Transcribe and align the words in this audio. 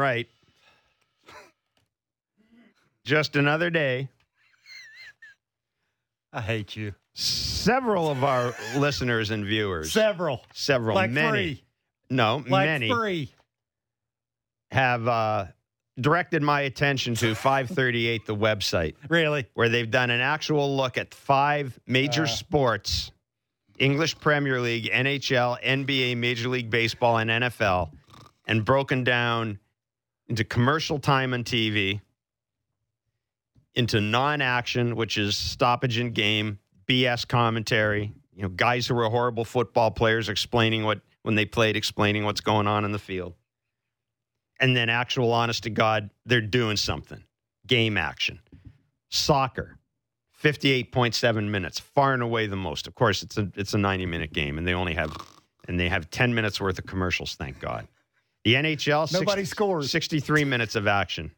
right. 0.00 0.26
Just 3.04 3.36
another 3.36 3.70
day. 3.70 4.08
I 6.32 6.40
hate 6.40 6.76
you. 6.76 6.94
Several 7.14 8.08
of 8.10 8.22
our 8.24 8.54
listeners 8.76 9.30
and 9.30 9.44
viewers, 9.44 9.92
Several. 9.92 10.42
several, 10.54 10.94
like 10.94 11.10
many, 11.10 11.30
three. 11.54 11.64
no, 12.08 12.36
Like 12.48 12.66
many, 12.66 12.88
three. 12.88 13.30
have 14.70 15.06
uh, 15.08 15.46
directed 16.00 16.40
my 16.42 16.62
attention 16.62 17.14
to 17.16 17.34
538, 17.34 18.26
the 18.26 18.36
website, 18.36 18.94
Really? 19.08 19.46
where 19.54 19.68
they've 19.68 19.90
done 19.90 20.10
an 20.10 20.20
actual 20.20 20.76
look 20.76 20.96
at 20.98 21.12
five 21.14 21.78
major 21.86 22.22
Uh. 22.24 22.26
sports 22.28 23.10
English 23.78 24.18
Premier 24.20 24.60
League, 24.60 24.84
NHL, 24.92 25.58
NBA, 25.62 26.14
Major 26.16 26.48
League 26.48 26.70
Baseball, 26.70 27.18
and 27.18 27.28
NFL, 27.30 27.90
and 28.46 28.64
broken 28.64 29.04
down 29.04 29.58
into 30.30 30.44
commercial 30.44 31.00
time 31.00 31.34
on 31.34 31.42
TV, 31.42 32.00
into 33.74 34.00
non 34.00 34.40
action, 34.40 34.94
which 34.96 35.18
is 35.18 35.36
stoppage 35.36 35.98
in 35.98 36.12
game, 36.12 36.58
BS 36.86 37.26
commentary, 37.26 38.12
you 38.34 38.42
know, 38.42 38.48
guys 38.48 38.86
who 38.86 38.94
were 38.94 39.10
horrible 39.10 39.44
football 39.44 39.90
players 39.90 40.28
explaining 40.28 40.84
what, 40.84 41.00
when 41.22 41.34
they 41.34 41.44
played, 41.44 41.76
explaining 41.76 42.24
what's 42.24 42.40
going 42.40 42.66
on 42.66 42.84
in 42.84 42.92
the 42.92 42.98
field. 42.98 43.34
And 44.60 44.76
then 44.76 44.88
actual, 44.88 45.32
honest 45.32 45.64
to 45.64 45.70
God, 45.70 46.10
they're 46.24 46.40
doing 46.40 46.76
something. 46.76 47.24
Game 47.66 47.96
action. 47.96 48.40
Soccer, 49.08 49.78
58.7 50.40 51.48
minutes, 51.48 51.80
far 51.80 52.14
and 52.14 52.22
away 52.22 52.46
the 52.46 52.56
most. 52.56 52.86
Of 52.86 52.94
course, 52.94 53.22
it's 53.24 53.36
a 53.36 53.50
it's 53.56 53.74
a 53.74 53.78
90 53.78 54.06
minute 54.06 54.32
game, 54.32 54.58
and 54.58 54.66
they 54.66 54.74
only 54.74 54.94
have 54.94 55.16
and 55.66 55.78
they 55.78 55.88
have 55.88 56.08
10 56.10 56.34
minutes 56.34 56.60
worth 56.60 56.78
of 56.78 56.86
commercials. 56.86 57.34
Thank 57.34 57.58
God. 57.58 57.88
The 58.44 58.54
NHL, 58.54 59.12
Nobody 59.12 59.44
scores. 59.44 59.90
63 59.90 60.44
minutes 60.44 60.74
of 60.74 60.86
action. 60.86 61.30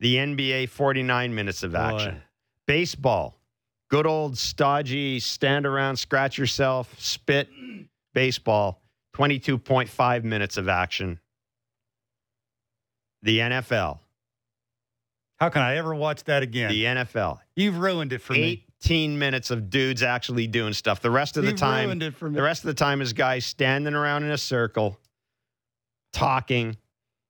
The 0.00 0.16
NBA, 0.16 0.68
49 0.68 1.34
minutes 1.34 1.62
of 1.62 1.74
action. 1.74 2.14
Boy. 2.14 2.22
Baseball, 2.66 3.36
good 3.88 4.06
old 4.06 4.38
stodgy, 4.38 5.18
stand 5.20 5.66
around, 5.66 5.96
scratch 5.96 6.38
yourself, 6.38 6.94
spit 7.00 7.48
baseball, 8.14 8.80
22.5 9.16 10.24
minutes 10.24 10.56
of 10.56 10.68
action. 10.68 11.18
The 13.22 13.38
NFL, 13.38 13.98
How 15.38 15.48
can 15.48 15.62
I 15.62 15.76
ever 15.76 15.94
watch 15.94 16.24
that 16.24 16.42
again? 16.42 16.70
the 16.70 16.84
NFL, 16.84 17.38
You've 17.54 17.78
ruined 17.78 18.12
it 18.12 18.20
for 18.20 18.32
me. 18.32 18.64
18 18.84 19.16
minutes 19.18 19.50
of 19.52 19.70
dudes 19.70 20.02
actually 20.02 20.48
doing 20.48 20.72
stuff. 20.72 21.00
The 21.00 21.10
rest 21.10 21.36
of 21.36 21.44
the 21.44 21.50
You've 21.50 21.58
time, 21.60 21.86
ruined 21.86 22.02
it 22.02 22.16
for 22.16 22.28
me. 22.28 22.34
the 22.34 22.42
rest 22.42 22.62
of 22.64 22.66
the 22.68 22.74
time 22.74 23.00
is 23.00 23.12
guys 23.12 23.44
standing 23.46 23.94
around 23.94 24.24
in 24.24 24.30
a 24.32 24.38
circle, 24.38 24.98
talking, 26.12 26.76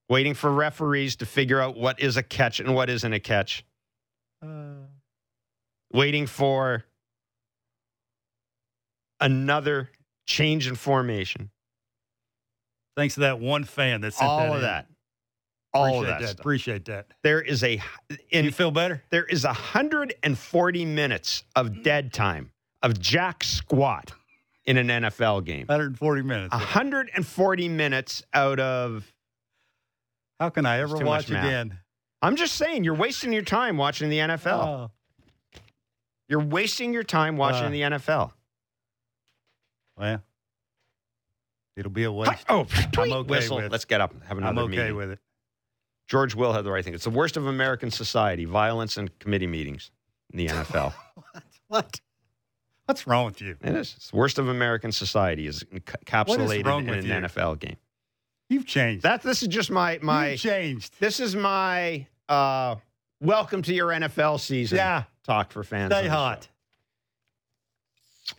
waiting 0.09 0.35
for 0.35 0.51
referees 0.53 1.17
to 1.17 1.27
figure 1.27 1.61
out 1.61 1.77
what 1.77 2.01
is 2.01 2.17
a 2.17 2.23
catch 2.23 2.61
and 2.61 2.75
what 2.75 2.89
isn't 2.91 3.13
a 3.13 3.21
catch, 3.21 3.65
Uh, 4.43 4.87
waiting 5.93 6.27
for 6.27 6.85
another 9.21 9.91
change 10.27 10.67
in 10.67 10.75
formation. 10.75 11.51
thanks 12.97 13.15
to 13.15 13.21
that 13.21 13.39
one 13.41 13.65
fan 13.65 14.01
that 14.03 14.13
sent 14.13 14.29
All 14.29 14.39
that 14.41 14.49
of 14.51 14.57
in. 14.57 14.63
that. 14.63 14.87
All 15.75 15.85
Appreciate 15.87 16.01
of 16.01 16.07
that. 16.07 16.21
that. 16.21 16.29
stuff. 16.29 16.41
Appreciate 16.41 16.85
that. 16.87 17.07
There 17.23 17.41
is 17.41 17.65
a 17.65 17.81
in 18.31 18.45
you 18.45 18.51
feel 18.53 18.71
better? 18.71 19.03
there 19.11 19.25
is 19.25 19.45
140 19.45 20.85
minutes 20.85 21.45
of 21.57 21.83
dead 21.83 22.13
time 22.13 22.53
of 22.83 23.01
jack 23.01 23.43
squat 23.45 24.13
in 24.65 24.77
an 24.77 24.89
NFL 24.89 25.45
game. 25.45 25.67
140 25.67 26.23
minutes. 26.23 26.53
140 26.53 27.69
minutes 27.69 28.23
out 28.33 28.61
of 28.61 29.13
How 30.41 30.51
can 30.51 30.67
I 30.67 30.81
ever 30.81 30.97
watch 30.99 31.29
again? 31.31 31.79
I'm 32.21 32.37
just 32.37 32.55
saying 32.55 32.85
you're 32.85 32.95
wasting 32.95 33.33
your 33.33 33.43
time 33.43 33.77
watching 33.77 34.09
the 34.09 34.19
NFL. 34.19 34.47
Oh, 34.65 34.91
You're 36.29 36.41
wasting 36.45 36.93
your 36.93 37.03
time 37.03 37.37
watching 37.37 37.65
Uh, 37.67 37.71
the 37.71 37.81
NFL. 37.83 38.33
well, 39.97 40.23
it'll 41.77 41.91
be 41.91 42.05
a 42.05 42.13
waste. 42.13 42.45
Oh, 42.49 42.65
tweet, 42.93 43.13
okay 43.13 43.29
whistle. 43.29 43.57
with. 43.57 43.73
Let's 43.73 43.85
get 43.85 44.01
up. 44.01 44.13
and 44.13 44.23
Have 44.25 44.39
another 44.39 44.53
I'm 44.53 44.59
okay 44.67 44.77
meeting. 44.77 44.97
with 44.97 45.11
it. 45.11 45.19
George 46.09 46.35
Will 46.35 46.53
have 46.53 46.65
the 46.65 46.71
right 46.71 46.85
thing. 46.85 46.95
It's 46.95 47.05
the 47.05 47.11
worst 47.11 47.37
of 47.37 47.47
American 47.47 47.91
society: 47.91 48.45
violence 48.45 48.97
and 48.97 49.17
committee 49.19 49.47
meetings 49.47 49.91
in 50.33 50.39
the 50.39 50.47
NFL. 50.55 50.93
What? 51.15 51.43
what? 51.69 52.01
What's 52.87 53.07
wrong 53.07 53.27
with 53.27 53.41
you? 53.41 53.57
it 53.63 53.75
is. 53.75 53.95
It's 53.97 54.11
the 54.11 54.17
worst 54.17 54.39
of 54.39 54.49
American 54.49 54.93
society 54.93 55.47
is 55.47 55.63
encapsulated 55.73 56.67
wrong 56.67 56.89
in 56.89 56.95
an 56.95 57.05
you? 57.05 57.13
NFL 57.13 57.61
game. 57.61 57.77
You've 58.49 58.67
changed. 58.67 59.05
That 59.05 59.23
this 59.23 59.43
is 59.43 59.49
just 59.49 59.71
my 59.71 59.99
my. 60.03 60.31
You've 60.31 60.41
changed. 60.41 60.95
This 61.01 61.21
is 61.21 61.35
my 61.37 62.07
uh, 62.29 62.77
welcome 63.21 63.63
to 63.63 63.73
your 63.73 63.89
NFL 63.89 64.41
season. 64.41 64.77
Yeah. 64.77 65.05
talk 65.25 65.53
for 65.53 65.63
fans. 65.63 65.93
Stay 65.93 66.09
hot. 66.09 66.49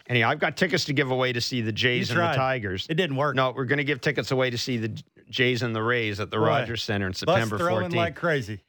Anyhow, 0.07 0.29
I've 0.29 0.39
got 0.39 0.57
tickets 0.57 0.85
to 0.85 0.93
give 0.93 1.11
away 1.11 1.33
to 1.33 1.41
see 1.41 1.61
the 1.61 1.71
Jays 1.71 2.09
and 2.09 2.19
the. 2.19 2.33
Tigers. 2.33 2.87
It 2.89 2.95
didn't 2.95 3.15
work. 3.15 3.35
No, 3.35 3.51
we're 3.51 3.65
going 3.65 3.77
to 3.77 3.83
give 3.83 4.01
tickets 4.01 4.31
away 4.31 4.49
to 4.49 4.57
see 4.57 4.77
the 4.77 5.01
Jays 5.29 5.61
and 5.61 5.75
the 5.75 5.81
Rays 5.83 6.19
at 6.19 6.31
the. 6.31 6.39
Rogers 6.39 6.83
Center 6.83 7.07
in 7.07 7.13
September 7.13 7.57
throwing 7.57 7.91
14th. 7.91 7.95
like 7.95 8.15
crazy. 8.15 8.61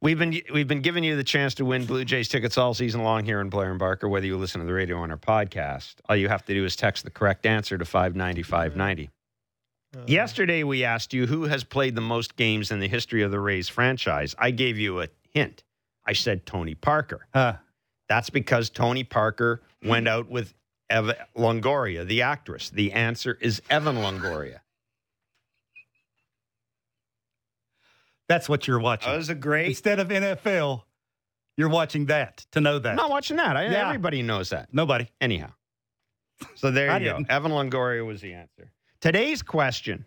We've 0.00 0.18
been 0.18 0.40
we've 0.52 0.68
been 0.68 0.80
giving 0.80 1.04
you 1.04 1.16
the 1.16 1.24
chance 1.24 1.54
to 1.54 1.64
win 1.64 1.84
Blue 1.84 2.04
Jays 2.04 2.28
tickets 2.28 2.58
all 2.58 2.74
season 2.74 3.02
long 3.02 3.24
here 3.24 3.40
in 3.40 3.48
Blair 3.48 3.70
and 3.70 3.78
Barker. 3.78 4.08
Whether 4.08 4.26
you 4.26 4.36
listen 4.36 4.60
to 4.60 4.66
the 4.66 4.72
radio 4.72 4.98
on 4.98 5.10
our 5.10 5.16
podcast, 5.16 5.96
all 6.08 6.16
you 6.16 6.28
have 6.28 6.44
to 6.46 6.54
do 6.54 6.64
is 6.64 6.76
text 6.76 7.04
the 7.04 7.10
correct 7.10 7.46
answer 7.46 7.78
to 7.78 7.84
five 7.84 8.16
ninety 8.16 8.42
five 8.42 8.76
ninety. 8.76 9.10
Uh-huh. 9.94 10.04
Yesterday, 10.06 10.62
we 10.62 10.84
asked 10.84 11.12
you 11.12 11.26
who 11.26 11.44
has 11.44 11.64
played 11.64 11.94
the 11.94 12.00
most 12.00 12.36
games 12.36 12.70
in 12.70 12.78
the 12.78 12.88
history 12.88 13.22
of 13.22 13.30
the 13.30 13.40
Rays 13.40 13.68
franchise. 13.68 14.34
I 14.38 14.52
gave 14.52 14.78
you 14.78 15.00
a 15.00 15.08
hint. 15.30 15.64
I 16.06 16.12
said 16.12 16.46
Tony 16.46 16.74
Parker. 16.74 17.26
Huh. 17.34 17.54
That's 18.08 18.30
because 18.30 18.70
Tony 18.70 19.04
Parker 19.04 19.62
went 19.84 20.08
out 20.08 20.28
with 20.28 20.54
Eva 20.92 21.16
Longoria, 21.36 22.06
the 22.06 22.22
actress. 22.22 22.70
The 22.70 22.92
answer 22.92 23.38
is 23.40 23.62
Evan 23.70 23.96
Longoria. 23.96 24.60
That's 28.30 28.48
what 28.48 28.68
you're 28.68 28.78
watching. 28.78 29.10
That 29.10 29.16
was 29.18 29.28
a 29.28 29.34
great. 29.34 29.66
Instead 29.66 29.98
of 29.98 30.06
NFL, 30.06 30.82
you're 31.56 31.68
watching 31.68 32.06
that 32.06 32.46
to 32.52 32.60
know 32.60 32.78
that. 32.78 32.90
I'm 32.90 32.94
not 32.96 33.10
watching 33.10 33.38
that. 33.38 33.56
I, 33.56 33.64
Yeah. 33.64 33.86
Everybody 33.88 34.22
knows 34.22 34.50
that. 34.50 34.68
Nobody. 34.72 35.08
Anyhow. 35.20 35.50
So 36.54 36.70
there 36.70 36.92
you 36.96 37.06
go. 37.06 37.16
didn't. 37.16 37.28
Evan 37.28 37.50
Longoria 37.50 38.06
was 38.06 38.20
the 38.20 38.34
answer. 38.34 38.70
Today's 39.00 39.42
question 39.42 40.04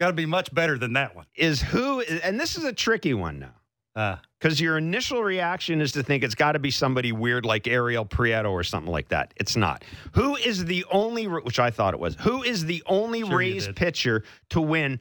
Got 0.00 0.08
to 0.08 0.12
be 0.14 0.26
much 0.26 0.52
better 0.52 0.76
than 0.78 0.94
that 0.94 1.14
one. 1.14 1.26
is 1.36 1.62
who, 1.62 2.00
and 2.00 2.40
this 2.40 2.56
is 2.58 2.64
a 2.64 2.72
tricky 2.72 3.14
one 3.14 3.38
now. 3.38 3.54
Uh, 3.94 4.16
Because 4.38 4.60
your 4.60 4.76
initial 4.76 5.22
reaction 5.22 5.80
is 5.80 5.92
to 5.92 6.02
think 6.02 6.24
it's 6.24 6.34
got 6.34 6.52
to 6.52 6.58
be 6.58 6.70
somebody 6.72 7.12
weird 7.12 7.46
like 7.46 7.66
Ariel 7.68 8.04
Prieto 8.04 8.50
or 8.50 8.62
something 8.64 8.90
like 8.92 9.08
that. 9.08 9.32
It's 9.36 9.54
not. 9.56 9.84
Who 10.12 10.34
is 10.36 10.64
the 10.66 10.84
only, 10.90 11.28
which 11.28 11.60
I 11.60 11.70
thought 11.70 11.94
it 11.94 12.00
was, 12.00 12.16
who 12.16 12.42
is 12.42 12.64
the 12.66 12.82
only 12.86 13.20
Sure 13.20 13.30
you 13.30 13.36
Rays 13.38 13.66
did. 13.68 13.76
pitcher 13.76 14.24
to 14.50 14.60
win? 14.60 14.98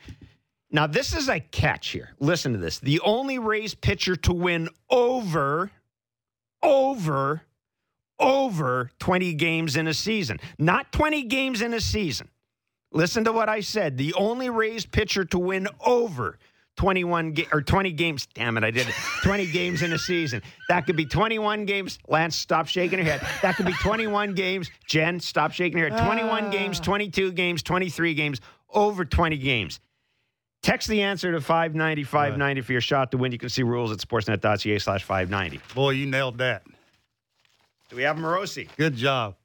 Now, 0.76 0.88
this 0.88 1.16
is 1.16 1.30
a 1.30 1.40
catch 1.40 1.92
here. 1.92 2.10
Listen 2.20 2.52
to 2.52 2.58
this. 2.58 2.80
The 2.80 3.00
only 3.00 3.40
Rays 3.40 3.74
pitcher 3.74 4.18
to 4.18 4.34
win 4.34 4.68
over, 4.90 5.72
over, 6.62 7.44
over 8.20 8.92
20 9.00 9.34
games 9.36 9.78
in 9.78 9.88
a 9.88 9.94
season. 9.94 10.38
Not 10.60 10.92
20 10.92 11.24
games 11.24 11.62
in 11.62 11.74
a 11.74 11.80
season. 11.80 12.28
Listen 12.92 13.24
to 13.24 13.32
what 13.32 13.48
I 13.48 13.62
said. 13.62 13.98
The 13.98 14.14
only 14.16 14.50
Rays 14.50 14.86
pitcher 14.86 15.24
to 15.24 15.40
win 15.40 15.70
over 15.80 16.38
21 16.76 17.32
ga- 17.32 17.48
or 17.54 17.62
20 17.62 17.94
games. 17.94 18.28
Damn 18.34 18.58
it, 18.58 18.66
I 18.66 18.72
did 18.72 18.90
it. 18.90 18.96
20 19.24 19.50
games 19.54 19.82
in 19.82 19.94
a 19.94 19.98
season. 19.98 20.42
That 20.68 20.86
could 20.86 20.98
be 20.98 21.06
21 21.06 21.64
games. 21.64 22.00
Lance, 22.10 22.36
stop 22.36 22.68
shaking 22.68 23.00
your 23.00 23.08
head. 23.08 23.26
That 23.42 23.56
could 23.56 23.66
be 23.66 23.74
21 23.76 24.34
games. 24.34 24.70
Jen, 24.86 25.22
stop 25.22 25.54
shaking 25.54 25.78
your 25.78 25.90
head. 25.90 26.06
21 26.06 26.52
games, 26.52 26.82
22 26.82 27.32
games, 27.32 27.64
23 27.64 28.14
games, 28.14 28.42
over 28.74 29.06
20 29.06 29.38
games. 29.38 29.80
Text 30.66 30.88
the 30.90 31.04
answer 31.04 31.32
to 31.32 31.42
590 31.42 32.04
590 32.06 32.62
for 32.62 32.72
your 32.72 32.82
shot 32.82 33.12
to 33.12 33.18
win. 33.18 33.32
You 33.32 33.38
can 33.38 33.50
see 33.50 33.62
rules 33.62 33.92
at 33.92 34.00
sportsnet.ca 34.00 34.80
slash 34.80 35.04
590. 35.04 35.62
Boy, 35.76 35.92
you 35.92 36.08
nailed 36.08 36.40
that. 36.40 36.64
Do 37.90 37.96
we 37.96 38.02
have 38.02 38.16
Morosi? 38.18 38.68
Good 38.76 38.96
job. 38.96 39.36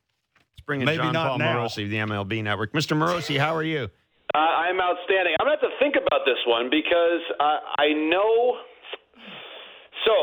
Let's 0.56 0.64
bring 0.64 0.80
in 0.80 0.86
Maybe 0.86 1.02
John 1.02 1.12
not 1.12 1.28
Paul 1.28 1.38
now. 1.38 1.58
Morosi 1.58 1.84
of 1.84 1.90
the 1.90 1.96
MLB 1.98 2.42
Network. 2.42 2.72
Mr. 2.72 2.96
Morosi, 2.96 3.38
how 3.38 3.54
are 3.54 3.62
you? 3.62 3.90
Uh, 4.32 4.38
I'm 4.38 4.80
outstanding. 4.80 5.36
I'm 5.38 5.46
going 5.46 5.58
to 5.58 5.60
have 5.60 5.70
to 5.70 5.76
think 5.78 5.96
about 6.00 6.24
this 6.24 6.40
one 6.46 6.70
because 6.70 7.20
uh, 7.38 7.68
I 7.76 7.92
know. 7.92 8.56
So, 10.06 10.14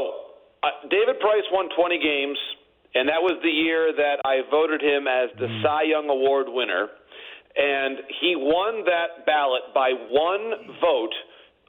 uh, 0.64 0.90
David 0.90 1.20
Price 1.20 1.46
won 1.52 1.70
20 1.78 2.00
games, 2.02 2.40
and 2.96 3.08
that 3.08 3.22
was 3.22 3.38
the 3.44 3.54
year 3.54 3.94
that 3.94 4.26
I 4.26 4.42
voted 4.50 4.82
him 4.82 5.06
as 5.06 5.30
the 5.38 5.62
Cy 5.62 5.84
Young 5.94 6.10
Award 6.10 6.48
winner. 6.50 6.88
And 7.58 7.98
he 8.22 8.36
won 8.38 8.86
that 8.86 9.26
ballot 9.26 9.74
by 9.74 9.92
one 10.10 10.78
vote 10.80 11.14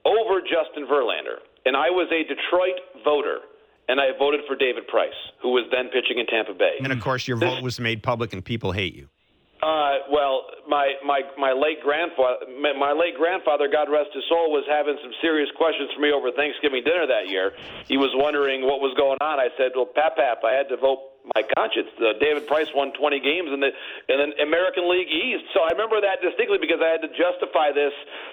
over 0.05 0.41
Justin 0.41 0.87
Verlander. 0.87 1.41
And 1.65 1.77
I 1.77 1.91
was 1.91 2.09
a 2.13 2.23
Detroit 2.29 2.77
voter, 3.05 3.41
and 3.89 4.01
I 4.01 4.17
voted 4.19 4.41
for 4.47 4.55
David 4.55 4.87
Price, 4.87 5.17
who 5.43 5.51
was 5.51 5.65
then 5.73 5.89
pitching 5.89 6.19
in 6.19 6.27
Tampa 6.27 6.53
Bay. 6.53 6.77
And 6.83 6.93
of 6.93 7.01
course, 7.01 7.27
your 7.27 7.37
vote 7.37 7.63
was 7.63 7.81
made 7.81 8.03
public 8.03 8.33
and 8.33 8.45
people 8.45 8.73
hate 8.73 8.95
you. 8.95 9.09
Uh, 9.59 10.07
well, 10.13 10.47
my 10.71 10.95
my 11.03 11.27
my 11.35 11.51
late 11.51 11.83
grandfather, 11.83 12.47
my, 12.63 12.71
my 12.79 12.93
late 12.95 13.19
grandfather, 13.19 13.67
God 13.67 13.91
rest 13.91 14.15
his 14.15 14.23
soul, 14.31 14.55
was 14.55 14.63
having 14.71 14.95
some 15.03 15.11
serious 15.21 15.51
questions 15.59 15.91
for 15.97 16.01
me 16.01 16.15
over 16.15 16.31
Thanksgiving 16.31 16.87
dinner 16.87 17.11
that 17.11 17.27
year. 17.27 17.51
He 17.91 17.99
was 17.99 18.15
wondering 18.15 18.63
what 18.63 18.79
was 18.79 18.95
going 18.95 19.19
on. 19.19 19.43
I 19.43 19.51
said, 19.59 19.75
"Well, 19.75 19.91
Pap 19.91 20.15
Pap, 20.15 20.47
I 20.47 20.55
had 20.55 20.71
to 20.71 20.77
vote 20.79 21.18
my 21.35 21.43
conscience. 21.57 21.91
Uh, 21.99 22.17
David 22.21 22.47
Price 22.47 22.69
won 22.75 22.93
20 22.93 23.21
games 23.21 23.51
in 23.53 23.61
the 23.61 23.73
in 24.09 24.17
the 24.21 24.43
American 24.43 24.89
League 24.89 25.11
East, 25.11 25.45
so 25.53 25.61
I 25.65 25.73
remember 25.73 26.01
that 26.01 26.23
distinctly 26.23 26.59
because 26.61 26.81
I 26.81 26.89
had 26.89 27.03
to 27.03 27.13
justify 27.13 27.73
this 27.73 27.93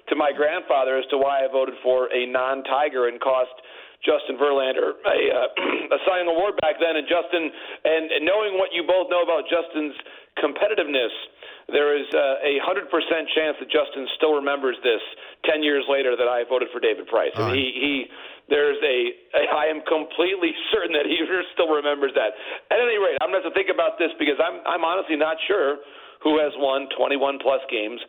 to 0.09 0.15
my 0.15 0.31
grandfather 0.31 0.97
as 0.97 1.05
to 1.11 1.17
why 1.17 1.43
I 1.43 1.47
voted 1.51 1.75
for 1.83 2.11
a 2.13 2.25
non-Tiger 2.27 3.07
and 3.07 3.19
cost." 3.19 3.53
Justin 4.05 4.37
Verlander 4.37 5.01
a, 5.01 5.17
uh, 5.33 5.95
a 5.95 5.99
Cy 6.05 6.21
award 6.21 6.53
back 6.61 6.77
then, 6.77 6.93
and 6.93 7.09
Justin, 7.09 7.49
and, 7.49 8.13
and 8.13 8.21
knowing 8.21 8.53
what 8.53 8.69
you 8.69 8.85
both 8.85 9.09
know 9.09 9.25
about 9.25 9.49
Justin's 9.49 9.97
competitiveness, 10.37 11.09
there 11.67 11.97
is 11.97 12.05
uh, 12.13 12.37
a 12.45 12.61
hundred 12.61 12.89
percent 12.93 13.25
chance 13.33 13.57
that 13.59 13.69
Justin 13.69 14.05
still 14.17 14.33
remembers 14.37 14.77
this 14.83 15.01
ten 15.49 15.63
years 15.63 15.83
later 15.89 16.15
that 16.15 16.27
I 16.27 16.43
voted 16.47 16.69
for 16.71 16.79
David 16.79 17.07
Price. 17.07 17.31
And 17.35 17.55
he 17.55 17.65
he 17.73 17.93
there's 18.49 18.77
a, 18.85 18.97
a 19.33 19.41
I 19.49 19.65
am 19.65 19.81
completely 19.89 20.53
certain 20.73 20.93
that 20.93 21.05
he 21.09 21.17
still 21.53 21.69
remembers 21.73 22.11
that. 22.13 22.37
At 22.69 22.77
any 22.79 22.97
rate, 23.01 23.17
I'm 23.21 23.29
going 23.33 23.41
to 23.41 23.49
have 23.49 23.53
to 23.53 23.57
think 23.57 23.73
about 23.73 23.97
this 23.97 24.11
because 24.19 24.37
I'm 24.37 24.61
I'm 24.67 24.83
honestly 24.85 25.15
not 25.15 25.37
sure 25.47 25.77
who 26.21 26.37
has 26.39 26.53
won 26.57 26.87
21 26.97 27.39
plus 27.41 27.61
games 27.69 27.99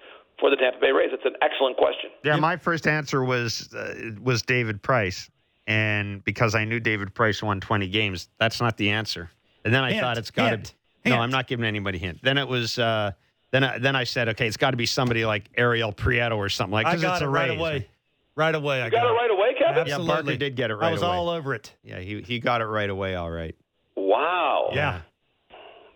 for 0.41 0.51
the 0.51 0.57
Tampa 0.57 0.79
Bay 0.81 0.93
Rays. 0.93 1.11
It's 1.13 1.25
an 1.25 1.37
excellent 1.41 1.77
question. 1.77 2.11
Yeah, 2.25 2.37
my 2.37 2.57
first 2.57 2.87
answer 2.87 3.25
was 3.25 3.73
uh, 3.73 4.13
was 4.21 4.43
David 4.43 4.83
Price, 4.83 5.31
and 5.67 6.23
because 6.25 6.55
I 6.55 6.65
knew 6.67 6.81
David 6.81 7.15
Price 7.15 7.43
won 7.43 7.61
20 7.61 7.89
games, 7.89 8.29
that's 8.39 8.61
not 8.61 8.77
the 8.77 8.91
answer. 8.91 9.31
And 9.65 9.73
then 9.75 9.83
I 9.83 9.93
Hint, 9.93 10.03
thought 10.03 10.19
it's 10.19 10.31
got 10.31 10.51
to. 10.51 10.57
hint, 10.57 10.75
No. 11.07 11.17
I'm 11.21 11.31
not 11.31 11.47
giving 11.47 11.65
anybody 11.65 11.97
hint. 11.99 12.21
Then 12.23 12.37
it 12.37 12.49
was. 12.49 12.79
Uh, 12.79 13.13
then 13.57 13.65
I, 13.65 13.79
then 13.79 13.97
I 13.97 14.05
said, 14.05 14.29
okay, 14.31 14.47
it's 14.47 14.57
got 14.57 14.73
to 14.73 14.77
be 14.77 14.87
somebody 14.87 15.25
like 15.25 15.49
Ariel 15.57 15.93
Prieto 15.93 16.37
or 16.37 16.49
something 16.49 16.73
like. 16.73 16.87
I 16.87 16.93
'cause 16.93 17.03
got 17.03 17.13
it's 17.15 17.23
it 17.23 17.27
a 17.27 17.29
right 17.29 17.51
away. 17.51 17.89
Right 18.37 18.55
away. 18.55 18.83
I 18.83 18.87
You 18.87 18.91
got 18.91 19.07
it 19.07 19.11
right 19.15 19.31
away, 19.31 19.55
Kevin. 19.59 19.87
Yeah, 19.87 19.99
Barker 19.99 20.37
did 20.37 20.57
get 20.57 20.71
it 20.71 20.75
right 20.75 20.89
I 20.89 20.93
was 20.93 21.01
away. 21.03 21.11
all 21.11 21.29
over 21.31 21.55
it. 21.55 21.73
Yeah, 21.83 22.01
he 22.01 22.21
he 22.21 22.39
got 22.39 22.61
it 22.61 22.67
right 22.67 22.91
away. 22.91 23.15
All 23.15 23.31
right. 23.31 23.55
Wow. 23.97 24.71
Yeah. 24.75 25.01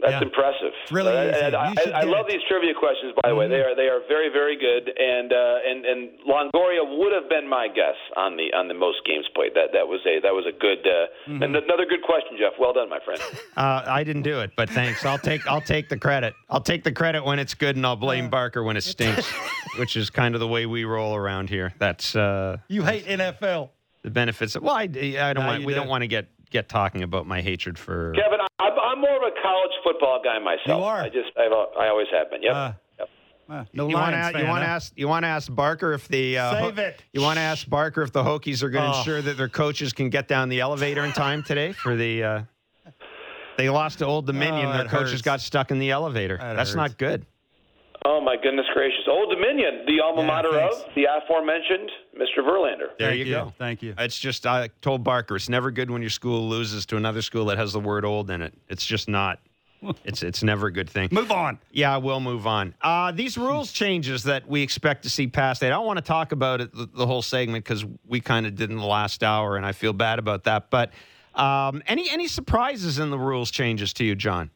That's 0.03 0.13
Yeah. 0.21 0.23
impressive. 0.29 0.73
It's 0.83 0.93
really 0.93 1.13
Uh, 1.17 1.29
easy. 1.31 1.41
and 1.45 1.55
I, 1.55 1.75
I, 1.77 2.01
I 2.01 2.05
love 2.05 2.27
these 2.29 2.41
trivia 2.49 2.75
questions, 2.75 3.13
by 3.23 3.29
the 3.29 3.35
way. 3.35 3.49
They 3.49 3.61
are 3.61 3.75
they 3.75 3.89
are 3.89 4.01
very 4.09 4.29
very 4.31 4.57
good, 4.57 4.89
and 4.99 5.33
uh, 5.33 5.69
and 5.69 5.85
and 5.85 6.01
Longoria 6.27 6.83
would 6.99 7.13
have 7.13 7.29
been 7.29 7.49
my 7.49 7.69
guess 7.69 7.97
on 8.17 8.37
the 8.37 8.53
on 8.57 8.69
the 8.69 8.75
most 8.75 9.05
games 9.05 9.27
played. 9.35 9.53
That 9.55 9.73
that 9.73 9.87
was 9.87 10.01
a 10.07 10.21
that 10.21 10.33
was 10.35 10.47
a 10.47 10.53
good 10.53 10.87
uh, 10.87 11.07
and 11.45 11.55
another 11.57 11.85
good 11.87 12.03
question, 12.03 12.37
Jeff. 12.39 12.53
Well 12.59 12.73
done, 12.73 12.89
my 12.89 13.01
friend. 13.05 13.21
Uh, 13.57 13.83
I 13.87 14.05
didn't 14.05 14.23
do 14.23 14.41
it, 14.41 14.53
but 14.57 14.71
thanks. 14.71 15.05
I'll 15.05 15.19
take 15.19 15.47
I'll 15.47 15.61
take 15.61 15.89
the 15.89 15.99
credit. 15.99 16.35
I'll 16.49 16.63
take 16.63 16.83
the 16.85 16.93
credit 16.93 17.25
when 17.25 17.39
it's 17.39 17.53
good, 17.55 17.77
and 17.77 17.85
I'll 17.85 17.97
blame 17.97 18.31
Barker 18.31 18.63
when 18.63 18.77
it 18.77 18.85
stinks, 18.85 19.27
which 19.79 19.97
is 19.97 20.09
kind 20.09 20.35
of 20.35 20.41
the 20.41 20.49
way 20.49 20.65
we 20.67 20.85
roll 20.85 21.15
around 21.15 21.51
here. 21.51 21.75
That's 21.79 22.17
uh, 22.17 22.57
You 22.69 22.83
hate 22.85 23.05
NFL. 23.07 23.71
the 24.03 24.11
benefits. 24.11 24.59
Well, 24.59 24.75
I, 24.75 24.83
I 24.85 24.87
don't 25.35 25.35
No, 25.35 25.47
want. 25.47 25.65
We 25.65 25.75
do. 25.75 25.81
don't 25.81 25.89
want 25.89 26.03
to 26.03 26.09
get 26.09 26.29
get 26.51 26.69
talking 26.69 27.03
about 27.03 27.27
my 27.27 27.41
hatred 27.41 27.79
for. 27.79 28.13
Kevin, 28.13 28.41
I'm, 28.59 28.73
I'm 28.79 29.01
more 29.01 29.17
of 29.17 29.23
a 29.23 29.41
college 29.43 29.73
football 29.85 30.21
guy 30.23 30.39
myself. 30.39 30.67
You 30.67 30.85
are. 30.85 31.01
I 31.03 31.09
just 31.09 31.31
I've, 31.39 31.53
I 31.79 31.89
always 31.89 32.09
have 32.13 32.31
been. 32.31 32.43
Yep. 32.43 32.55
Uh, 32.55 32.73
yep. 32.99 33.09
Uh, 33.49 33.65
no 33.73 33.89
You 33.89 33.95
want 33.97 34.13
to 34.15 34.39
you 34.41 34.47
want 34.47 34.63
to 34.63 34.67
huh? 34.67 34.73
ask 34.73 34.93
you 34.97 35.09
want 35.09 35.25
to 35.25 35.29
ask 35.29 35.53
Barker 35.53 35.93
if 35.93 36.07
the 36.09 36.39
uh, 36.39 36.53
Save 36.53 36.77
Ho- 36.77 36.83
it. 36.83 37.03
you 37.13 37.21
want 37.21 37.37
to 37.37 37.41
ask 37.43 37.69
Barker 37.69 38.03
if 38.03 38.13
the 38.13 38.23
Hokies 38.23 38.63
are 38.63 38.71
going 38.71 38.85
to 38.89 38.95
Oh. 38.95 38.99
ensure 38.99 39.23
that 39.23 39.37
their 39.37 39.49
coaches 39.49 39.93
can 39.93 40.09
get 40.11 40.29
down 40.29 40.49
the 40.49 40.61
elevator 40.61 41.05
in 41.05 41.13
time 41.13 41.43
today 41.43 41.73
for 41.73 41.97
the. 41.97 42.23
Uh, 42.23 42.43
they 43.59 43.69
lost 43.69 43.99
to 43.99 44.07
Old 44.07 44.27
Dominion. 44.27 44.67
Oh, 44.67 44.73
their 44.73 44.85
coaches 44.87 45.13
hurts. 45.13 45.23
got 45.23 45.41
stuck 45.41 45.71
in 45.71 45.79
the 45.79 45.91
elevator. 45.91 46.37
That 46.39 46.55
That's 46.57 46.71
hurts. 46.71 46.77
not 46.77 46.99
good. 46.99 47.27
Oh 48.07 48.19
my 48.21 48.37
goodness 48.43 48.65
gracious! 48.73 49.03
Old 49.09 49.31
Dominion, 49.35 49.85
the 49.87 50.01
alma 50.01 50.23
Yeah, 50.23 50.27
mater 50.29 50.51
thanks. 50.53 50.77
of 50.77 50.95
the 50.95 51.05
aforementioned 51.05 51.91
Mr. 52.21 52.45
Verlander. 52.45 52.91
There 52.99 53.09
Thank 53.11 53.19
you 53.19 53.25
go. 53.33 53.53
Thank 53.59 53.83
you. 53.83 53.95
It's 53.99 54.19
just 54.19 54.47
I 54.47 54.69
told 54.83 55.03
Barker 55.03 55.37
it's 55.37 55.49
never 55.49 55.71
good 55.71 55.91
when 55.91 56.03
your 56.03 56.11
school 56.11 56.49
loses 56.49 56.85
to 56.87 56.97
another 56.97 57.23
school 57.23 57.47
that 57.47 57.59
has 57.59 57.73
the 57.73 57.81
word 57.81 58.05
old 58.05 58.31
in 58.31 58.43
it. 58.43 58.53
It's 58.69 58.85
just 58.85 59.09
not. 59.09 59.41
It's 60.05 60.23
it's 60.23 60.43
never 60.43 60.67
a 60.67 60.73
good 60.73 60.91
thing. 60.91 61.09
Move 61.11 61.33
on. 61.33 61.59
Yeah, 61.73 61.97
we'll 61.97 62.21
move 62.21 62.47
on. 62.47 62.75
Uh, 62.83 63.13
these 63.13 63.39
rules 63.39 63.73
changes 63.73 64.25
that 64.25 64.47
we 64.47 64.61
expect 64.61 65.05
to 65.05 65.11
see 65.11 65.27
passed. 65.27 65.63
I 65.63 65.71
don't 65.71 65.87
want 65.87 65.97
to 65.97 66.05
talk 66.05 66.33
about 66.33 66.61
it 66.61 66.75
the, 66.75 66.87
the 66.95 67.07
whole 67.07 67.23
segment 67.23 67.65
because 67.65 67.87
we 68.07 68.21
kind 68.21 68.45
of 68.45 68.55
did 68.55 68.69
in 68.69 68.77
the 68.77 68.85
last 68.85 69.25
hour, 69.25 69.57
and 69.57 69.65
I 69.65 69.73
feel 69.73 69.95
bad 69.95 70.19
about 70.19 70.45
that. 70.45 70.69
But 70.69 70.93
um, 71.35 71.83
any 71.87 72.11
any 72.11 72.29
surprises 72.29 72.99
in 72.99 73.09
the 73.09 73.19
rules 73.19 73.51
changes 73.51 73.95
to 73.95 74.05
you, 74.05 74.15
John? 74.15 74.51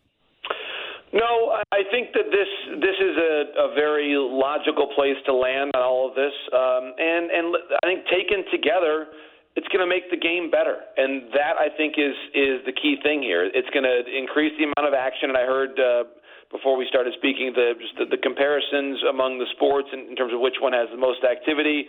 No, 1.15 1.63
I- 1.71 1.87
think 1.95 2.11
that 2.13 2.27
this 2.27 2.51
this 2.83 2.99
is 2.99 3.15
a, 3.17 3.71
a 3.71 3.75
very 3.75 4.17
logical 4.19 4.89
place 4.99 5.15
to 5.27 5.33
land 5.33 5.71
on 5.75 5.83
all 5.83 6.09
of 6.11 6.15
this, 6.19 6.35
um, 6.51 6.91
and 6.99 7.31
and 7.31 7.45
I 7.55 7.87
think 7.87 8.03
taken 8.11 8.43
together, 8.51 9.15
it's 9.55 9.69
going 9.69 9.79
to 9.79 9.87
make 9.87 10.11
the 10.11 10.19
game 10.19 10.51
better, 10.51 10.75
and 10.97 11.31
that 11.31 11.55
I 11.55 11.71
think 11.77 11.95
is 11.99 12.19
is 12.35 12.67
the 12.67 12.75
key 12.75 12.99
thing 13.07 13.23
here. 13.23 13.47
It's 13.47 13.71
going 13.71 13.87
to 13.87 14.03
increase 14.11 14.59
the 14.59 14.67
amount 14.67 14.91
of 14.91 14.95
action, 14.95 15.31
and 15.31 15.39
I 15.39 15.47
heard. 15.47 15.79
Uh, 15.79 16.05
before 16.51 16.77
we 16.77 16.87
started 16.87 17.15
speaking, 17.19 17.51
the 17.55 17.75
just 17.81 17.95
the, 17.99 18.07
the 18.15 18.21
comparisons 18.23 19.03
among 19.11 19.39
the 19.39 19.47
sports 19.59 19.89
in, 19.93 20.07
in 20.11 20.15
terms 20.15 20.33
of 20.33 20.39
which 20.39 20.55
one 20.61 20.73
has 20.73 20.87
the 20.91 20.99
most 20.99 21.23
activity. 21.27 21.87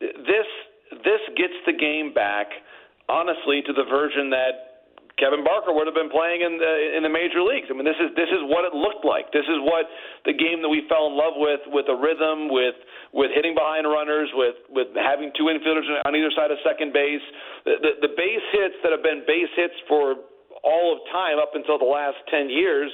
This 0.00 0.48
this 1.04 1.22
gets 1.36 1.56
the 1.64 1.72
game 1.72 2.12
back, 2.12 2.48
honestly, 3.08 3.62
to 3.64 3.72
the 3.72 3.84
version 3.84 4.28
that 4.30 4.71
Kevin 5.22 5.46
Barker 5.46 5.70
would 5.70 5.86
have 5.86 5.94
been 5.94 6.10
playing 6.10 6.42
in 6.42 6.58
the 6.58 6.74
in 6.98 7.06
the 7.06 7.12
major 7.12 7.46
leagues. 7.46 7.70
I 7.70 7.78
mean, 7.78 7.86
this 7.86 7.94
is 8.02 8.10
this 8.18 8.26
is 8.26 8.42
what 8.50 8.66
it 8.66 8.74
looked 8.74 9.06
like. 9.06 9.30
This 9.30 9.46
is 9.46 9.62
what 9.62 9.86
the 10.26 10.34
game 10.34 10.58
that 10.66 10.68
we 10.68 10.82
fell 10.90 11.06
in 11.06 11.14
love 11.14 11.38
with, 11.38 11.62
with 11.70 11.86
a 11.86 11.94
rhythm, 11.94 12.50
with 12.50 12.74
with 13.14 13.30
hitting 13.30 13.54
behind 13.54 13.86
runners, 13.86 14.26
with 14.34 14.58
with 14.66 14.90
having 14.98 15.30
two 15.38 15.46
infielders 15.46 15.86
on 16.02 16.18
either 16.18 16.34
side 16.34 16.50
of 16.50 16.58
second 16.66 16.90
base. 16.90 17.22
The 17.62 17.78
the, 17.78 18.10
the 18.10 18.12
base 18.18 18.42
hits 18.50 18.74
that 18.82 18.90
have 18.90 19.06
been 19.06 19.22
base 19.22 19.54
hits 19.54 19.78
for 19.86 20.18
all 20.66 20.98
of 20.98 21.06
time 21.14 21.38
up 21.38 21.54
until 21.54 21.78
the 21.78 21.86
last 21.86 22.18
ten 22.26 22.50
years 22.50 22.90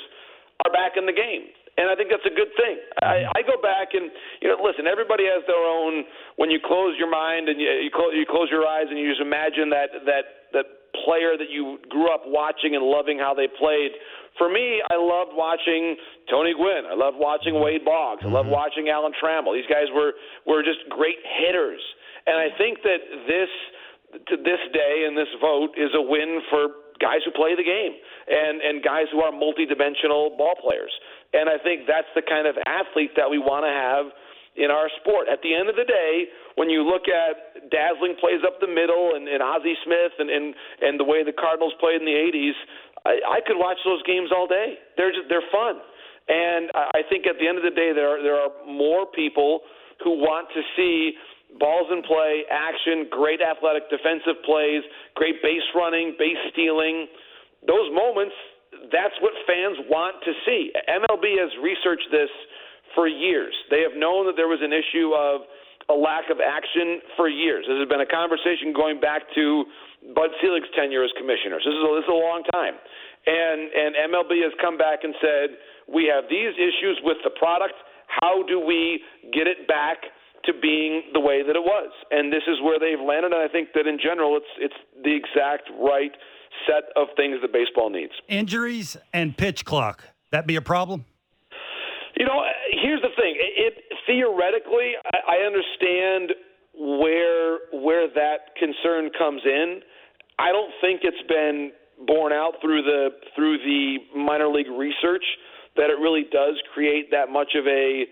are 0.69 0.73
back 0.73 1.01
in 1.01 1.09
the 1.09 1.17
game. 1.17 1.49
And 1.79 1.87
I 1.87 1.95
think 1.95 2.11
that's 2.11 2.27
a 2.27 2.35
good 2.35 2.51
thing. 2.59 2.77
I, 3.07 3.23
I 3.39 3.41
go 3.47 3.55
back 3.63 3.95
and 3.95 4.11
you 4.43 4.51
know, 4.51 4.59
listen. 4.59 4.91
Everybody 4.91 5.31
has 5.31 5.47
their 5.47 5.63
own. 5.63 6.05
When 6.35 6.51
you 6.51 6.59
close 6.59 6.99
your 6.99 7.09
mind 7.09 7.49
and 7.49 7.57
you 7.57 7.71
you, 7.87 7.91
clo- 7.95 8.11
you 8.11 8.27
close 8.29 8.51
your 8.51 8.67
eyes 8.67 8.91
and 8.91 8.99
you 8.99 9.09
just 9.09 9.23
imagine 9.23 9.71
that 9.71 9.89
that 10.05 10.38
player 11.05 11.37
that 11.37 11.51
you 11.51 11.79
grew 11.89 12.13
up 12.13 12.23
watching 12.27 12.75
and 12.75 12.85
loving 12.85 13.19
how 13.19 13.35
they 13.35 13.49
played. 13.49 13.93
For 14.37 14.49
me, 14.49 14.81
I 14.91 14.97
loved 14.97 15.35
watching 15.35 15.97
Tony 16.31 16.55
Gwynn. 16.55 16.87
I 16.87 16.95
loved 16.95 17.19
watching 17.19 17.61
Wade 17.61 17.85
Boggs. 17.85 18.23
I 18.25 18.29
loved 18.29 18.47
mm-hmm. 18.47 18.61
watching 18.61 18.89
Alan 18.89 19.13
Trammell. 19.19 19.55
These 19.55 19.69
guys 19.69 19.91
were 19.93 20.15
were 20.47 20.63
just 20.63 20.87
great 20.89 21.19
hitters. 21.25 21.83
And 22.27 22.37
I 22.37 22.53
think 22.57 22.85
that 22.85 23.01
this 23.27 23.51
to 24.29 24.37
this 24.37 24.63
day 24.73 25.05
and 25.09 25.17
this 25.17 25.29
vote 25.41 25.75
is 25.77 25.91
a 25.97 26.01
win 26.03 26.41
for 26.51 26.89
guys 27.01 27.23
who 27.25 27.31
play 27.33 27.55
the 27.55 27.67
game 27.67 27.95
and 28.29 28.61
and 28.63 28.83
guys 28.83 29.07
who 29.11 29.21
are 29.21 29.33
multidimensional 29.33 30.37
ball 30.39 30.55
players. 30.61 30.93
And 31.33 31.49
I 31.49 31.59
think 31.59 31.87
that's 31.87 32.09
the 32.15 32.23
kind 32.23 32.47
of 32.47 32.57
athlete 32.67 33.13
that 33.17 33.29
we 33.29 33.39
want 33.39 33.65
to 33.65 33.73
have 33.73 34.13
in 34.59 34.71
our 34.75 34.91
sport. 35.01 35.31
At 35.31 35.41
the 35.47 35.55
end 35.55 35.71
of 35.71 35.77
the 35.79 35.87
day, 35.87 36.27
when 36.59 36.69
you 36.69 36.83
look 36.83 37.07
at 37.07 37.71
dazzling 37.71 38.19
plays 38.19 38.43
up 38.43 38.59
the 38.59 38.69
middle 38.69 39.15
and, 39.15 39.31
and 39.31 39.39
Ozzie 39.39 39.79
Smith 39.87 40.19
and, 40.19 40.29
and 40.29 40.55
and 40.83 40.99
the 40.99 41.07
way 41.07 41.23
the 41.23 41.33
Cardinals 41.33 41.73
played 41.79 42.03
in 42.03 42.07
the 42.07 42.19
'80s, 42.19 42.59
I, 43.07 43.39
I 43.39 43.41
could 43.47 43.57
watch 43.57 43.79
those 43.87 44.03
games 44.03 44.35
all 44.35 44.47
day. 44.51 44.83
They're 44.99 45.15
just, 45.15 45.31
they're 45.31 45.47
fun, 45.55 45.79
and 46.29 46.69
I 46.75 47.07
think 47.09 47.27
at 47.31 47.39
the 47.41 47.47
end 47.47 47.57
of 47.57 47.65
the 47.65 47.73
day, 47.73 47.95
there 47.95 48.19
are, 48.19 48.21
there 48.23 48.37
are 48.37 48.53
more 48.67 49.07
people 49.07 49.63
who 50.05 50.19
want 50.19 50.51
to 50.53 50.61
see 50.77 51.15
balls 51.57 51.89
in 51.91 52.03
play, 52.03 52.45
action, 52.53 53.09
great 53.09 53.41
athletic 53.41 53.89
defensive 53.89 54.37
plays, 54.45 54.85
great 55.15 55.41
base 55.41 55.65
running, 55.75 56.15
base 56.19 56.39
stealing. 56.53 57.09
Those 57.67 57.89
moments, 57.97 58.37
that's 58.93 59.17
what 59.25 59.33
fans 59.49 59.81
want 59.89 60.21
to 60.29 60.33
see. 60.45 60.71
MLB 60.87 61.41
has 61.41 61.51
researched 61.65 62.13
this 62.13 62.29
for 62.99 63.07
years. 63.07 63.55
They 63.71 63.87
have 63.87 63.95
known 63.95 64.27
that 64.27 64.35
there 64.35 64.51
was 64.51 64.59
an 64.59 64.75
issue 64.75 65.15
of 65.15 65.47
a 65.87 65.95
lack 65.95 66.35
of 66.35 66.43
action 66.43 66.99
for 67.15 67.31
years. 67.31 67.63
This 67.63 67.79
has 67.79 67.87
been 67.87 68.03
a 68.03 68.11
conversation 68.11 68.75
going 68.75 68.99
back 68.99 69.23
to 69.39 69.71
Bud 70.19 70.35
Selig's 70.43 70.67
tenure 70.75 71.07
as 71.07 71.15
commissioner. 71.15 71.63
So 71.63 71.71
this 71.71 71.79
is 71.79 71.87
a, 71.87 71.91
this 71.95 72.07
is 72.11 72.15
a 72.19 72.19
long 72.19 72.43
time, 72.51 72.75
and 72.75 73.71
and 73.71 73.95
MLB 74.11 74.43
has 74.43 74.51
come 74.59 74.75
back 74.75 75.07
and 75.07 75.15
said 75.23 75.63
we 75.87 76.11
have 76.11 76.27
these 76.27 76.59
issues 76.59 76.99
with 77.07 77.23
the 77.23 77.31
product. 77.39 77.79
How 78.11 78.43
do 78.43 78.59
we 78.59 78.99
get 79.31 79.47
it 79.47 79.71
back 79.71 80.03
to 80.51 80.51
being 80.59 81.15
the 81.15 81.23
way 81.23 81.47
that 81.47 81.55
it 81.55 81.63
was? 81.63 81.95
And 82.11 82.35
this 82.35 82.43
is 82.51 82.59
where 82.67 82.83
they've 82.83 82.99
landed. 82.99 83.31
And 83.31 83.39
I 83.39 83.47
think 83.47 83.79
that 83.79 83.87
in 83.87 84.03
general, 84.03 84.35
it's 84.35 84.53
it's 84.59 84.81
the 85.07 85.15
exact 85.15 85.71
right 85.79 86.13
set 86.67 86.91
of 86.99 87.15
things 87.15 87.39
that 87.47 87.55
baseball 87.55 87.95
needs. 87.95 88.13
Injuries 88.27 88.97
and 89.15 89.37
pitch 89.39 89.65
clock. 89.65 90.03
That 90.35 90.51
be 90.51 90.57
a 90.57 90.63
problem? 90.63 91.07
You 92.19 92.27
know, 92.27 92.43
here's 92.83 93.03
the 93.03 93.15
thing. 93.17 93.35
It, 93.37 93.75
it 93.75 93.75
theoretically, 94.07 94.93
I, 95.13 95.39
I 95.39 95.47
understand 95.47 96.33
where 96.79 97.59
where 97.73 98.07
that 98.15 98.55
concern 98.59 99.11
comes 99.19 99.43
in. 99.45 99.81
I 100.39 100.53
don't 100.53 100.73
think 100.81 101.01
it's 101.03 101.27
been 101.29 101.73
borne 102.07 102.33
out 102.33 102.55
through 102.63 102.83
the 102.83 103.11
through 103.35 103.59
the 103.59 103.99
minor 104.17 104.49
league 104.49 104.71
research 104.71 105.25
that 105.77 105.91
it 105.91 105.99
really 105.99 106.27
does 106.31 106.55
create 106.75 107.11
that 107.11 107.31
much 107.31 107.55
of 107.59 107.67
a 107.67 108.05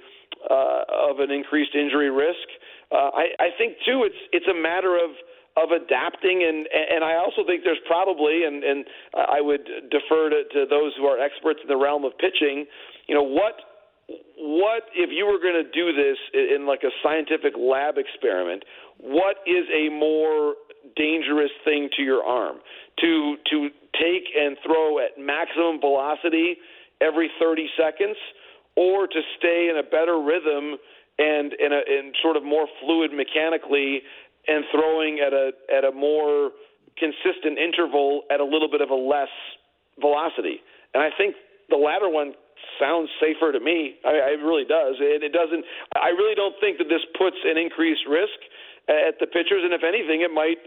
uh, 0.51 1.11
of 1.11 1.21
an 1.21 1.31
increased 1.31 1.75
injury 1.75 2.11
risk. 2.11 2.47
Uh, 2.91 3.11
I, 3.15 3.25
I 3.39 3.49
think 3.59 3.75
too, 3.87 4.03
it's 4.03 4.19
it's 4.33 4.47
a 4.47 4.55
matter 4.55 4.97
of 4.97 5.11
of 5.57 5.71
adapting 5.71 6.45
and 6.45 6.67
and 6.67 7.05
I 7.05 7.17
also 7.17 7.47
think 7.47 7.63
there's 7.65 7.83
probably 7.87 8.45
and 8.45 8.63
and 8.63 8.85
I 9.15 9.41
would 9.41 9.65
defer 9.91 10.31
to, 10.31 10.43
to 10.53 10.67
those 10.69 10.93
who 10.99 11.07
are 11.07 11.19
experts 11.19 11.61
in 11.63 11.69
the 11.69 11.77
realm 11.77 12.05
of 12.05 12.13
pitching. 12.19 12.67
You 13.07 13.15
know 13.15 13.23
what 13.23 13.55
what 14.37 14.85
if 14.95 15.11
you 15.13 15.27
were 15.27 15.39
going 15.39 15.59
to 15.59 15.71
do 15.71 15.93
this 15.93 16.17
in 16.33 16.67
like 16.67 16.83
a 16.85 16.91
scientific 17.03 17.55
lab 17.59 17.99
experiment? 17.99 18.65
What 18.99 19.37
is 19.47 19.67
a 19.75 19.91
more 19.91 20.55
dangerous 20.97 21.51
thing 21.65 21.91
to 21.97 22.03
your 22.03 22.23
arm 22.23 22.59
to 23.01 23.37
to 23.51 23.69
take 23.95 24.25
and 24.39 24.57
throw 24.65 24.99
at 24.99 25.19
maximum 25.19 25.81
velocity 25.81 26.57
every 27.01 27.31
30 27.41 27.69
seconds, 27.77 28.17
or 28.77 29.07
to 29.07 29.21
stay 29.39 29.69
in 29.71 29.77
a 29.77 29.83
better 29.83 30.21
rhythm 30.21 30.79
and 31.19 31.53
in 31.55 31.73
a 31.73 31.83
in 31.91 32.13
sort 32.23 32.37
of 32.37 32.45
more 32.45 32.67
fluid 32.81 33.11
mechanically 33.13 34.03
and 34.47 34.65
throwing 34.71 35.19
at 35.19 35.33
a 35.33 35.51
at 35.75 35.85
a 35.85 35.93
more 35.93 36.53
consistent 36.97 37.59
interval 37.59 38.23
at 38.31 38.41
a 38.41 38.45
little 38.45 38.71
bit 38.71 38.81
of 38.81 38.91
a 38.91 38.95
less 38.95 39.33
velocity. 40.01 40.61
And 40.95 41.03
I 41.03 41.11
think 41.17 41.35
the 41.69 41.77
latter 41.77 42.09
one 42.09 42.33
sounds 42.81 43.09
safer 43.21 43.53
to 43.53 43.61
me. 43.61 43.97
I, 44.05 44.37
it 44.37 44.43
really 44.43 44.65
does. 44.65 44.97
It, 45.01 45.23
it 45.23 45.33
doesn't. 45.33 45.65
I 45.95 46.11
really 46.11 46.35
don't 46.35 46.55
think 46.61 46.79
that 46.79 46.89
this 46.89 47.05
puts 47.19 47.37
an 47.45 47.57
increased 47.57 48.05
risk 48.09 48.39
at 48.89 49.19
the 49.19 49.27
pitchers, 49.27 49.65
and 49.65 49.75
if 49.75 49.83
anything, 49.83 50.23
it 50.23 50.31
might 50.31 50.59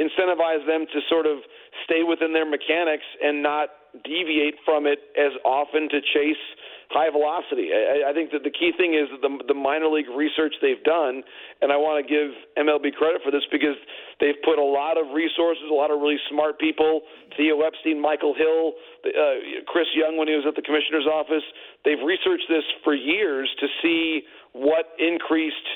incentivize 0.00 0.64
them 0.66 0.86
to 0.92 0.98
sort 1.08 1.26
of 1.26 1.38
stay 1.84 2.02
within 2.02 2.32
their 2.32 2.46
mechanics 2.46 3.04
and 3.22 3.42
not 3.42 3.68
deviate 4.04 4.54
from 4.64 4.86
it 4.86 4.98
as 5.18 5.32
often 5.44 5.88
to 5.88 6.00
chase 6.00 6.44
high 6.88 7.12
velocity. 7.12 7.68
I, 7.68 8.10
I 8.10 8.12
think 8.16 8.32
that 8.32 8.44
the 8.44 8.52
key 8.52 8.72
thing 8.72 8.96
is 8.96 9.12
the, 9.20 9.28
the 9.46 9.54
minor 9.56 9.88
league 9.88 10.08
research 10.08 10.56
they've 10.60 10.82
done, 10.84 11.22
and 11.60 11.68
I 11.68 11.76
want 11.76 12.00
to 12.00 12.04
give 12.08 12.32
MLB 12.56 12.96
credit 12.96 13.20
for 13.20 13.30
this 13.30 13.44
because 13.52 13.76
they've 14.20 14.40
put 14.40 14.56
a 14.56 14.64
lot 14.64 14.96
of 14.96 15.12
resources, 15.12 15.68
a 15.68 15.74
lot 15.74 15.92
of 15.92 16.00
really 16.00 16.20
smart 16.32 16.58
people, 16.58 17.04
Theo 17.36 17.60
Epstein, 17.60 18.00
Michael 18.00 18.32
Hill, 18.32 18.72
uh, 19.04 19.62
Chris 19.68 19.88
Young 19.92 20.16
when 20.16 20.28
he 20.28 20.34
was 20.34 20.48
at 20.48 20.56
the 20.56 20.64
commissioner's 20.64 21.06
office. 21.06 21.44
They've 21.84 22.00
researched 22.00 22.48
this 22.48 22.64
for 22.84 22.96
years 22.96 23.52
to 23.60 23.66
see 23.84 24.24
what 24.52 24.96
increased 24.96 25.68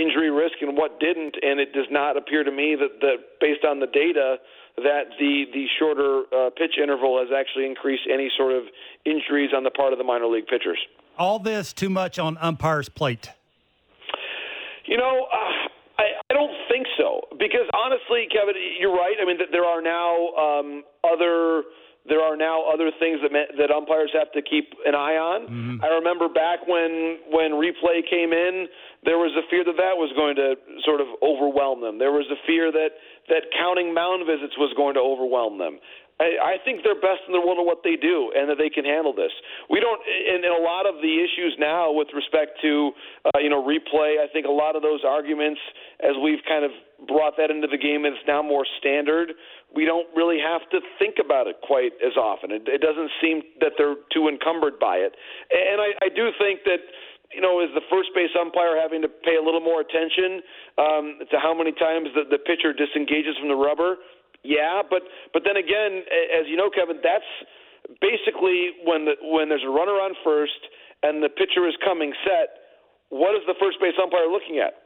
injury 0.00 0.30
risk 0.30 0.54
and 0.60 0.76
what 0.76 1.00
didn't, 1.00 1.34
and 1.42 1.58
it 1.58 1.72
does 1.72 1.86
not 1.90 2.16
appear 2.16 2.44
to 2.44 2.52
me 2.52 2.76
that, 2.78 3.00
that 3.00 3.16
based 3.40 3.64
on 3.64 3.80
the 3.80 3.86
data 3.86 4.36
that 4.76 5.10
the 5.18 5.44
the 5.52 5.66
shorter 5.78 6.22
uh, 6.32 6.50
pitch 6.56 6.78
interval 6.80 7.18
has 7.18 7.28
actually 7.34 7.66
increased 7.66 8.04
any 8.12 8.30
sort 8.36 8.52
of 8.54 8.62
injuries 9.04 9.50
on 9.54 9.64
the 9.64 9.70
part 9.70 9.92
of 9.92 9.98
the 9.98 10.04
minor 10.04 10.26
league 10.26 10.46
pitchers. 10.46 10.78
All 11.18 11.38
this 11.38 11.72
too 11.72 11.90
much 11.90 12.18
on 12.18 12.38
umpire's 12.38 12.88
plate. 12.88 13.30
You 14.86 14.96
know, 14.96 15.26
uh, 15.32 15.68
I 15.98 16.04
I 16.30 16.34
don't 16.34 16.54
think 16.70 16.86
so 16.96 17.26
because 17.38 17.66
honestly, 17.74 18.28
Kevin, 18.30 18.54
you're 18.78 18.94
right. 18.94 19.16
I 19.20 19.24
mean, 19.24 19.38
there 19.50 19.64
are 19.64 19.82
now 19.82 20.28
um, 20.36 20.84
other 21.04 21.64
there 22.08 22.20
are 22.20 22.36
now 22.36 22.64
other 22.66 22.90
things 22.98 23.20
that 23.22 23.32
that 23.32 23.70
umpires 23.70 24.10
have 24.16 24.32
to 24.32 24.42
keep 24.42 24.72
an 24.84 24.94
eye 24.94 25.16
on. 25.16 25.46
Mm-hmm. 25.46 25.84
I 25.84 25.88
remember 26.00 26.28
back 26.28 26.66
when 26.66 27.20
when 27.30 27.52
replay 27.60 28.02
came 28.08 28.32
in, 28.32 28.66
there 29.04 29.18
was 29.18 29.32
a 29.36 29.44
fear 29.48 29.64
that 29.64 29.76
that 29.76 29.94
was 29.96 30.10
going 30.16 30.36
to 30.36 30.56
sort 30.84 31.00
of 31.00 31.08
overwhelm 31.22 31.80
them. 31.80 31.98
There 31.98 32.12
was 32.12 32.26
a 32.32 32.40
fear 32.46 32.72
that 32.72 32.96
that 33.28 33.52
counting 33.56 33.92
mound 33.92 34.26
visits 34.26 34.56
was 34.56 34.72
going 34.76 34.94
to 34.94 35.04
overwhelm 35.04 35.58
them. 35.58 35.78
I, 36.20 36.56
think 36.64 36.82
they're 36.82 36.98
best 36.98 37.22
in 37.26 37.32
the 37.32 37.38
world 37.38 37.62
at 37.62 37.66
what 37.66 37.86
they 37.86 37.94
do, 37.94 38.32
and 38.34 38.50
that 38.50 38.58
they 38.58 38.68
can 38.68 38.84
handle 38.84 39.14
this. 39.14 39.30
We 39.70 39.78
don't, 39.78 40.02
and, 40.02 40.42
and 40.42 40.50
a 40.50 40.62
lot 40.62 40.82
of 40.82 40.98
the 40.98 41.14
issues 41.22 41.54
now 41.58 41.92
with 41.92 42.08
respect 42.14 42.58
to, 42.62 42.90
uh, 43.30 43.38
you 43.38 43.48
know, 43.48 43.62
replay. 43.62 44.18
I 44.18 44.26
think 44.32 44.46
a 44.46 44.50
lot 44.50 44.74
of 44.74 44.82
those 44.82 45.06
arguments, 45.06 45.60
as 46.02 46.18
we've 46.18 46.42
kind 46.48 46.64
of 46.64 46.72
brought 47.06 47.38
that 47.38 47.50
into 47.50 47.70
the 47.70 47.78
game, 47.78 48.04
is 48.04 48.18
now 48.26 48.42
more 48.42 48.66
standard. 48.82 49.38
We 49.70 49.84
don't 49.84 50.10
really 50.16 50.42
have 50.42 50.66
to 50.74 50.80
think 50.98 51.22
about 51.22 51.46
it 51.46 51.62
quite 51.62 51.94
as 52.02 52.18
often. 52.18 52.50
It, 52.50 52.66
it 52.66 52.82
doesn't 52.82 53.10
seem 53.22 53.42
that 53.60 53.78
they're 53.78 54.02
too 54.10 54.26
encumbered 54.26 54.82
by 54.82 54.98
it, 54.98 55.14
and 55.54 55.78
I, 55.78 55.94
I 56.02 56.08
do 56.10 56.34
think 56.38 56.66
that 56.66 56.82
you 57.32 57.42
know, 57.44 57.60
is 57.60 57.68
the 57.76 57.84
first 57.92 58.08
base 58.16 58.32
umpire 58.40 58.80
having 58.80 59.02
to 59.02 59.08
pay 59.08 59.36
a 59.36 59.44
little 59.44 59.60
more 59.60 59.84
attention 59.84 60.40
um, 60.80 61.20
to 61.28 61.36
how 61.36 61.52
many 61.52 61.72
times 61.76 62.08
the, 62.16 62.24
the 62.24 62.40
pitcher 62.40 62.72
disengages 62.72 63.36
from 63.36 63.52
the 63.52 63.60
rubber? 63.60 64.00
Yeah, 64.44 64.82
but 64.88 65.02
but 65.32 65.42
then 65.44 65.56
again, 65.56 66.04
as 66.38 66.46
you 66.46 66.56
know, 66.56 66.70
Kevin, 66.70 67.00
that's 67.02 67.26
basically 68.00 68.70
when 68.84 69.04
the 69.04 69.14
when 69.22 69.48
there's 69.48 69.64
a 69.66 69.72
runner 69.72 69.98
on 69.98 70.14
first 70.24 70.60
and 71.02 71.22
the 71.22 71.28
pitcher 71.28 71.66
is 71.66 71.74
coming 71.84 72.12
set. 72.24 72.58
What 73.08 73.34
is 73.34 73.42
the 73.46 73.56
first 73.56 73.80
base 73.80 73.96
umpire 73.96 74.28
looking 74.28 74.60
at? 74.60 74.84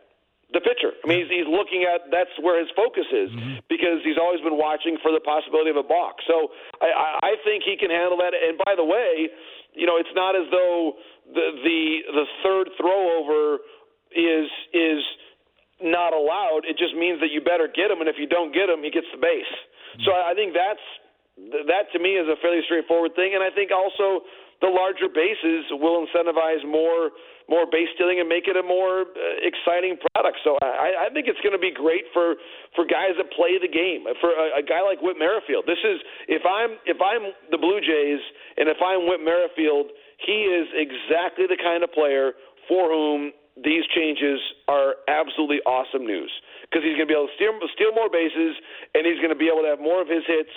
The 0.52 0.60
pitcher. 0.60 0.92
I 1.00 1.08
mean, 1.08 1.24
he's, 1.24 1.42
he's 1.42 1.48
looking 1.48 1.88
at 1.88 2.12
that's 2.12 2.32
where 2.36 2.60
his 2.60 2.68
focus 2.76 3.08
is 3.08 3.32
mm-hmm. 3.32 3.64
because 3.72 4.04
he's 4.04 4.20
always 4.20 4.44
been 4.44 4.60
watching 4.60 5.00
for 5.00 5.08
the 5.08 5.20
possibility 5.20 5.72
of 5.72 5.80
a 5.80 5.82
balk. 5.82 6.20
So 6.28 6.52
I, 6.84 7.32
I 7.32 7.32
think 7.40 7.64
he 7.64 7.80
can 7.80 7.88
handle 7.88 8.20
that. 8.20 8.36
And 8.36 8.60
by 8.60 8.76
the 8.76 8.84
way, 8.84 9.32
you 9.72 9.88
know, 9.88 9.96
it's 9.96 10.12
not 10.12 10.36
as 10.36 10.44
though 10.52 11.00
the 11.32 11.46
the 11.64 11.80
the 12.12 12.26
third 12.44 12.68
throw 12.76 13.16
over 13.16 13.64
is 14.12 14.48
is 14.76 15.00
not 15.82 16.14
allowed. 16.14 16.64
It 16.64 16.78
just 16.78 16.94
means 16.94 17.20
that 17.20 17.30
you 17.34 17.42
better 17.42 17.68
get 17.68 17.90
him, 17.90 18.00
and 18.00 18.08
if 18.08 18.16
you 18.18 18.26
don't 18.26 18.54
get 18.54 18.70
him, 18.70 18.82
he 18.82 18.90
gets 18.90 19.06
the 19.12 19.20
base. 19.20 19.52
So 20.06 20.16
I 20.16 20.32
think 20.32 20.56
that's 20.56 20.80
that 21.68 21.88
to 21.92 21.98
me 21.98 22.16
is 22.16 22.28
a 22.28 22.36
fairly 22.40 22.60
straightforward 22.64 23.16
thing, 23.16 23.34
and 23.34 23.42
I 23.42 23.48
think 23.52 23.72
also 23.72 24.24
the 24.60 24.70
larger 24.70 25.10
bases 25.10 25.66
will 25.74 26.06
incentivize 26.06 26.62
more 26.64 27.10
more 27.50 27.66
base 27.66 27.90
stealing 27.98 28.22
and 28.22 28.28
make 28.30 28.46
it 28.46 28.54
a 28.54 28.62
more 28.62 29.02
uh, 29.02 29.42
exciting 29.42 29.98
product. 29.98 30.38
So 30.46 30.56
I, 30.62 31.10
I 31.10 31.12
think 31.12 31.26
it's 31.26 31.40
going 31.42 31.52
to 31.52 31.60
be 31.60 31.74
great 31.74 32.06
for 32.14 32.38
for 32.78 32.86
guys 32.86 33.18
that 33.18 33.28
play 33.34 33.58
the 33.58 33.68
game. 33.68 34.06
For 34.22 34.30
a, 34.30 34.60
a 34.60 34.64
guy 34.64 34.80
like 34.80 35.02
Whit 35.02 35.18
Merrifield, 35.18 35.66
this 35.66 35.82
is 35.82 35.98
if 36.28 36.46
I'm 36.46 36.78
if 36.86 37.02
I'm 37.02 37.34
the 37.50 37.58
Blue 37.58 37.82
Jays 37.82 38.22
and 38.56 38.70
if 38.70 38.78
I'm 38.78 39.10
Whit 39.10 39.20
Merrifield, 39.20 39.90
he 40.22 40.46
is 40.46 40.70
exactly 40.72 41.50
the 41.50 41.58
kind 41.58 41.82
of 41.82 41.90
player 41.90 42.32
for 42.70 42.88
whom 42.88 43.34
these 43.60 43.84
changes 43.94 44.40
are 44.68 44.96
absolutely 45.08 45.60
awesome 45.68 46.06
news 46.06 46.32
because 46.64 46.80
he's 46.80 46.96
going 46.96 47.08
to 47.08 47.12
be 47.12 47.18
able 47.18 47.28
to 47.28 47.36
steal, 47.36 47.52
steal 47.76 47.92
more 47.92 48.08
bases 48.08 48.56
and 48.94 49.04
he's 49.04 49.20
going 49.20 49.32
to 49.32 49.38
be 49.38 49.52
able 49.52 49.60
to 49.60 49.68
have 49.68 49.80
more 49.80 50.00
of 50.00 50.08
his 50.08 50.24
hits 50.24 50.52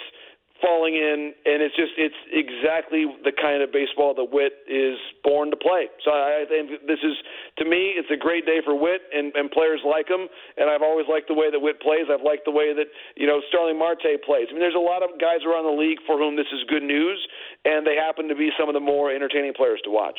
falling 0.63 0.95
in, 0.95 1.35
and 1.43 1.59
it's 1.59 1.75
just 1.75 1.91
it's 1.99 2.15
exactly 2.31 3.03
the 3.27 3.31
kind 3.35 3.59
of 3.59 3.71
baseball 3.75 4.15
that 4.15 4.31
Whit 4.31 4.63
is 4.67 4.95
born 5.23 5.51
to 5.51 5.59
play. 5.59 5.91
So 6.03 6.11
I 6.11 6.47
think 6.47 6.87
this 6.87 6.99
is 7.03 7.15
to 7.59 7.65
me 7.65 7.95
it's 7.99 8.07
a 8.11 8.19
great 8.19 8.45
day 8.45 8.63
for 8.63 8.75
Whit 8.75 9.03
and, 9.11 9.35
and 9.35 9.51
players 9.51 9.83
like 9.83 10.07
him. 10.07 10.27
And 10.55 10.69
I've 10.69 10.81
always 10.83 11.07
liked 11.11 11.27
the 11.27 11.35
way 11.35 11.51
that 11.51 11.59
Whit 11.59 11.81
plays. 11.81 12.07
I've 12.07 12.23
liked 12.23 12.47
the 12.47 12.55
way 12.55 12.71
that 12.71 12.87
you 13.19 13.27
know 13.27 13.41
Starling 13.51 13.79
Marte 13.79 14.07
plays. 14.23 14.47
I 14.49 14.55
mean, 14.55 14.63
there's 14.63 14.79
a 14.79 14.81
lot 14.81 15.03
of 15.03 15.19
guys 15.19 15.43
around 15.43 15.67
the 15.67 15.75
league 15.75 15.99
for 16.07 16.17
whom 16.17 16.35
this 16.39 16.49
is 16.55 16.63
good 16.71 16.83
news, 16.83 17.19
and 17.65 17.85
they 17.85 17.99
happen 17.99 18.31
to 18.31 18.35
be 18.35 18.49
some 18.55 18.71
of 18.71 18.73
the 18.73 18.83
more 18.83 19.11
entertaining 19.11 19.53
players 19.53 19.81
to 19.83 19.91
watch. 19.91 20.17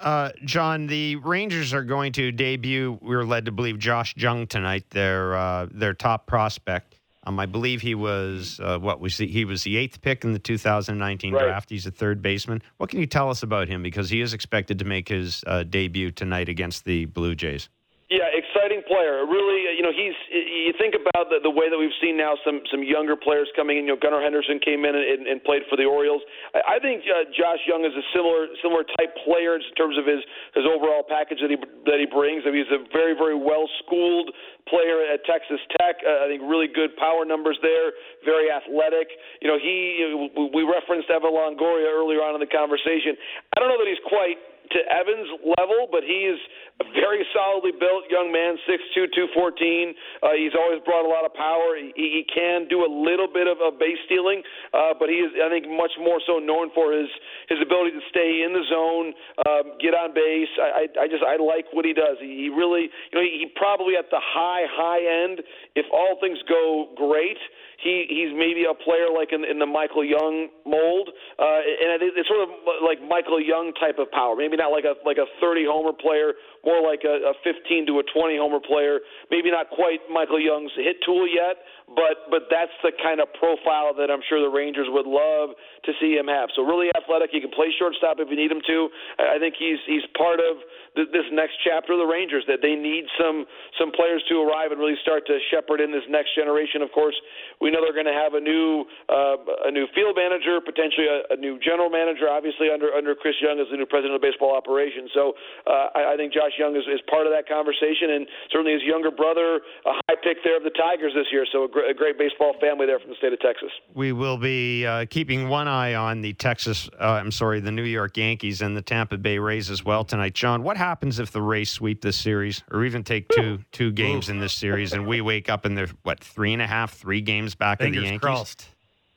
Uh, 0.00 0.30
John, 0.44 0.86
the 0.86 1.16
Rangers 1.16 1.74
are 1.74 1.82
going 1.82 2.12
to 2.12 2.30
debut. 2.30 2.98
We 3.02 3.14
are 3.16 3.24
led 3.24 3.46
to 3.46 3.52
believe 3.52 3.78
Josh 3.78 4.14
Jung 4.16 4.46
tonight, 4.46 4.84
their 4.90 5.36
uh, 5.36 5.66
their 5.70 5.94
top 5.94 6.26
prospect. 6.26 6.94
Um, 7.24 7.38
I 7.40 7.46
believe 7.46 7.82
he 7.82 7.94
was 7.94 8.60
uh, 8.62 8.78
what 8.78 9.00
was 9.00 9.16
the, 9.16 9.26
he 9.26 9.44
was 9.44 9.62
the 9.64 9.76
eighth 9.76 10.00
pick 10.00 10.24
in 10.24 10.32
the 10.32 10.38
2019 10.38 11.34
right. 11.34 11.42
draft. 11.42 11.68
He's 11.68 11.84
a 11.84 11.90
third 11.90 12.22
baseman. 12.22 12.62
What 12.76 12.90
can 12.90 13.00
you 13.00 13.06
tell 13.06 13.28
us 13.28 13.42
about 13.42 13.68
him? 13.68 13.82
Because 13.82 14.08
he 14.08 14.20
is 14.20 14.32
expected 14.32 14.78
to 14.78 14.84
make 14.84 15.08
his 15.08 15.42
uh, 15.46 15.64
debut 15.64 16.10
tonight 16.10 16.48
against 16.48 16.84
the 16.84 17.06
Blue 17.06 17.34
Jays. 17.34 17.68
Yeah, 18.08 18.24
exciting 18.32 18.82
player. 18.86 19.26
Really, 19.26 19.57
know, 19.88 19.96
he's 19.96 20.12
you 20.28 20.76
think 20.76 20.92
about 20.92 21.32
the, 21.32 21.40
the 21.40 21.50
way 21.50 21.72
that 21.72 21.78
we've 21.80 21.94
seen 22.04 22.20
now 22.20 22.36
some 22.44 22.60
some 22.68 22.84
younger 22.84 23.16
players 23.16 23.48
coming 23.56 23.80
in. 23.80 23.88
You 23.88 23.96
know, 23.96 24.00
Gunnar 24.00 24.20
Henderson 24.20 24.60
came 24.60 24.84
in 24.84 24.92
and, 24.92 25.24
and 25.24 25.40
played 25.42 25.64
for 25.72 25.80
the 25.80 25.88
Orioles. 25.88 26.20
I, 26.52 26.76
I 26.76 26.78
think 26.78 27.02
uh, 27.08 27.26
Josh 27.32 27.64
Jung 27.64 27.88
is 27.88 27.96
a 27.96 28.04
similar 28.12 28.52
similar 28.60 28.84
type 29.00 29.16
player 29.24 29.56
in 29.56 29.64
terms 29.80 29.96
of 29.96 30.04
his 30.04 30.20
his 30.52 30.68
overall 30.68 31.02
package 31.02 31.40
that 31.40 31.48
he 31.48 31.56
that 31.88 31.98
he 31.98 32.04
brings. 32.04 32.44
I 32.44 32.52
mean, 32.52 32.68
he's 32.68 32.74
a 32.76 32.84
very 32.92 33.16
very 33.16 33.36
well 33.36 33.64
schooled 33.80 34.30
player 34.68 35.00
at 35.08 35.24
Texas 35.24 35.58
Tech. 35.80 36.04
Uh, 36.04 36.24
I 36.24 36.26
think 36.28 36.44
really 36.44 36.68
good 36.68 36.92
power 37.00 37.24
numbers 37.24 37.56
there. 37.64 37.96
Very 38.28 38.52
athletic. 38.52 39.08
You 39.40 39.48
know, 39.48 39.56
he 39.56 40.28
we 40.36 40.62
referenced 40.68 41.08
Evan 41.08 41.32
Longoria 41.32 41.88
earlier 41.88 42.20
on 42.20 42.36
in 42.36 42.42
the 42.44 42.50
conversation. 42.50 43.16
I 43.56 43.64
don't 43.64 43.72
know 43.72 43.80
that 43.80 43.88
he's 43.88 44.04
quite 44.04 44.36
to 44.72 44.78
Evans' 44.88 45.28
level, 45.58 45.88
but 45.90 46.02
he's 46.04 46.38
a 46.80 46.86
very 46.94 47.26
solidly 47.34 47.72
built 47.74 48.06
young 48.10 48.30
man, 48.30 48.54
6'2", 48.68 49.10
214. 49.34 49.94
Uh, 50.22 50.36
he's 50.38 50.54
always 50.54 50.78
brought 50.84 51.02
a 51.04 51.10
lot 51.10 51.24
of 51.24 51.34
power. 51.34 51.74
He, 51.74 51.92
he 51.94 52.24
can 52.28 52.68
do 52.68 52.84
a 52.84 52.90
little 52.90 53.26
bit 53.26 53.46
of, 53.46 53.58
of 53.58 53.78
base 53.78 53.98
stealing, 54.06 54.42
uh, 54.72 54.94
but 54.94 55.08
he 55.08 55.24
is, 55.24 55.32
I 55.38 55.48
think, 55.48 55.66
much 55.66 55.92
more 55.98 56.20
so 56.26 56.38
known 56.38 56.70
for 56.74 56.92
his 56.92 57.10
his 57.48 57.58
ability 57.64 57.96
to 57.96 58.04
stay 58.12 58.44
in 58.44 58.52
the 58.52 58.64
zone, 58.68 59.16
um, 59.48 59.78
get 59.80 59.96
on 59.96 60.12
base. 60.12 60.52
I, 60.60 60.86
I, 60.86 61.04
I 61.04 61.06
just 61.08 61.24
I 61.24 61.40
like 61.40 61.66
what 61.72 61.84
he 61.84 61.92
does. 61.92 62.20
He, 62.20 62.46
he 62.46 62.48
really, 62.48 62.92
you 62.92 63.14
know, 63.16 63.24
he, 63.24 63.42
he 63.42 63.46
probably 63.56 63.96
at 63.96 64.10
the 64.10 64.20
high 64.20 64.68
high 64.68 65.02
end. 65.02 65.40
If 65.74 65.86
all 65.92 66.18
things 66.20 66.38
go 66.48 66.92
great 66.96 67.38
he 67.78 68.06
he's 68.10 68.34
maybe 68.34 68.66
a 68.66 68.74
player 68.74 69.06
like 69.14 69.30
in, 69.32 69.46
in 69.46 69.58
the 69.58 69.66
Michael 69.66 70.04
Young 70.04 70.50
mold, 70.66 71.10
uh, 71.38 71.62
and 71.62 72.02
it's 72.02 72.26
sort 72.26 72.42
of 72.42 72.50
like 72.82 72.98
Michael 73.06 73.38
Young 73.40 73.72
type 73.78 73.98
of 73.98 74.10
power. 74.10 74.34
Maybe 74.34 74.56
not 74.56 74.74
like 74.74 74.84
a 74.84 74.98
like 75.06 75.18
a 75.18 75.30
30 75.40 75.66
homer 75.70 75.94
player, 75.94 76.34
more 76.64 76.82
like 76.82 77.02
a, 77.04 77.30
a 77.30 77.34
15 77.44 77.86
to 77.86 77.98
a 78.00 78.04
20 78.06 78.36
homer 78.36 78.60
player. 78.60 79.00
Maybe 79.30 79.50
not 79.50 79.70
quite 79.70 80.00
Michael 80.10 80.40
Young's 80.40 80.72
hit 80.76 80.98
tool 81.04 81.26
yet, 81.26 81.62
but 81.88 82.28
but 82.28 82.52
that's 82.52 82.74
the 82.82 82.92
kind 83.00 83.20
of 83.20 83.32
profile 83.38 83.96
that 83.96 84.10
I'm 84.10 84.20
sure 84.28 84.40
the 84.40 84.52
Rangers 84.52 84.88
would 84.90 85.06
love 85.06 85.56
to 85.84 85.90
see 86.00 86.16
him 86.16 86.28
have. 86.28 86.50
So 86.54 86.62
really 86.62 86.92
athletic. 86.96 87.30
He 87.32 87.40
can 87.40 87.50
play 87.50 87.72
shortstop 87.78 88.20
if 88.20 88.28
you 88.28 88.36
need 88.36 88.52
him 88.52 88.60
to. 88.66 88.88
I 89.18 89.38
think 89.40 89.54
he's 89.56 89.80
he's 89.86 90.04
part 90.16 90.40
of 90.40 90.60
this 90.94 91.26
next 91.30 91.56
chapter 91.62 91.94
of 91.94 92.00
the 92.02 92.10
Rangers 92.10 92.44
that 92.48 92.60
they 92.60 92.74
need 92.74 93.06
some 93.16 93.46
some 93.78 93.92
players 93.92 94.20
to 94.28 94.42
arrive 94.42 94.72
and 94.72 94.80
really 94.80 94.98
start 95.00 95.24
to 95.28 95.38
shepherd 95.50 95.80
in 95.80 95.92
this 95.92 96.04
next 96.08 96.34
generation. 96.34 96.82
Of 96.82 96.92
course, 96.92 97.16
we 97.60 97.70
know 97.70 97.80
they're 97.80 97.96
going 97.96 98.10
to 98.10 98.16
have 98.16 98.34
a 98.34 98.42
new 98.42 98.84
uh, 99.08 99.68
a 99.68 99.72
new 99.72 99.86
field 99.94 100.16
manager, 100.16 100.60
potentially 100.60 101.08
a, 101.08 101.34
a 101.34 101.36
new 101.36 101.56
general 101.62 101.88
manager, 101.88 102.28
obviously 102.28 102.68
under 102.68 102.92
under 102.92 103.14
Chris 103.14 103.36
Young 103.40 103.60
as 103.60 103.68
the 103.70 103.76
new 103.80 103.88
president 103.88 104.16
of 104.16 104.22
baseball 104.22 104.52
operations. 104.52 105.08
So 105.16 105.32
uh, 105.64 105.96
I, 105.96 106.14
I 106.14 106.16
think 106.20 106.32
Josh 106.36 106.47
Jung 106.58 106.76
is, 106.76 106.84
is 106.86 107.00
part 107.10 107.26
of 107.26 107.32
that 107.32 107.48
conversation, 107.48 108.10
and 108.10 108.26
certainly 108.50 108.72
his 108.72 108.82
younger 108.82 109.10
brother, 109.10 109.60
a 109.86 109.92
high 110.08 110.16
pick 110.22 110.38
there 110.44 110.56
of 110.56 110.62
the 110.62 110.70
Tigers 110.70 111.12
this 111.14 111.26
year. 111.32 111.44
So 111.50 111.64
a, 111.64 111.68
gr- 111.68 111.90
a 111.90 111.94
great 111.94 112.18
baseball 112.18 112.54
family 112.60 112.86
there 112.86 112.98
from 112.98 113.10
the 113.10 113.16
state 113.16 113.32
of 113.32 113.40
Texas. 113.40 113.70
We 113.94 114.12
will 114.12 114.38
be 114.38 114.86
uh, 114.86 115.06
keeping 115.10 115.48
one 115.48 115.68
eye 115.68 115.94
on 115.94 116.20
the 116.20 116.32
Texas. 116.34 116.88
Uh, 117.00 117.04
I'm 117.04 117.32
sorry, 117.32 117.60
the 117.60 117.72
New 117.72 117.82
York 117.82 118.16
Yankees 118.16 118.62
and 118.62 118.76
the 118.76 118.82
Tampa 118.82 119.18
Bay 119.18 119.38
Rays 119.38 119.70
as 119.70 119.84
well 119.84 120.04
tonight. 120.04 120.34
John, 120.34 120.62
what 120.62 120.76
happens 120.76 121.18
if 121.18 121.32
the 121.32 121.42
Rays 121.42 121.70
sweep 121.70 122.02
this 122.02 122.16
series, 122.16 122.62
or 122.70 122.84
even 122.84 123.04
take 123.04 123.28
two 123.28 123.58
two 123.72 123.92
games 123.92 124.28
in 124.28 124.38
this 124.38 124.52
series, 124.52 124.92
and 124.92 125.06
we 125.06 125.20
wake 125.20 125.48
up 125.48 125.64
and 125.64 125.76
there's 125.76 125.90
what 126.02 126.20
three 126.20 126.52
and 126.52 126.62
a 126.62 126.66
half, 126.66 126.94
three 126.94 127.20
games 127.20 127.54
back 127.54 127.78
Fingers 127.78 127.98
of 127.98 128.02
the 128.02 128.06
Yankees? 128.06 128.20
Crossed. 128.20 128.68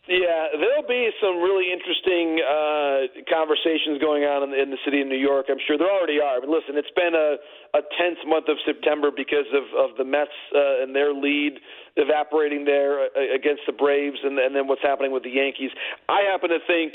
Yeah, 0.08 0.48
there'll 0.82 0.90
be 0.90 1.12
some 1.22 1.38
really 1.38 1.72
interesting 1.72 2.42
uh, 2.42 3.22
conversations 3.30 4.02
going 4.02 4.24
on 4.24 4.50
in 4.50 4.58
in 4.58 4.70
the 4.70 4.78
city 4.86 5.02
of 5.02 5.08
New 5.08 5.18
York. 5.20 5.48
I'm 5.50 5.62
sure 5.68 5.78
there 5.78 5.92
already 5.92 6.20
are. 6.20 6.42
But 6.42 6.50
listen, 6.50 6.78
it's 6.78 6.92
been 6.96 7.14
a, 7.14 7.38
a 7.78 7.82
tense 7.98 8.18
month 8.26 8.50
of 8.50 8.58
September 8.66 9.10
because 9.14 9.48
of, 9.54 9.66
of 9.78 9.98
the 9.98 10.06
Mets 10.06 10.34
uh, 10.56 10.84
and 10.84 10.96
their 10.96 11.14
lead 11.14 11.60
evaporating 11.98 12.66
there 12.66 13.06
uh, 13.06 13.36
against 13.36 13.62
the 13.68 13.74
Braves, 13.74 14.18
and, 14.24 14.40
and 14.40 14.56
then 14.56 14.68
what's 14.68 14.82
happening 14.82 15.12
with 15.12 15.24
the 15.24 15.34
Yankees. 15.34 15.72
I 16.10 16.22
happen 16.30 16.50
to 16.50 16.60
think 16.66 16.94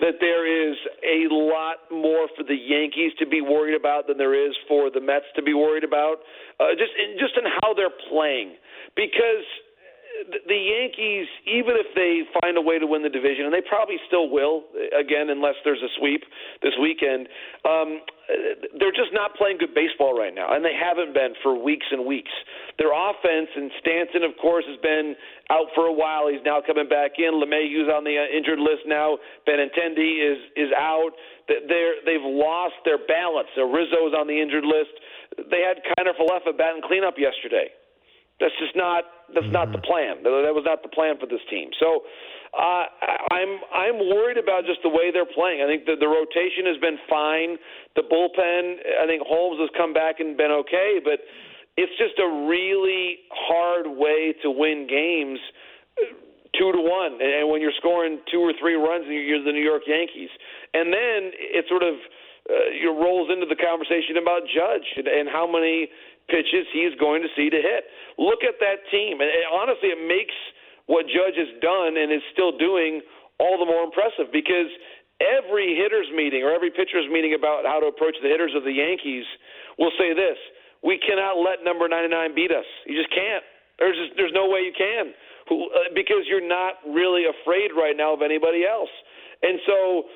that 0.00 0.22
there 0.22 0.46
is 0.46 0.78
a 1.02 1.26
lot 1.30 1.82
more 1.90 2.30
for 2.36 2.46
the 2.46 2.54
Yankees 2.54 3.10
to 3.18 3.26
be 3.26 3.40
worried 3.40 3.74
about 3.74 4.06
than 4.06 4.16
there 4.16 4.34
is 4.34 4.54
for 4.66 4.90
the 4.90 5.00
Mets 5.00 5.26
to 5.34 5.42
be 5.42 5.54
worried 5.54 5.82
about, 5.82 6.22
uh, 6.60 6.70
just 6.78 6.94
in, 6.94 7.18
just 7.18 7.34
in 7.34 7.44
how 7.62 7.74
they're 7.74 7.94
playing. 8.10 8.54
Because 8.94 9.46
the 10.26 10.58
Yankees, 10.58 11.28
even 11.46 11.78
if 11.78 11.86
they 11.94 12.26
find 12.42 12.56
a 12.58 12.62
way 12.62 12.78
to 12.78 12.86
win 12.86 13.02
the 13.02 13.12
division, 13.12 13.46
and 13.46 13.54
they 13.54 13.62
probably 13.62 13.96
still 14.06 14.28
will, 14.28 14.64
again, 14.98 15.30
unless 15.30 15.54
there's 15.64 15.82
a 15.82 15.90
sweep 15.98 16.24
this 16.62 16.74
weekend, 16.80 17.28
um, 17.64 18.02
they're 18.76 18.92
just 18.92 19.14
not 19.16 19.32
playing 19.40 19.56
good 19.56 19.72
baseball 19.72 20.12
right 20.12 20.34
now, 20.34 20.52
and 20.52 20.60
they 20.60 20.76
haven't 20.76 21.14
been 21.14 21.32
for 21.42 21.56
weeks 21.56 21.86
and 21.90 22.04
weeks. 22.04 22.30
Their 22.76 22.92
offense, 22.92 23.48
and 23.56 23.70
Stanton, 23.80 24.22
of 24.22 24.36
course, 24.36 24.64
has 24.68 24.76
been 24.84 25.16
out 25.48 25.72
for 25.74 25.88
a 25.88 25.92
while. 25.92 26.28
He's 26.28 26.44
now 26.44 26.60
coming 26.60 26.88
back 26.88 27.16
in. 27.16 27.40
LeMahieu's 27.40 27.88
on 27.88 28.04
the 28.04 28.20
uh, 28.20 28.36
injured 28.36 28.60
list 28.60 28.84
now. 28.84 29.16
Benintendi 29.48 30.20
is 30.20 30.38
is 30.56 30.70
out. 30.76 31.16
They're 31.48 32.04
they've 32.04 32.24
lost 32.24 32.76
their 32.84 33.00
balance. 33.00 33.48
So 33.56 33.64
Rizzo's 33.64 34.12
on 34.12 34.28
the 34.28 34.36
injured 34.36 34.64
list. 34.64 34.92
They 35.48 35.64
had 35.64 35.80
Kiner 35.96 36.12
Falefa 36.12 36.52
batting 36.52 36.82
cleanup 36.84 37.14
yesterday. 37.16 37.72
That's 38.40 38.54
just 38.58 38.76
not 38.76 39.04
that's 39.34 39.44
mm-hmm. 39.44 39.52
not 39.52 39.72
the 39.72 39.82
plan. 39.82 40.22
That 40.24 40.54
was 40.54 40.64
not 40.64 40.82
the 40.82 40.88
plan 40.88 41.18
for 41.20 41.26
this 41.26 41.42
team. 41.50 41.68
So 41.78 42.06
uh, 42.54 42.86
I'm 43.34 43.60
I'm 43.74 43.98
worried 44.08 44.38
about 44.38 44.64
just 44.64 44.80
the 44.82 44.88
way 44.88 45.10
they're 45.12 45.28
playing. 45.28 45.60
I 45.60 45.66
think 45.66 45.84
the 45.84 45.98
the 45.98 46.08
rotation 46.08 46.64
has 46.70 46.78
been 46.78 46.96
fine. 47.10 47.58
The 47.98 48.06
bullpen, 48.06 48.78
I 49.02 49.06
think 49.06 49.26
Holmes 49.26 49.60
has 49.60 49.70
come 49.76 49.92
back 49.92 50.20
and 50.20 50.38
been 50.38 50.54
okay, 50.64 51.02
but 51.02 51.20
it's 51.76 51.92
just 51.98 52.18
a 52.18 52.28
really 52.46 53.26
hard 53.30 53.86
way 53.86 54.34
to 54.42 54.50
win 54.50 54.86
games 54.86 55.38
two 56.56 56.72
to 56.72 56.80
one. 56.80 57.20
And 57.20 57.50
when 57.50 57.60
you're 57.60 57.76
scoring 57.76 58.18
two 58.30 58.40
or 58.40 58.52
three 58.58 58.74
runs, 58.74 59.04
you're 59.06 59.44
the 59.44 59.52
New 59.52 59.62
York 59.62 59.82
Yankees, 59.86 60.30
and 60.74 60.92
then 60.92 61.30
it 61.36 61.66
sort 61.68 61.82
of 61.82 61.94
uh, 62.48 62.72
it 62.72 62.88
rolls 62.88 63.28
into 63.28 63.44
the 63.44 63.56
conversation 63.60 64.16
about 64.16 64.40
Judge 64.48 64.88
and, 64.96 65.06
and 65.06 65.28
how 65.28 65.44
many 65.44 65.88
pitches 66.28 66.68
he's 66.72 66.94
going 67.00 67.24
to 67.24 67.30
see 67.36 67.48
to 67.50 67.60
hit. 67.60 67.88
Look 68.16 68.44
at 68.44 68.60
that 68.60 68.84
team, 68.92 69.20
and, 69.20 69.28
and 69.28 69.44
honestly, 69.52 69.90
it 69.92 70.00
makes 70.00 70.36
what 70.86 71.04
Judge 71.08 71.36
has 71.36 71.52
done 71.60 71.96
and 71.96 72.12
is 72.12 72.24
still 72.32 72.56
doing 72.56 73.00
all 73.40 73.60
the 73.60 73.68
more 73.68 73.84
impressive 73.84 74.32
because 74.32 74.68
every 75.20 75.76
hitters 75.76 76.08
meeting 76.14 76.42
or 76.42 76.52
every 76.52 76.70
pitchers 76.70 77.06
meeting 77.10 77.34
about 77.34 77.66
how 77.66 77.80
to 77.80 77.86
approach 77.86 78.16
the 78.22 78.28
hitters 78.28 78.52
of 78.56 78.64
the 78.64 78.72
Yankees 78.72 79.24
will 79.76 79.92
say 79.98 80.14
this: 80.14 80.38
we 80.82 80.98
cannot 80.98 81.40
let 81.40 81.64
number 81.64 81.88
99 81.88 82.34
beat 82.34 82.52
us. 82.52 82.66
You 82.86 82.96
just 82.96 83.10
can't. 83.10 83.44
There's 83.78 83.96
just, 83.96 84.12
there's 84.18 84.34
no 84.34 84.50
way 84.50 84.66
you 84.66 84.74
can 84.74 85.14
Who, 85.48 85.70
uh, 85.70 85.94
because 85.94 86.26
you're 86.26 86.42
not 86.42 86.82
really 86.82 87.30
afraid 87.30 87.70
right 87.70 87.94
now 87.94 88.14
of 88.14 88.22
anybody 88.22 88.66
else. 88.66 88.90
And 89.42 89.62
so 89.66 90.10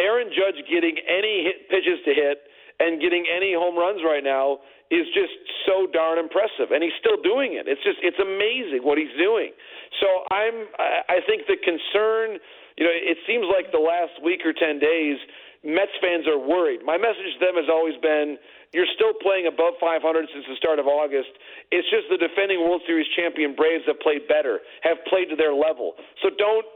Aaron 0.00 0.32
Judge 0.32 0.56
getting 0.64 0.96
any 1.04 1.44
hit 1.44 1.68
pitches 1.68 2.00
to 2.08 2.12
hit 2.12 2.48
and 2.78 3.00
getting 3.00 3.24
any 3.24 3.54
home 3.54 3.76
runs 3.76 4.00
right 4.04 4.24
now 4.24 4.60
is 4.90 5.06
just 5.14 5.34
so 5.66 5.88
darn 5.90 6.18
impressive, 6.18 6.70
and 6.70 6.82
he's 6.82 6.94
still 7.00 7.18
doing 7.18 7.58
it. 7.58 7.66
It's 7.66 7.82
just 7.82 7.98
it's 8.02 8.20
amazing 8.20 8.86
what 8.86 8.98
he's 8.98 9.12
doing. 9.18 9.50
So 9.98 10.06
I'm 10.30 10.68
I 11.08 11.18
think 11.26 11.48
the 11.50 11.58
concern, 11.58 12.38
you 12.76 12.84
know, 12.86 12.94
it 12.94 13.18
seems 13.26 13.48
like 13.50 13.72
the 13.72 13.82
last 13.82 14.20
week 14.22 14.46
or 14.46 14.52
ten 14.52 14.78
days, 14.78 15.18
Mets 15.64 15.94
fans 15.98 16.28
are 16.30 16.38
worried. 16.38 16.84
My 16.84 16.94
message 17.00 17.34
to 17.34 17.40
them 17.42 17.56
has 17.58 17.66
always 17.66 17.98
been. 17.98 18.38
You're 18.74 18.90
still 18.92 19.14
playing 19.22 19.46
above 19.46 19.78
500 19.80 20.04
since 20.34 20.44
the 20.44 20.58
start 20.58 20.76
of 20.78 20.86
August. 20.86 21.32
It's 21.72 21.86
just 21.88 22.12
the 22.12 22.20
defending 22.20 22.60
World 22.60 22.82
Series 22.84 23.06
champion 23.16 23.56
Braves 23.56 23.86
have 23.86 23.98
played 24.04 24.28
better, 24.28 24.60
have 24.82 25.00
played 25.08 25.32
to 25.32 25.36
their 25.38 25.54
level. 25.54 25.96
So 26.20 26.28
don't 26.34 26.66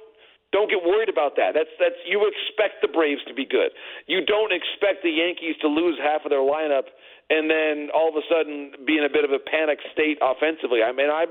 don't 0.52 0.68
get 0.68 0.82
worried 0.82 1.08
about 1.08 1.36
that. 1.36 1.54
That's 1.54 1.70
that's 1.78 1.98
you 2.06 2.26
expect 2.26 2.82
the 2.82 2.90
Braves 2.90 3.22
to 3.28 3.34
be 3.34 3.46
good. 3.46 3.70
You 4.06 4.24
don't 4.24 4.52
expect 4.52 5.02
the 5.02 5.10
Yankees 5.10 5.54
to 5.62 5.68
lose 5.68 5.98
half 6.02 6.26
of 6.26 6.30
their 6.30 6.42
lineup 6.42 6.90
and 7.30 7.46
then 7.48 7.88
all 7.94 8.10
of 8.10 8.18
a 8.18 8.26
sudden 8.26 8.74
be 8.84 8.98
in 8.98 9.06
a 9.06 9.08
bit 9.08 9.22
of 9.22 9.30
a 9.30 9.38
panic 9.38 9.78
state 9.94 10.18
offensively. 10.20 10.82
I 10.82 10.90
mean, 10.90 11.08
I'm 11.08 11.30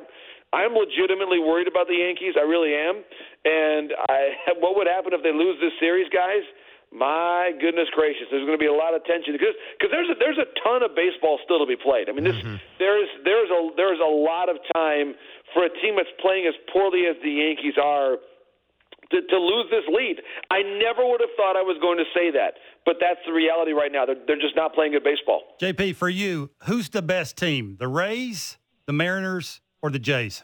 I'm 0.50 0.74
legitimately 0.74 1.38
worried 1.38 1.68
about 1.68 1.86
the 1.86 2.00
Yankees. 2.00 2.34
I 2.34 2.42
really 2.48 2.74
am. 2.74 3.06
And 3.46 3.94
I, 4.10 4.58
what 4.64 4.74
would 4.80 4.88
happen 4.88 5.14
if 5.14 5.22
they 5.22 5.36
lose 5.36 5.60
this 5.62 5.76
series, 5.78 6.10
guys? 6.10 6.42
My 6.90 7.54
goodness 7.62 7.86
gracious, 7.94 8.26
there's 8.34 8.42
going 8.50 8.58
to 8.58 8.64
be 8.64 8.66
a 8.66 8.74
lot 8.74 8.98
of 8.98 9.06
tension 9.06 9.38
because 9.38 9.54
because 9.78 9.94
there's 9.94 10.10
a, 10.10 10.18
there's 10.18 10.42
a 10.42 10.50
ton 10.66 10.82
of 10.82 10.98
baseball 10.98 11.38
still 11.46 11.62
to 11.62 11.70
be 11.70 11.78
played. 11.78 12.10
I 12.10 12.18
mean, 12.18 12.26
this 12.26 12.34
mm-hmm. 12.42 12.58
there's 12.82 13.06
there's 13.22 13.52
a 13.54 13.62
there's 13.78 14.02
a 14.02 14.10
lot 14.10 14.50
of 14.50 14.58
time 14.74 15.14
for 15.54 15.70
a 15.70 15.72
team 15.86 16.02
that's 16.02 16.10
playing 16.18 16.50
as 16.50 16.58
poorly 16.74 17.06
as 17.06 17.14
the 17.22 17.30
Yankees 17.30 17.78
are 17.78 18.18
to, 19.12 19.22
to 19.22 19.38
lose 19.38 19.66
this 19.72 19.84
lead. 19.88 20.18
I 20.52 20.62
never 20.62 21.06
would 21.08 21.22
have 21.22 21.34
thought 21.36 21.56
I 21.56 21.62
was 21.62 21.78
going 21.82 21.98
to 21.98 22.06
say 22.14 22.32
that, 22.32 22.56
but 22.86 22.98
that's 23.02 23.20
the 23.26 23.34
reality 23.34 23.72
right 23.72 23.92
now. 23.92 24.06
They're, 24.06 24.22
they're 24.28 24.42
just 24.42 24.56
not 24.56 24.74
playing 24.74 24.94
good 24.94 25.04
baseball. 25.04 25.42
JP, 25.62 25.96
for 25.96 26.10
you, 26.10 26.50
who's 26.66 26.90
the 26.90 27.02
best 27.02 27.38
team? 27.38 27.78
The 27.80 27.88
Rays, 27.88 28.58
the 28.86 28.94
Mariners, 28.94 29.62
or 29.82 29.90
the 29.90 30.00
Jays? 30.00 30.44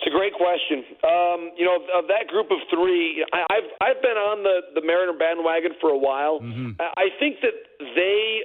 It's 0.00 0.08
a 0.08 0.16
great 0.16 0.32
question. 0.32 0.80
Um, 1.04 1.52
you 1.60 1.68
know, 1.68 1.76
of, 1.76 1.84
of, 1.92 2.08
that 2.08 2.24
group 2.28 2.48
of 2.50 2.56
three, 2.72 3.20
I, 3.36 3.44
have 3.52 3.68
I've 3.84 4.00
been 4.00 4.16
on 4.16 4.40
the 4.42 4.80
the 4.80 4.80
Mariner 4.80 5.12
bandwagon 5.12 5.72
for 5.76 5.90
a 5.90 5.98
while. 5.98 6.40
Mm-hmm. 6.40 6.80
I, 6.80 7.04
I 7.04 7.06
think 7.20 7.36
that 7.44 7.52
they, 7.78 8.40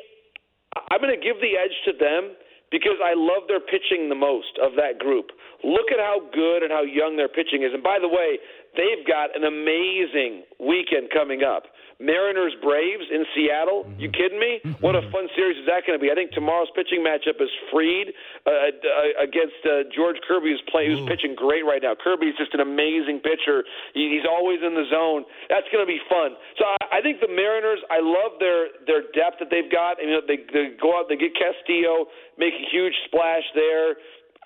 I'm 0.91 0.99
going 0.99 1.15
to 1.15 1.23
give 1.23 1.39
the 1.39 1.55
edge 1.55 1.71
to 1.87 1.93
them 1.95 2.35
because 2.71 2.99
I 2.99 3.15
love 3.15 3.47
their 3.47 3.63
pitching 3.63 4.09
the 4.09 4.19
most 4.19 4.59
of 4.59 4.75
that 4.75 4.99
group. 4.99 5.31
Look 5.65 5.89
at 5.89 5.97
how 5.97 6.21
good 6.30 6.62
and 6.62 6.69
how 6.69 6.86
young 6.86 7.17
their 7.17 7.28
pitching 7.28 7.65
is. 7.65 7.73
And 7.73 7.82
by 7.82 7.97
the 7.97 8.08
way, 8.08 8.38
they've 8.78 9.01
got 9.01 9.34
an 9.34 9.49
amazing 9.49 10.45
weekend 10.62 11.10
coming 11.10 11.41
up. 11.41 11.65
Mariners 11.97 12.54
Braves 12.62 13.08
in 13.10 13.25
Seattle. 13.34 13.88
You 13.97 14.12
kidding 14.12 14.38
me? 14.38 14.60
What 14.84 14.93
a 14.99 15.01
fun 15.15 15.32
series 15.34 15.58
is 15.58 15.65
that 15.65 15.88
going 15.88 15.97
to 15.97 16.04
be? 16.04 16.12
I 16.12 16.15
think 16.15 16.36
tomorrow's 16.36 16.67
pitching 16.75 16.99
matchup 17.01 17.39
is 17.39 17.49
Fried 17.71 18.12
uh, 18.45 18.51
uh, 18.51 19.23
against 19.23 19.58
uh, 19.63 19.88
George 19.95 20.19
Kirby, 20.28 20.51
who's 20.51 20.62
playing, 20.69 20.91
who's 20.91 21.08
pitching 21.08 21.34
great 21.39 21.63
right 21.63 21.82
now. 21.82 21.95
Kirby's 21.95 22.36
just 22.38 22.54
an 22.54 22.60
amazing 22.60 23.23
pitcher. 23.23 23.63
He, 23.95 24.12
he's 24.12 24.28
always 24.28 24.60
in 24.60 24.75
the 24.75 24.86
zone. 24.91 25.23
That's 25.47 25.65
going 25.71 25.82
to 25.82 25.89
be 25.89 26.04
fun. 26.12 26.36
So 26.60 26.67
I, 26.67 26.99
I 26.99 27.01
think 27.01 27.23
the 27.23 27.32
Mariners. 27.32 27.80
I 27.88 28.04
love 28.04 28.38
their 28.43 28.75
their 28.86 29.08
depth 29.15 29.39
that 29.39 29.47
they've 29.47 29.71
got. 29.71 29.97
And, 29.97 30.12
you 30.12 30.19
know, 30.19 30.25
they 30.28 30.43
they 30.51 30.75
go 30.75 30.99
out, 30.99 31.08
they 31.08 31.15
get 31.15 31.32
Castillo, 31.34 32.12
make 32.38 32.54
a 32.54 32.65
huge 32.69 32.93
splash 33.08 33.47
there. 33.56 33.95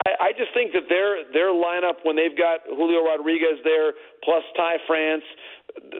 I, 0.05 0.29
I 0.29 0.37
just 0.37 0.53
think 0.53 0.71
that 0.71 0.87
their 0.87 1.27
their 1.33 1.51
lineup 1.51 2.03
when 2.03 2.15
they've 2.15 2.37
got 2.37 2.63
Julio 2.67 3.03
Rodriguez 3.03 3.59
there 3.63 3.93
plus 4.23 4.43
Ty 4.55 4.79
France, 4.87 5.23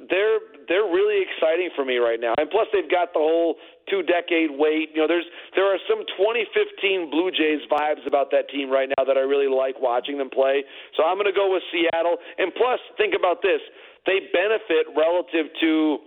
they're 0.08 0.40
they're 0.68 0.88
really 0.88 1.26
exciting 1.26 1.70
for 1.76 1.84
me 1.84 1.98
right 1.98 2.20
now. 2.20 2.34
And 2.38 2.50
plus 2.50 2.68
they've 2.72 2.90
got 2.90 3.12
the 3.12 3.20
whole 3.20 3.56
two 3.90 4.04
decade 4.04 4.54
wait. 4.54 4.96
You 4.96 5.04
know, 5.04 5.10
there's 5.10 5.28
there 5.56 5.68
are 5.68 5.80
some 5.90 6.06
2015 6.16 7.12
Blue 7.12 7.32
Jays 7.32 7.60
vibes 7.68 8.06
about 8.08 8.32
that 8.32 8.48
team 8.50 8.70
right 8.70 8.88
now 8.88 9.04
that 9.04 9.18
I 9.18 9.26
really 9.26 9.52
like 9.52 9.76
watching 9.82 10.18
them 10.18 10.30
play. 10.30 10.64
So 10.96 11.04
I'm 11.04 11.18
going 11.18 11.30
to 11.32 11.36
go 11.36 11.52
with 11.52 11.64
Seattle. 11.74 12.18
And 12.38 12.54
plus, 12.56 12.80
think 12.96 13.14
about 13.18 13.42
this: 13.42 13.60
they 14.06 14.32
benefit 14.32 14.88
relative 14.96 15.52
to 15.60 16.00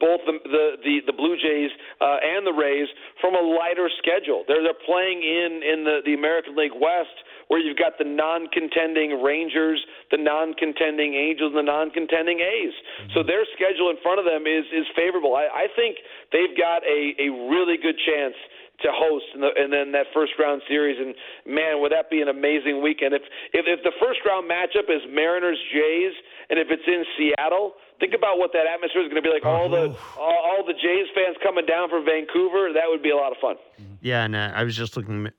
both 0.00 0.24
the 0.24 0.40
the 0.44 0.64
the, 0.80 0.94
the 1.06 1.12
Blue 1.12 1.36
Jays 1.36 1.70
uh, 2.00 2.16
and 2.24 2.46
the 2.46 2.56
Rays 2.56 2.88
from 3.20 3.34
a 3.36 3.44
lighter 3.44 3.90
schedule. 4.00 4.44
They're 4.48 4.62
they're 4.62 4.84
playing 4.86 5.20
in 5.20 5.60
in 5.60 5.84
the 5.84 6.00
the 6.04 6.14
American 6.14 6.56
League 6.56 6.74
West 6.74 7.14
where 7.48 7.60
you've 7.60 7.76
got 7.76 8.00
the 8.00 8.08
non-contending 8.08 9.20
Rangers, 9.20 9.76
the 10.10 10.16
non-contending 10.16 11.12
Angels, 11.12 11.52
and 11.52 11.60
the 11.60 11.68
non-contending 11.68 12.40
A's. 12.40 12.72
So 13.12 13.20
their 13.20 13.44
schedule 13.52 13.92
in 13.92 14.00
front 14.00 14.18
of 14.18 14.24
them 14.24 14.48
is 14.48 14.64
is 14.72 14.88
favorable. 14.96 15.36
I, 15.36 15.48
I 15.52 15.66
think 15.76 16.00
they've 16.32 16.56
got 16.56 16.80
a 16.88 17.12
a 17.20 17.28
really 17.52 17.76
good 17.76 18.00
chance 18.00 18.34
to 18.82 18.90
host 18.90 19.24
in 19.34 19.40
the, 19.40 19.54
and 19.54 19.70
then 19.70 19.92
that 19.92 20.10
first 20.10 20.32
round 20.40 20.58
series 20.66 20.98
and 20.98 21.14
man 21.46 21.78
would 21.78 21.92
that 21.92 22.10
be 22.10 22.20
an 22.20 22.26
amazing 22.26 22.82
weekend 22.82 23.14
if 23.14 23.22
if 23.52 23.68
if 23.70 23.78
the 23.86 23.94
first 24.02 24.18
round 24.26 24.50
matchup 24.50 24.90
is 24.90 24.98
Mariners 25.06 25.60
Jays 25.70 26.14
and 26.50 26.58
if 26.58 26.66
it's 26.70 26.82
in 26.86 27.04
Seattle 27.14 27.78
think 28.00 28.14
about 28.14 28.38
what 28.38 28.52
that 28.52 28.66
atmosphere 28.66 29.02
is 29.02 29.08
going 29.08 29.22
to 29.22 29.26
be 29.26 29.32
like 29.32 29.44
all 29.44 29.68
the 29.68 29.96
all, 30.18 30.40
all 30.44 30.64
the 30.66 30.72
Jays 30.74 31.06
fans 31.14 31.36
coming 31.42 31.66
down 31.66 31.88
from 31.88 32.04
Vancouver 32.04 32.72
that 32.72 32.84
would 32.86 33.02
be 33.02 33.10
a 33.10 33.16
lot 33.16 33.32
of 33.32 33.38
fun 33.38 33.56
Yeah, 34.00 34.24
and 34.24 34.34
uh, 34.34 34.52
I 34.54 34.64
was 34.64 34.76
just 34.76 34.96
looking. 34.96 35.30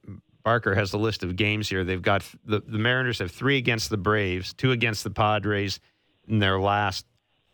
Barker 0.44 0.76
has 0.76 0.94
a 0.94 0.98
list 0.98 1.24
of 1.24 1.36
games 1.36 1.68
here. 1.68 1.84
They've 1.84 2.02
got 2.02 2.24
the, 2.46 2.60
the 2.60 2.78
Mariners 2.78 3.18
have 3.18 3.32
three 3.32 3.58
against 3.58 3.89
the 3.89 3.98
Braves, 3.98 4.54
two 4.54 4.72
against 4.72 5.04
the 5.04 5.10
Padres, 5.10 5.80
in 6.28 6.38
their 6.39 6.60
last 6.60 7.06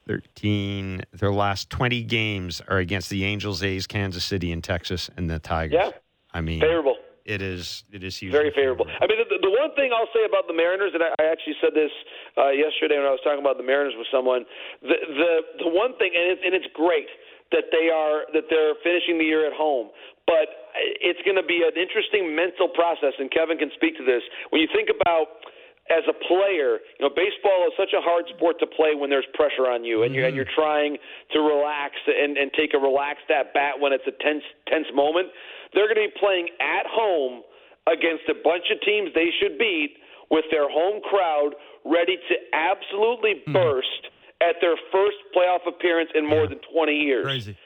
thirteen. 0.06 1.04
Their 1.14 1.32
last 1.32 1.70
twenty 1.70 2.04
games 2.04 2.62
are 2.68 2.80
against 2.80 3.10
the 3.10 3.24
Angels, 3.24 3.64
A's, 3.64 3.88
Kansas 3.88 4.26
City, 4.26 4.52
and 4.52 4.62
Texas, 4.62 5.10
and 5.16 5.30
the 5.30 5.40
Tigers. 5.40 5.80
Yeah. 5.82 5.92
I 6.34 6.42
mean, 6.42 6.60
favorable 6.60 6.98
it 7.26 7.42
is 7.42 7.84
it 7.92 8.04
is 8.04 8.18
huge. 8.18 8.32
Very 8.32 8.52
favorable. 8.52 8.86
I 9.00 9.08
mean, 9.08 9.18
the, 9.18 9.26
the 9.30 9.31
one 9.62 9.78
thing 9.78 9.94
I'll 9.94 10.10
say 10.10 10.26
about 10.26 10.50
the 10.50 10.58
Mariners, 10.58 10.98
and 10.98 11.06
I, 11.06 11.14
I 11.22 11.30
actually 11.30 11.54
said 11.62 11.78
this 11.78 11.94
uh, 12.34 12.50
yesterday 12.50 12.98
when 12.98 13.06
I 13.06 13.14
was 13.14 13.22
talking 13.22 13.46
about 13.46 13.62
the 13.62 13.68
Mariners 13.68 13.94
with 13.94 14.10
someone. 14.10 14.50
The 14.82 14.98
the 14.98 15.32
the 15.62 15.70
one 15.70 15.94
thing, 16.02 16.10
and 16.18 16.34
it's, 16.34 16.42
and 16.42 16.58
it's 16.58 16.70
great 16.74 17.06
that 17.54 17.70
they 17.70 17.94
are 17.94 18.26
that 18.34 18.50
they're 18.50 18.74
finishing 18.82 19.22
the 19.22 19.28
year 19.30 19.46
at 19.46 19.54
home, 19.54 19.94
but 20.26 20.74
it's 21.04 21.22
going 21.22 21.38
to 21.38 21.46
be 21.46 21.62
an 21.62 21.78
interesting 21.78 22.34
mental 22.34 22.74
process. 22.74 23.14
And 23.22 23.30
Kevin 23.30 23.62
can 23.62 23.70
speak 23.78 23.94
to 24.02 24.06
this. 24.08 24.26
When 24.50 24.66
you 24.66 24.70
think 24.74 24.90
about 24.90 25.46
as 25.92 26.08
a 26.08 26.16
player, 26.26 26.80
you 26.98 27.02
know, 27.04 27.12
baseball 27.12 27.68
is 27.68 27.76
such 27.76 27.92
a 27.92 28.00
hard 28.00 28.24
sport 28.34 28.56
to 28.64 28.68
play 28.68 28.96
when 28.96 29.12
there's 29.12 29.28
pressure 29.38 29.70
on 29.70 29.86
you, 29.86 30.02
and 30.04 30.16
you're 30.16 30.26
and 30.26 30.34
you're 30.34 30.50
trying 30.58 30.98
to 31.36 31.40
relax 31.46 32.02
and 32.10 32.34
and 32.40 32.50
take 32.58 32.74
a 32.74 32.82
relaxed 32.82 33.30
at 33.30 33.54
bat 33.54 33.78
when 33.78 33.94
it's 33.94 34.08
a 34.10 34.16
tense 34.26 34.46
tense 34.66 34.90
moment. 34.96 35.30
They're 35.78 35.88
going 35.88 36.02
to 36.02 36.10
be 36.10 36.18
playing 36.18 36.50
at 36.60 36.90
home 36.90 37.44
against 37.88 38.30
a 38.30 38.38
bunch 38.44 38.70
of 38.72 38.82
teams 38.82 39.10
they 39.14 39.30
should 39.42 39.58
beat 39.58 39.98
with 40.30 40.46
their 40.52 40.70
home 40.70 41.02
crowd 41.02 41.56
ready 41.86 42.18
to 42.30 42.36
absolutely 42.54 43.42
hmm. 43.46 43.54
burst 43.54 44.04
at 44.42 44.58
their 44.62 44.76
first 44.92 45.18
playoff 45.36 45.66
appearance 45.68 46.10
in 46.16 46.26
more 46.26 46.48
than 46.48 46.60
20 46.74 46.92
years. 46.94 47.26
Crazy. 47.26 47.58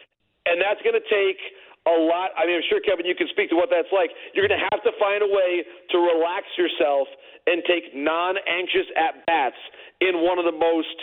And 0.46 0.62
that's 0.62 0.82
going 0.84 0.96
to 0.96 1.08
take 1.08 1.40
a 1.88 1.96
lot. 1.96 2.32
I 2.38 2.46
mean, 2.46 2.58
I'm 2.58 2.68
sure, 2.70 2.82
Kevin, 2.82 3.06
you 3.06 3.16
can 3.16 3.28
speak 3.32 3.50
to 3.50 3.56
what 3.56 3.70
that's 3.72 3.90
like. 3.94 4.12
You're 4.34 4.48
going 4.48 4.60
to 4.60 4.66
have 4.72 4.84
to 4.84 4.92
find 5.00 5.24
a 5.24 5.30
way 5.30 5.64
to 5.64 5.98
relax 5.98 6.46
yourself 6.58 7.08
and 7.48 7.64
take 7.66 7.96
non 7.96 8.36
anxious 8.46 8.86
at 8.98 9.26
bats 9.26 9.58
in 10.02 10.22
one 10.22 10.38
of 10.38 10.46
the 10.46 10.56
most 10.58 10.98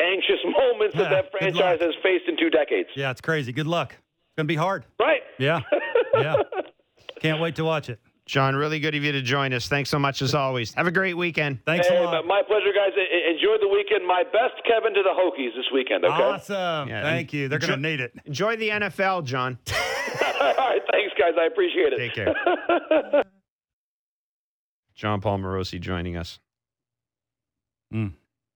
anxious 0.00 0.40
moments 0.44 0.96
that 0.96 1.10
Yeah, 1.10 1.22
that 1.22 1.32
good 1.32 1.38
franchise 1.38 1.80
has 1.80 1.94
faced 2.02 2.28
in 2.28 2.36
two 2.36 2.50
decades. 2.50 2.88
Yeah, 2.94 3.10
it's 3.10 3.20
crazy. 3.20 3.52
Good 3.52 3.66
luck. 3.66 3.92
It's 3.92 4.36
going 4.36 4.46
to 4.46 4.52
be 4.52 4.56
hard. 4.56 4.84
Right. 4.98 5.22
Yeah. 5.38 5.60
Yeah. 6.14 6.34
Can't 7.20 7.40
wait 7.40 7.56
to 7.56 7.64
watch 7.64 7.88
it. 7.88 7.98
John, 8.24 8.54
really 8.54 8.78
good 8.78 8.94
of 8.94 9.02
you 9.02 9.10
to 9.12 9.20
join 9.22 9.52
us. 9.52 9.66
Thanks 9.68 9.90
so 9.90 9.98
much 9.98 10.22
as 10.22 10.34
always. 10.34 10.72
Have 10.74 10.86
a 10.86 10.92
great 10.92 11.14
weekend. 11.16 11.58
Thanks 11.66 11.88
Hey, 11.88 11.96
a 11.96 12.02
lot. 12.02 12.24
my 12.24 12.40
pleasure, 12.46 12.72
guys. 12.72 12.92
Enjoy 13.30 13.56
the 13.60 13.68
weekend. 13.68 14.06
My 14.06 14.22
best, 14.22 14.62
Kevin, 14.66 14.94
to 14.94 15.02
the 15.02 15.10
Hokies 15.10 15.54
this 15.56 15.66
weekend. 15.74 16.04
Okay. 16.04 16.14
Awesome. 16.14 16.88
Yeah, 16.88 17.02
Thank 17.02 17.32
you. 17.32 17.48
They're 17.48 17.58
going 17.58 17.72
to 17.72 17.76
need 17.88 18.00
it. 18.00 18.12
Enjoy 18.24 18.54
the 18.56 18.68
NFL, 18.68 19.24
John. 19.24 19.58
All 20.40 20.54
right. 20.56 20.80
Thanks, 20.92 21.12
guys. 21.18 21.32
I 21.38 21.46
appreciate 21.46 21.92
it. 21.92 21.98
Take 21.98 22.14
care. 22.14 23.24
John 24.94 25.20
Paul 25.20 25.38
Morosi 25.38 25.80
joining 25.80 26.16
us. 26.16 26.38
Mm. 27.92 28.12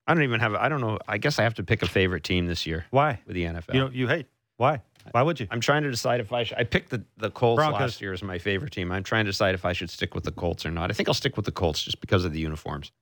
I 0.06 0.14
don't 0.14 0.22
even 0.22 0.38
have. 0.40 0.54
I 0.54 0.68
don't 0.68 0.80
know. 0.80 0.98
I 1.08 1.18
guess 1.18 1.38
I 1.38 1.42
have 1.42 1.54
to 1.54 1.64
pick 1.64 1.82
a 1.82 1.88
favorite 1.88 2.22
team 2.22 2.46
this 2.46 2.66
year 2.66 2.84
Why? 2.90 3.20
with 3.26 3.34
the 3.34 3.44
NFL. 3.44 3.74
You 3.74 3.80
know, 3.80 3.90
you 3.90 4.06
hate. 4.06 4.26
Why? 4.56 4.82
Why 5.12 5.22
would 5.22 5.40
you? 5.40 5.46
I'm 5.50 5.60
trying 5.60 5.82
to 5.82 5.90
decide 5.90 6.20
if 6.20 6.32
I 6.32 6.44
should. 6.44 6.58
I 6.58 6.64
picked 6.64 6.90
the, 6.90 7.04
the 7.16 7.30
Colts 7.30 7.58
Broncos. 7.58 7.80
last 7.80 8.00
year 8.00 8.12
as 8.12 8.22
my 8.22 8.38
favorite 8.38 8.72
team. 8.72 8.90
I'm 8.92 9.02
trying 9.02 9.24
to 9.24 9.30
decide 9.30 9.54
if 9.54 9.64
I 9.64 9.72
should 9.72 9.90
stick 9.90 10.14
with 10.14 10.24
the 10.24 10.32
Colts 10.32 10.64
or 10.66 10.70
not. 10.70 10.90
I 10.90 10.94
think 10.94 11.08
I'll 11.08 11.14
stick 11.14 11.36
with 11.36 11.44
the 11.46 11.52
Colts 11.52 11.82
just 11.82 12.00
because 12.00 12.24
of 12.24 12.32
the 12.32 12.40
uniforms. 12.40 12.92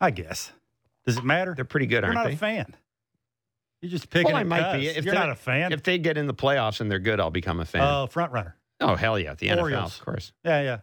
I 0.00 0.10
guess. 0.10 0.52
Does 1.06 1.18
it 1.18 1.24
matter? 1.24 1.54
They're 1.54 1.64
pretty 1.64 1.86
good, 1.86 2.02
You're 2.02 2.06
aren't 2.06 2.14
not 2.16 2.26
they? 2.26 2.34
a 2.34 2.36
fan. 2.36 2.74
You're 3.80 3.90
just 3.90 4.10
picking. 4.10 4.32
well, 4.32 4.36
I 4.36 4.44
might 4.44 4.76
be. 4.78 4.86
If 4.86 5.04
You're 5.04 5.14
not 5.14 5.30
a 5.30 5.34
fan. 5.34 5.72
If 5.72 5.82
they 5.82 5.98
get 5.98 6.16
in 6.16 6.26
the 6.26 6.34
playoffs 6.34 6.80
and 6.80 6.90
they're 6.90 7.00
good, 7.00 7.18
I'll 7.18 7.30
become 7.30 7.58
a 7.60 7.64
fan. 7.64 7.82
Oh, 7.82 8.06
front 8.06 8.32
runner. 8.32 8.56
oh 8.80 8.94
hell 8.94 9.18
yeah, 9.18 9.34
the 9.34 9.48
NFL, 9.48 9.60
Orioles. 9.60 9.98
of 9.98 10.04
course. 10.04 10.32
Yeah, 10.44 10.62
yeah. 10.62 10.78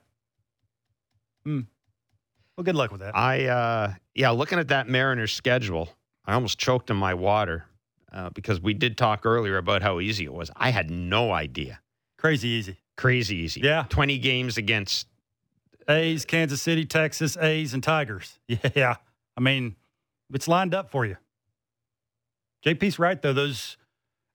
Hmm. 1.45 1.61
Well, 2.57 2.65
good 2.65 2.75
luck 2.75 2.91
with 2.91 2.99
that. 2.99 3.15
I 3.15 3.45
uh 3.45 3.93
yeah, 4.15 4.31
looking 4.31 4.59
at 4.59 4.67
that 4.67 4.89
Mariners 4.89 5.31
schedule, 5.31 5.87
I 6.25 6.33
almost 6.33 6.59
choked 6.59 6.91
on 6.91 6.97
my 6.97 7.13
water 7.13 7.65
uh, 8.11 8.29
because 8.31 8.61
we 8.61 8.73
did 8.73 8.97
talk 8.97 9.25
earlier 9.25 9.57
about 9.57 9.81
how 9.81 9.99
easy 9.99 10.25
it 10.25 10.33
was. 10.33 10.51
I 10.55 10.71
had 10.71 10.89
no 10.89 11.31
idea. 11.31 11.79
Crazy 12.17 12.47
easy. 12.49 12.77
Crazy 12.97 13.37
easy. 13.37 13.61
Yeah. 13.61 13.85
20 13.89 14.17
games 14.17 14.57
against 14.57 15.07
A's, 15.87 16.25
Kansas 16.25 16.61
City, 16.61 16.85
Texas, 16.85 17.37
A's, 17.37 17.73
and 17.73 17.83
Tigers. 17.83 18.39
Yeah. 18.75 18.95
I 19.37 19.41
mean, 19.41 19.75
it's 20.33 20.47
lined 20.47 20.73
up 20.73 20.89
for 20.89 21.05
you. 21.05 21.15
JP's 22.65 22.99
right, 22.99 23.21
though. 23.21 23.31
Those 23.31 23.77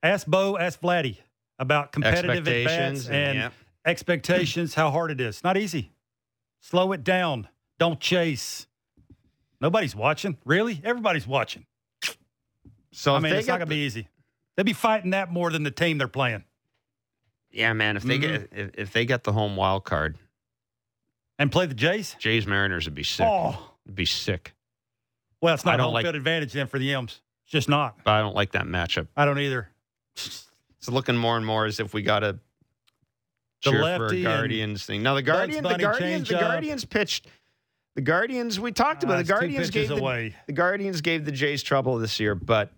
ask 0.03 0.27
Bo, 0.27 0.57
ask 0.57 0.81
Vladdy 0.81 1.19
about 1.59 1.93
competitive 1.93 2.31
at 2.31 2.39
expectations 2.39 3.05
bats 3.05 3.15
and 3.15 3.39
yeah. 3.39 3.51
expectations, 3.85 4.75
how 4.75 4.91
hard 4.91 5.11
it 5.11 5.21
is. 5.21 5.45
Not 5.45 5.57
easy. 5.59 5.93
Slow 6.61 6.93
it 6.93 7.05
down. 7.05 7.49
Don't 7.79 8.01
chase. 8.01 8.67
Nobody's 9.61 9.95
watching. 9.95 10.39
Really? 10.45 10.81
Everybody's 10.83 11.27
watching. 11.27 11.67
So 12.97 13.15
I 13.15 13.19
mean, 13.19 13.33
they 13.33 13.39
it's 13.41 13.49
not 13.49 13.59
to 13.59 13.67
be 13.67 13.77
easy. 13.85 14.09
They'll 14.57 14.65
be 14.65 14.73
fighting 14.73 15.11
that 15.11 15.31
more 15.33 15.51
than 15.51 15.65
the 15.65 15.71
team 15.71 15.99
they're 15.99 16.07
playing. 16.09 16.45
Yeah, 17.51 17.73
man, 17.73 17.97
if 17.97 18.03
they 18.05 18.19
get 18.19 18.49
if, 18.53 18.71
if 18.75 18.93
they 18.93 19.05
get 19.05 19.25
the 19.25 19.33
home 19.33 19.57
wild 19.57 19.85
card, 19.85 20.17
And 21.39 21.51
play 21.51 21.67
the 21.67 21.75
Jays? 21.75 22.17
Jays 22.19 22.47
Mariners 22.47 22.85
would 22.87 22.95
be 22.95 23.03
sick. 23.03 23.27
Oh. 23.29 23.73
Would 23.87 23.95
be 23.97 24.05
sick. 24.07 24.55
Well, 25.41 25.55
it's 25.55 25.65
not 25.65 25.79
home 25.81 25.93
like- 25.93 26.05
field 26.05 26.15
advantage 26.15 26.53
then 26.53 26.67
for 26.69 26.79
the 26.79 26.93
M's. 26.95 27.21
It's 27.45 27.53
just 27.53 27.69
not. 27.69 28.03
But 28.05 28.13
I 28.13 28.21
don't 28.21 28.35
like 28.35 28.53
that 28.53 28.65
matchup. 28.65 29.09
I 29.17 29.25
don't 29.25 29.39
either. 29.39 29.69
It's 30.17 30.89
looking 30.89 31.17
more 31.17 31.37
and 31.37 31.45
more 31.45 31.67
as 31.67 31.81
if 31.81 31.93
we 31.95 32.03
got 32.03 32.21
to 32.21 32.39
The 33.65 33.71
cheer 33.71 33.73
for 33.73 33.79
a 33.79 33.99
lefty 33.99 34.23
Guardians 34.23 34.87
thing. 34.87 35.03
Now 35.03 35.15
the 35.15 35.23
Guardians, 35.23 35.63
the 35.69 35.77
Guardians, 35.77 36.29
the. 36.29 36.35
Guardians 36.37 36.85
pitched. 36.85 37.27
The 37.97 38.03
Guardians, 38.03 38.59
we 38.59 38.73
talked 38.73 39.05
about 39.05 39.15
Uh, 39.15 39.23
the 39.23 39.25
Guardians 39.29 39.71
gave 39.71 39.89
the, 39.89 39.97
away. 39.97 40.35
the 40.47 40.53
Guardians 40.53 41.01
gave 41.01 41.25
the 41.25 41.33
Jays 41.33 41.63
trouble 41.63 41.99
this 41.99 42.19
year, 42.19 42.35
but 42.35 42.73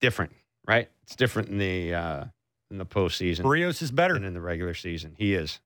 different, 0.00 0.32
right? 0.66 0.88
It's 1.04 1.16
different 1.16 1.48
in 1.48 1.58
the 1.58 1.94
uh, 1.94 2.24
in 2.70 2.78
the 2.78 2.86
postseason 2.86 3.40
Berrios 3.40 3.82
is 3.82 3.90
better. 3.90 4.14
than 4.14 4.24
in 4.24 4.34
the 4.34 4.40
regular 4.40 4.74
season. 4.74 5.14
He 5.16 5.34
is. 5.34 5.60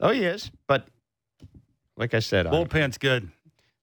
Oh, 0.00 0.10
he 0.10 0.24
is. 0.24 0.50
But 0.66 0.86
like 1.96 2.14
I 2.14 2.20
said, 2.20 2.46
I- 2.46 2.50
Bullpen's 2.50 2.98
good. 2.98 3.30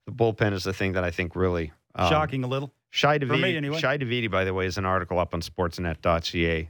the 0.05 0.11
bullpen 0.11 0.53
is 0.53 0.63
the 0.63 0.73
thing 0.73 0.93
that 0.93 1.03
I 1.03 1.11
think 1.11 1.35
really 1.35 1.71
um, 1.95 2.09
Shocking 2.09 2.43
a 2.43 2.47
little. 2.47 2.71
Shi 2.91 3.07
For 3.19 3.25
me, 3.25 3.41
Davidi, 3.41 3.57
anyway. 3.57 3.77
Shi 3.79 3.87
Davidi, 3.87 4.31
by 4.31 4.43
the 4.45 4.53
way, 4.53 4.65
is 4.65 4.77
an 4.77 4.85
article 4.85 5.19
up 5.19 5.33
on 5.33 5.41
sportsnet.ca 5.41 6.69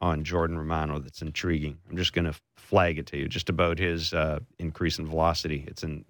on 0.00 0.22
Jordan 0.24 0.58
Romano 0.58 0.98
that's 0.98 1.22
intriguing. 1.22 1.78
I'm 1.88 1.96
just 1.96 2.12
going 2.12 2.26
to 2.26 2.34
flag 2.56 2.98
it 2.98 3.06
to 3.06 3.16
you 3.16 3.28
just 3.28 3.48
about 3.48 3.78
his 3.78 4.12
uh, 4.12 4.40
increase 4.58 4.98
in 4.98 5.06
velocity. 5.06 5.64
It's 5.66 5.82
an 5.82 6.04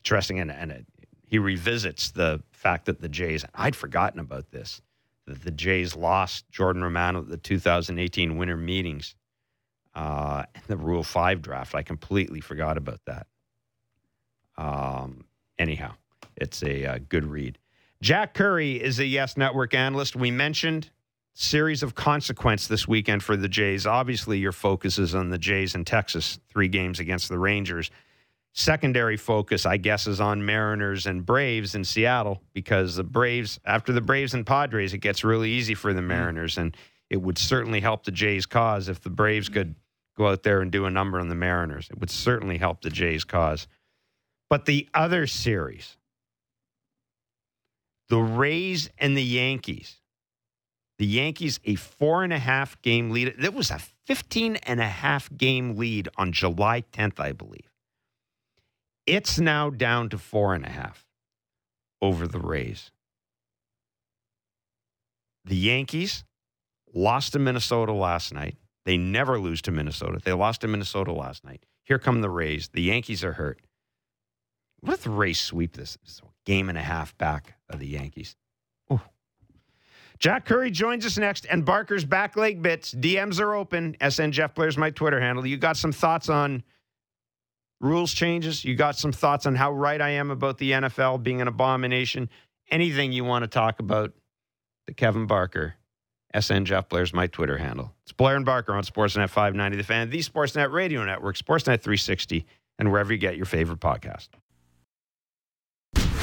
interesting, 0.00 0.40
and, 0.40 0.50
and 0.50 0.72
it, 0.72 0.86
he 1.26 1.38
revisits 1.38 2.10
the 2.10 2.42
fact 2.52 2.86
that 2.86 3.00
the 3.00 3.08
Jays, 3.08 3.44
I'd 3.54 3.76
forgotten 3.76 4.18
about 4.20 4.50
this, 4.50 4.80
that 5.26 5.42
the 5.42 5.50
Jays 5.50 5.96
lost 5.96 6.48
Jordan 6.50 6.82
Romano 6.82 7.20
at 7.20 7.28
the 7.28 7.36
2018 7.36 8.36
winter 8.36 8.56
meetings, 8.56 9.14
uh, 9.94 10.44
the 10.66 10.76
Rule 10.76 11.02
5 11.02 11.42
draft. 11.42 11.74
I 11.74 11.82
completely 11.82 12.40
forgot 12.40 12.76
about 12.76 13.00
that. 13.06 13.26
Um, 14.56 15.24
anyhow, 15.58 15.94
it's 16.36 16.62
a 16.62 16.86
uh, 16.86 16.98
good 17.08 17.24
read. 17.24 17.58
Jack 18.02 18.34
Curry 18.34 18.82
is 18.82 18.98
a 18.98 19.06
Yes 19.06 19.36
Network 19.36 19.72
analyst. 19.72 20.14
We 20.14 20.30
mentioned 20.30 20.90
series 21.34 21.82
of 21.82 21.94
consequence 21.94 22.68
this 22.68 22.86
weekend 22.86 23.22
for 23.22 23.36
the 23.36 23.48
Jays. 23.48 23.86
Obviously, 23.86 24.38
your 24.38 24.52
focus 24.52 24.98
is 24.98 25.14
on 25.14 25.30
the 25.30 25.38
Jays 25.38 25.74
in 25.74 25.84
Texas, 25.84 26.38
three 26.48 26.68
games 26.68 27.00
against 27.00 27.28
the 27.28 27.38
Rangers. 27.38 27.90
Secondary 28.56 29.16
focus, 29.16 29.66
I 29.66 29.78
guess, 29.78 30.06
is 30.06 30.20
on 30.20 30.46
Mariners 30.46 31.06
and 31.06 31.26
Braves 31.26 31.74
in 31.74 31.82
Seattle 31.82 32.40
because 32.52 32.94
the 32.94 33.02
Braves, 33.02 33.58
after 33.64 33.92
the 33.92 34.00
Braves 34.00 34.32
and 34.32 34.46
Padres, 34.46 34.94
it 34.94 34.98
gets 34.98 35.24
really 35.24 35.50
easy 35.50 35.74
for 35.74 35.92
the 35.92 36.00
Mm. 36.00 36.06
Mariners. 36.06 36.56
And 36.56 36.76
it 37.10 37.20
would 37.20 37.36
certainly 37.36 37.80
help 37.80 38.04
the 38.04 38.12
Jays' 38.12 38.46
cause 38.46 38.88
if 38.88 39.00
the 39.00 39.10
Braves 39.10 39.48
could 39.48 39.74
go 40.16 40.28
out 40.28 40.44
there 40.44 40.60
and 40.60 40.70
do 40.70 40.84
a 40.84 40.90
number 40.90 41.18
on 41.18 41.28
the 41.28 41.34
Mariners. 41.34 41.88
It 41.90 41.98
would 41.98 42.10
certainly 42.10 42.58
help 42.58 42.80
the 42.82 42.90
Jays' 42.90 43.24
cause. 43.24 43.66
But 44.48 44.66
the 44.66 44.88
other 44.94 45.26
series, 45.26 45.96
the 48.08 48.20
Rays 48.20 48.88
and 48.98 49.16
the 49.16 49.24
Yankees, 49.24 49.96
the 50.98 51.06
Yankees 51.06 51.58
a 51.64 51.74
four 51.74 52.22
and 52.22 52.32
a 52.32 52.38
half 52.38 52.80
game 52.82 53.10
lead. 53.10 53.34
That 53.40 53.52
was 53.52 53.72
a 53.72 53.80
15 54.06 54.56
and 54.56 54.80
a 54.80 54.86
half 54.86 55.28
game 55.36 55.76
lead 55.76 56.08
on 56.16 56.30
July 56.30 56.82
10th, 56.92 57.18
I 57.18 57.32
believe. 57.32 57.73
It's 59.06 59.38
now 59.38 59.70
down 59.70 60.08
to 60.10 60.18
four 60.18 60.54
and 60.54 60.64
a 60.64 60.70
half 60.70 61.06
over 62.00 62.26
the 62.26 62.40
Rays. 62.40 62.90
The 65.44 65.56
Yankees 65.56 66.24
lost 66.94 67.32
to 67.34 67.38
Minnesota 67.38 67.92
last 67.92 68.32
night. 68.32 68.56
They 68.84 68.96
never 68.96 69.38
lose 69.38 69.62
to 69.62 69.70
Minnesota. 69.70 70.20
They 70.22 70.32
lost 70.32 70.62
to 70.62 70.68
Minnesota 70.68 71.12
last 71.12 71.44
night. 71.44 71.64
Here 71.84 71.98
come 71.98 72.20
the 72.20 72.30
Rays. 72.30 72.68
The 72.72 72.82
Yankees 72.82 73.24
are 73.24 73.32
hurt. 73.32 73.60
What 74.80 74.94
if 74.94 75.02
the 75.02 75.10
Rays 75.10 75.40
sweep 75.40 75.74
this? 75.76 75.98
Game 76.44 76.68
and 76.68 76.76
a 76.76 76.82
half 76.82 77.16
back 77.16 77.54
of 77.70 77.80
the 77.80 77.86
Yankees. 77.86 78.36
Ooh. 78.92 79.00
Jack 80.18 80.44
Curry 80.44 80.70
joins 80.70 81.04
us 81.04 81.18
next, 81.18 81.46
and 81.50 81.64
Barker's 81.64 82.04
back 82.04 82.36
leg 82.36 82.62
bits. 82.62 82.94
DMs 82.94 83.40
are 83.40 83.54
open. 83.54 83.96
SN 84.06 84.32
Jeff 84.32 84.54
Blair's 84.54 84.76
my 84.76 84.90
Twitter 84.90 85.20
handle. 85.20 85.46
You 85.46 85.56
got 85.56 85.76
some 85.76 85.92
thoughts 85.92 86.28
on 86.28 86.62
rules 87.84 88.12
changes? 88.12 88.64
You 88.64 88.74
got 88.74 88.96
some 88.96 89.12
thoughts 89.12 89.46
on 89.46 89.54
how 89.54 89.72
right 89.72 90.00
I 90.00 90.10
am 90.10 90.30
about 90.30 90.58
the 90.58 90.72
NFL 90.72 91.22
being 91.22 91.40
an 91.40 91.48
abomination? 91.48 92.28
Anything 92.70 93.12
you 93.12 93.24
want 93.24 93.42
to 93.42 93.48
talk 93.48 93.78
about? 93.78 94.12
The 94.86 94.94
Kevin 94.94 95.26
Barker. 95.26 95.74
SN 96.38 96.64
Jeff 96.64 96.88
Blair's 96.88 97.14
my 97.14 97.28
Twitter 97.28 97.58
handle. 97.58 97.94
It's 98.02 98.12
Blair 98.12 98.36
and 98.36 98.44
Barker 98.44 98.74
on 98.74 98.82
Sportsnet 98.82 99.30
590 99.30 99.76
The 99.76 99.84
Fan, 99.84 100.10
the 100.10 100.18
Sportsnet 100.18 100.72
Radio 100.72 101.04
Network, 101.04 101.36
Sportsnet 101.36 101.80
360, 101.80 102.44
and 102.78 102.90
wherever 102.90 103.12
you 103.12 103.18
get 103.18 103.36
your 103.36 103.46
favorite 103.46 103.78
podcast. 103.78 104.28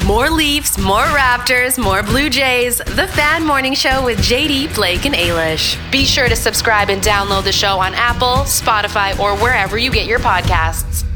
More 0.06 0.28
Leafs, 0.28 0.78
more 0.78 1.04
Raptors, 1.04 1.82
more 1.82 2.02
Blue 2.02 2.28
Jays. 2.28 2.78
The 2.78 3.06
Fan 3.06 3.46
Morning 3.46 3.72
Show 3.72 4.04
with 4.04 4.18
JD, 4.18 4.74
Blake, 4.74 5.06
and 5.06 5.14
Ailish. 5.14 5.78
Be 5.92 6.04
sure 6.04 6.28
to 6.28 6.36
subscribe 6.36 6.90
and 6.90 7.00
download 7.00 7.44
the 7.44 7.52
show 7.52 7.78
on 7.78 7.94
Apple, 7.94 8.44
Spotify, 8.44 9.18
or 9.18 9.36
wherever 9.36 9.78
you 9.78 9.92
get 9.92 10.06
your 10.06 10.18
podcasts. 10.18 11.06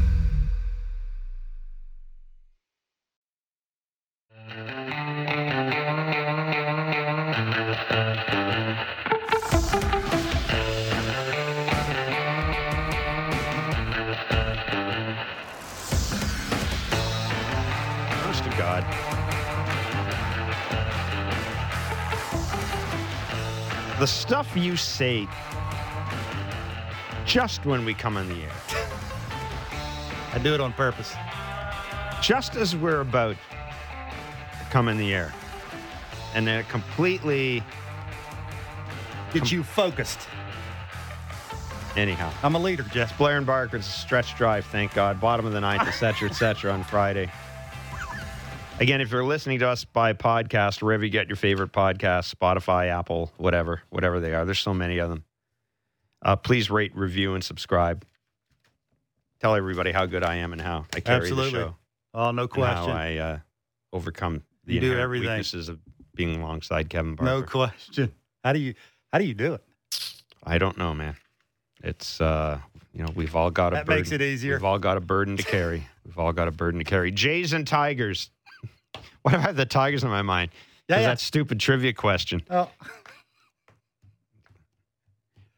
The 23.99 24.05
stuff 24.07 24.55
you 24.55 24.75
say 24.77 25.27
just 27.25 27.65
when 27.65 27.83
we 27.83 27.93
come 27.93 28.15
on 28.15 28.29
the 28.29 28.43
air, 28.43 28.51
I 30.33 30.39
do 30.39 30.53
it 30.53 30.61
on 30.61 30.71
purpose. 30.73 31.13
just 32.21 32.55
as 32.55 32.75
we're 32.75 33.01
about 33.01 33.35
to 33.35 34.65
come 34.69 34.87
in 34.87 34.97
the 34.97 35.13
air, 35.13 35.33
and 36.35 36.45
then 36.47 36.59
it 36.59 36.69
completely, 36.69 37.63
Get 39.33 39.51
you 39.51 39.61
focused. 39.63 40.19
anyhow. 41.97 42.31
I'm 42.43 42.55
a 42.55 42.59
leader, 42.59 42.83
Jeff. 42.83 43.17
Blair 43.17 43.37
and 43.37 43.45
Barker, 43.45 43.77
it's 43.77 43.87
a 43.87 43.91
stretch 43.99 44.35
drive, 44.37 44.65
thank 44.67 44.93
God. 44.93 45.19
Bottom 45.19 45.45
of 45.45 45.51
the 45.53 45.59
ninth, 45.61 45.83
et 45.87 45.91
cetera, 45.91 46.29
et 46.29 46.33
cetera, 46.33 46.71
on 46.71 46.83
Friday. 46.83 47.29
Again, 48.79 49.01
if 49.01 49.11
you're 49.11 49.23
listening 49.23 49.59
to 49.59 49.67
us 49.67 49.85
by 49.85 50.13
podcast, 50.13 50.83
wherever 50.83 51.03
you 51.03 51.09
get 51.09 51.27
your 51.27 51.35
favorite 51.35 51.71
podcasts, 51.71 52.33
Spotify, 52.33 52.89
Apple, 52.89 53.31
whatever, 53.37 53.81
whatever 53.89 54.19
they 54.19 54.35
are, 54.35 54.45
there's 54.45 54.59
so 54.59 54.73
many 54.73 54.99
of 54.99 55.09
them. 55.09 55.23
Uh, 56.21 56.35
please 56.35 56.69
rate, 56.69 56.95
review, 56.95 57.33
and 57.33 57.43
subscribe. 57.43 58.05
Tell 59.39 59.55
everybody 59.55 59.91
how 59.91 60.05
good 60.05 60.23
I 60.23 60.35
am 60.35 60.53
and 60.53 60.61
how 60.61 60.85
I 60.93 60.99
carry 60.99 61.21
Absolutely. 61.21 61.51
the 61.59 61.65
show. 61.67 61.75
Oh, 62.13 62.31
no 62.31 62.47
question. 62.47 62.91
how 62.91 62.95
I 62.97 63.15
uh, 63.17 63.39
overcome 63.93 64.43
the 64.65 64.75
You 64.75 64.79
do 64.79 64.97
everything. 64.97 65.27
weaknesses 65.29 65.69
of 65.69 65.79
being 66.13 66.39
alongside 66.41 66.89
Kevin 66.89 67.15
Barker. 67.15 67.31
no 67.31 67.43
question. 67.43 68.11
How 68.43 68.53
do 68.53 68.59
you 68.59 68.75
how 69.11 69.17
do 69.19 69.25
you 69.25 69.33
do 69.33 69.53
it? 69.55 69.63
I 70.43 70.57
don't 70.59 70.77
know, 70.77 70.93
man. 70.93 71.15
It's 71.83 72.21
uh, 72.21 72.59
you 72.93 73.03
know, 73.03 73.11
we've 73.15 73.35
all 73.35 73.49
got 73.51 73.73
a 73.73 73.77
That 73.77 73.85
burden. 73.87 73.99
makes 74.01 74.11
it 74.11 74.21
easier. 74.21 74.55
We've 74.55 74.63
all 74.63 74.79
got 74.79 74.97
a 74.97 75.01
burden 75.01 75.37
to 75.37 75.43
carry. 75.43 75.87
We've 76.05 76.17
all 76.17 76.33
got 76.33 76.47
a 76.47 76.51
burden 76.51 76.79
to 76.79 76.83
carry. 76.85 77.11
Jays 77.11 77.53
and 77.53 77.65
Tigers. 77.67 78.29
Why 79.21 79.31
do 79.31 79.37
I 79.37 79.41
have 79.41 79.55
the 79.55 79.65
Tigers 79.65 80.03
in 80.03 80.09
my 80.09 80.21
mind? 80.21 80.51
Yeah, 80.87 80.99
yeah. 80.99 81.07
That 81.07 81.19
stupid 81.19 81.59
trivia 81.59 81.93
question. 81.93 82.41
Oh, 82.49 82.69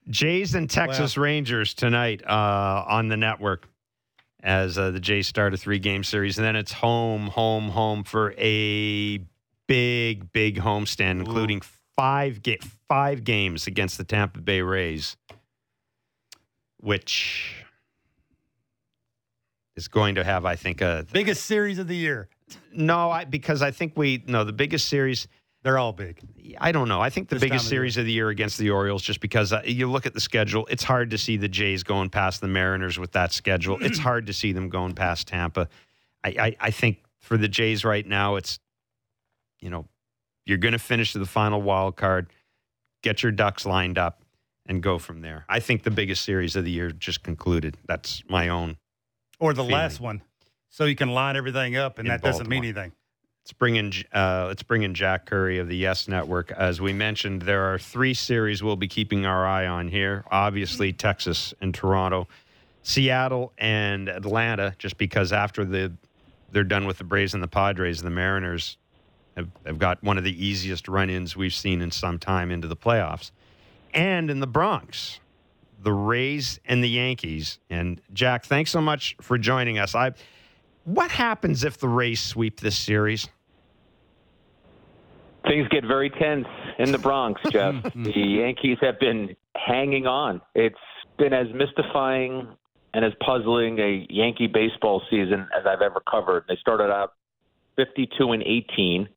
Jays 0.10 0.56
and 0.56 0.68
Texas 0.70 1.18
Rangers 1.18 1.74
tonight 1.76 2.24
uh, 2.26 2.84
on 2.88 3.10
the 3.10 3.18
network 3.18 3.68
as 4.42 4.78
uh, 4.78 4.90
the 4.92 5.00
Jays 5.00 5.28
start 5.28 5.54
a 5.54 5.58
three 5.58 5.78
game 5.80 6.04
series. 6.04 6.38
And 6.38 6.46
then 6.46 6.56
it's 6.56 6.72
home, 6.72 7.28
home, 7.28 7.70
home 7.70 8.04
for 8.04 8.34
a 8.38 9.20
big, 9.68 10.32
big 10.32 10.58
homestand, 10.60 11.20
including 11.20 11.62
five, 11.96 12.42
ga- 12.42 12.60
five 12.88 13.24
games 13.24 13.68
against 13.68 14.00
the 14.00 14.04
Tampa 14.04 14.40
Bay 14.40 14.62
Rays, 14.62 15.16
which 16.78 17.54
is 19.76 19.88
going 19.88 20.16
to 20.16 20.24
have, 20.24 20.44
I 20.46 20.56
think, 20.56 20.82
a. 20.82 21.06
biggest 21.12 21.46
series 21.46 21.78
of 21.78 21.88
the 21.88 21.96
year. 21.96 22.30
No, 22.74 23.12
I, 23.12 23.26
because 23.26 23.62
I 23.62 23.72
think 23.72 23.94
we. 23.96 24.24
No, 24.28 24.44
the 24.44 24.54
biggest 24.54 24.88
series. 24.90 25.28
They're 25.62 25.78
all 25.78 25.92
big. 25.92 26.22
I 26.58 26.72
don't 26.72 26.88
know. 26.88 27.02
I 27.02 27.10
think 27.10 27.28
the 27.28 27.36
This 27.36 27.42
biggest 27.42 27.66
time 27.66 27.68
of 27.68 27.72
year. 27.74 27.80
series 27.82 27.98
of 27.98 28.06
the 28.06 28.14
year 28.14 28.30
against 28.30 28.58
the 28.58 28.70
Orioles, 28.70 29.02
just 29.04 29.20
because 29.20 29.52
uh, 29.52 29.62
you 29.66 29.92
look 29.92 30.06
at 30.06 30.14
the 30.14 30.22
schedule, 30.22 30.66
it's 30.72 30.84
hard 30.86 31.10
to 31.12 31.18
see 31.18 31.36
the 31.36 31.50
Jays 31.50 31.84
going 31.84 32.10
past 32.10 32.40
the 32.40 32.48
Mariners 32.48 32.98
with 32.98 33.12
that 33.12 33.34
schedule. 33.34 33.78
it's 33.82 34.00
hard 34.10 34.28
to 34.28 34.34
see 34.34 34.54
them 34.54 34.70
going 34.70 34.94
past 34.94 35.28
Tampa. 35.28 35.68
I, 36.24 36.30
I, 36.30 36.56
I 36.62 36.72
think 36.72 37.04
for 37.20 37.36
the 37.36 37.50
Jays 37.50 37.84
right 37.84 38.08
now, 38.08 38.38
it's, 38.38 38.58
you 39.60 39.70
know, 39.70 39.86
you're 40.46 40.58
going 40.58 40.72
to 40.72 40.80
finish 40.80 41.12
to 41.12 41.20
the 41.20 41.26
final 41.26 41.62
wild 41.62 41.98
card, 41.98 42.28
get 43.04 43.22
your 43.22 43.34
ducks 43.34 43.66
lined 43.66 43.98
up, 43.98 44.24
and 44.66 44.82
go 44.82 44.98
from 44.98 45.20
there. 45.20 45.44
I 45.50 45.60
think 45.60 45.84
the 45.84 45.92
biggest 45.92 46.24
series 46.24 46.56
of 46.56 46.64
the 46.64 46.72
year 46.72 46.90
just 46.92 47.22
concluded. 47.22 47.76
That's 47.86 48.24
my 48.30 48.48
own. 48.48 48.78
Or 49.40 49.54
the 49.54 49.64
Feeling. 49.64 49.74
last 49.74 50.00
one. 50.00 50.22
So 50.70 50.86
you 50.86 50.96
can 50.96 51.10
line 51.10 51.36
everything 51.36 51.76
up 51.76 52.00
and 52.00 52.08
In 52.08 52.12
that 52.12 52.22
doesn't 52.22 52.48
mean 52.48 52.64
anything. 52.64 52.92
Let's 53.44 53.54
bring 53.54 53.78
in 53.78 53.92
uh, 54.14 54.46
let's 54.48 54.64
bring 54.64 54.84
in 54.84 54.94
Jack 54.94 55.26
Curry 55.26 55.58
of 55.58 55.68
the 55.68 55.76
Yes 55.76 56.08
Network. 56.08 56.52
As 56.52 56.80
we 56.80 56.94
mentioned, 56.94 57.42
there 57.42 57.74
are 57.74 57.80
three 57.80 58.14
series 58.14 58.62
we'll 58.62 58.76
be 58.76 58.88
keeping 58.88 59.26
our 59.26 59.46
eye 59.48 59.66
on 59.66 59.88
here. 59.88 60.24
Obviously, 60.30 60.94
Texas 60.94 61.54
and 61.60 61.74
Toronto, 61.74 62.28
Seattle 62.84 63.52
and 63.58 64.08
Atlanta. 64.08 64.76
Just 64.78 64.98
because 64.98 65.34
after 65.34 65.66
the 65.66 65.92
they're 66.52 66.64
done 66.64 66.86
with 66.86 67.00
the 67.00 67.04
Braves 67.04 67.34
and 67.34 67.42
the 67.42 67.48
Padres, 67.48 68.02
the 68.02 68.10
Mariners 68.12 68.78
have, 69.36 69.50
have 69.66 69.80
got 69.80 70.04
one 70.04 70.18
of 70.18 70.24
the 70.24 70.46
easiest 70.46 70.88
run-ins 70.88 71.36
we've 71.36 71.54
seen 71.54 71.82
in 71.82 71.92
some 71.92 72.20
time 72.20 72.52
into 72.52 72.68
the 72.68 72.76
playoffs. 72.76 73.32
And 73.94 74.30
in 74.30 74.40
the 74.40 74.48
Bronx, 74.48 75.20
the 75.82 75.94
Rays 75.94 76.60
and 76.66 76.84
the 76.84 76.90
Yankees. 76.90 77.58
And 77.70 78.02
Jack, 78.14 78.46
thanks 78.46 78.70
so 78.70 78.82
much 78.82 79.16
for 79.22 79.38
joining 79.38 79.80
us. 79.80 79.96
I 79.96 80.12
what 80.94 81.12
happens 81.12 81.64
if 81.64 81.78
the 81.78 81.88
Rays 81.88 82.20
sweep 82.20 82.60
this 82.60 82.78
series? 82.78 83.28
Things 85.48 85.68
get 85.70 85.86
very 85.86 86.10
tense 86.10 86.48
in 86.80 86.92
the 86.92 86.98
Bronx, 86.98 87.42
Jeff. 87.52 87.76
the 87.94 88.12
Yankees 88.20 88.78
have 88.82 89.00
been 89.00 89.36
hanging 89.56 90.08
on. 90.08 90.42
It's 90.56 90.76
been 91.18 91.34
as 91.34 91.48
mystifying 91.54 92.48
and 92.94 93.06
as 93.06 93.14
puzzling 93.24 93.80
a 93.80 94.08
Yankee 94.10 94.48
baseball 94.48 95.02
season 95.10 95.48
as 95.58 95.66
I've 95.66 95.82
ever 95.82 96.02
covered. 96.10 96.46
They 96.48 96.58
started 96.60 96.92
out 96.92 97.14
52 97.76 98.32
and 98.32 98.44
18. 98.44 99.08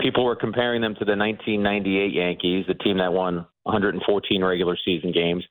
People 0.00 0.24
were 0.24 0.36
comparing 0.36 0.82
them 0.82 0.94
to 0.94 1.04
the 1.04 1.16
1998 1.16 2.12
Yankees, 2.12 2.66
the 2.68 2.74
team 2.74 2.98
that 2.98 3.12
won 3.12 3.46
114 3.62 4.44
regular 4.44 4.76
season 4.84 5.12
games. 5.12 5.44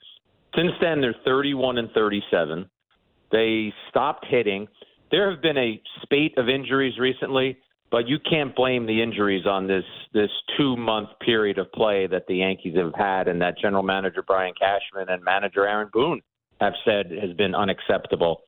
Since 0.55 0.73
then, 0.79 1.01
they're 1.01 1.15
31 1.25 1.79
and 1.79 1.89
37. 1.91 2.69
They 3.31 3.73
stopped 3.89 4.25
hitting. 4.29 4.67
There 5.13 5.29
have 5.29 5.43
been 5.43 5.59
a 5.59 5.79
spate 6.01 6.39
of 6.39 6.49
injuries 6.49 6.97
recently, 6.97 7.59
but 7.91 8.07
you 8.07 8.17
can't 8.17 8.55
blame 8.55 8.87
the 8.87 8.99
injuries 8.99 9.45
on 9.45 9.67
this 9.67 9.83
this 10.11 10.31
two 10.57 10.75
month 10.75 11.09
period 11.23 11.59
of 11.59 11.71
play 11.71 12.07
that 12.07 12.25
the 12.27 12.37
Yankees 12.37 12.75
have 12.77 12.95
had, 12.95 13.27
and 13.27 13.39
that 13.39 13.59
general 13.59 13.83
manager 13.83 14.23
Brian 14.25 14.55
Cashman 14.59 15.09
and 15.09 15.23
manager 15.23 15.67
Aaron 15.67 15.91
Boone 15.93 16.19
have 16.59 16.73
said 16.83 17.11
has 17.11 17.31
been 17.37 17.53
unacceptable. 17.53 18.41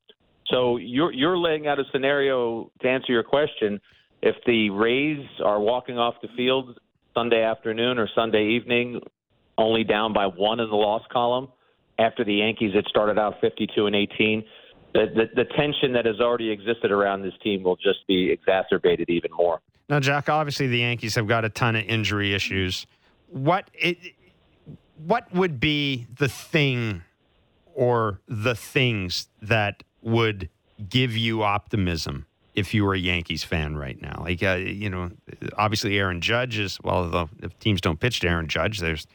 So 0.48 0.78
you're 0.78 1.12
you're 1.12 1.38
laying 1.38 1.68
out 1.68 1.78
a 1.78 1.84
scenario 1.92 2.72
to 2.82 2.88
answer 2.88 3.12
your 3.12 3.22
question. 3.22 3.80
If 4.20 4.34
the 4.44 4.70
Rays 4.70 5.24
are 5.44 5.60
walking 5.60 5.98
off 5.98 6.14
the 6.20 6.28
field 6.36 6.76
Sunday 7.14 7.44
afternoon 7.44 7.96
or 7.96 8.08
Sunday 8.12 8.56
evening, 8.56 9.00
only 9.56 9.84
down 9.84 10.12
by 10.12 10.26
one 10.26 10.58
in 10.58 10.68
the 10.68 10.74
loss 10.74 11.02
column, 11.12 11.46
after 12.00 12.24
the 12.24 12.34
Yankees 12.34 12.74
had 12.74 12.86
started 12.86 13.20
out 13.20 13.34
52 13.40 13.86
and 13.86 13.94
18, 13.94 14.44
the, 14.96 15.06
the, 15.14 15.44
the 15.44 15.44
tension 15.44 15.92
that 15.92 16.06
has 16.06 16.20
already 16.20 16.50
existed 16.50 16.90
around 16.90 17.22
this 17.22 17.34
team 17.42 17.62
will 17.62 17.76
just 17.76 18.06
be 18.06 18.30
exacerbated 18.30 19.10
even 19.10 19.30
more. 19.32 19.60
Now, 19.88 20.00
Jack, 20.00 20.28
obviously 20.28 20.66
the 20.66 20.78
Yankees 20.78 21.14
have 21.14 21.28
got 21.28 21.44
a 21.44 21.48
ton 21.48 21.76
of 21.76 21.84
injury 21.84 22.34
issues. 22.34 22.86
What 23.28 23.70
it, 23.74 23.98
what 25.04 25.32
would 25.32 25.60
be 25.60 26.06
the 26.18 26.28
thing 26.28 27.02
or 27.74 28.20
the 28.26 28.54
things 28.54 29.28
that 29.42 29.82
would 30.02 30.48
give 30.88 31.16
you 31.16 31.42
optimism 31.42 32.26
if 32.54 32.72
you 32.72 32.84
were 32.84 32.94
a 32.94 32.98
Yankees 32.98 33.44
fan 33.44 33.76
right 33.76 34.00
now? 34.00 34.22
Like, 34.24 34.42
uh, 34.42 34.54
you 34.54 34.88
know, 34.88 35.10
obviously 35.58 35.98
Aaron 35.98 36.20
Judge 36.20 36.58
is, 36.58 36.78
well, 36.82 37.28
if 37.42 37.58
teams 37.58 37.80
don't 37.80 38.00
pitch 38.00 38.20
to 38.20 38.28
Aaron 38.28 38.48
Judge, 38.48 38.78
there's 38.78 39.06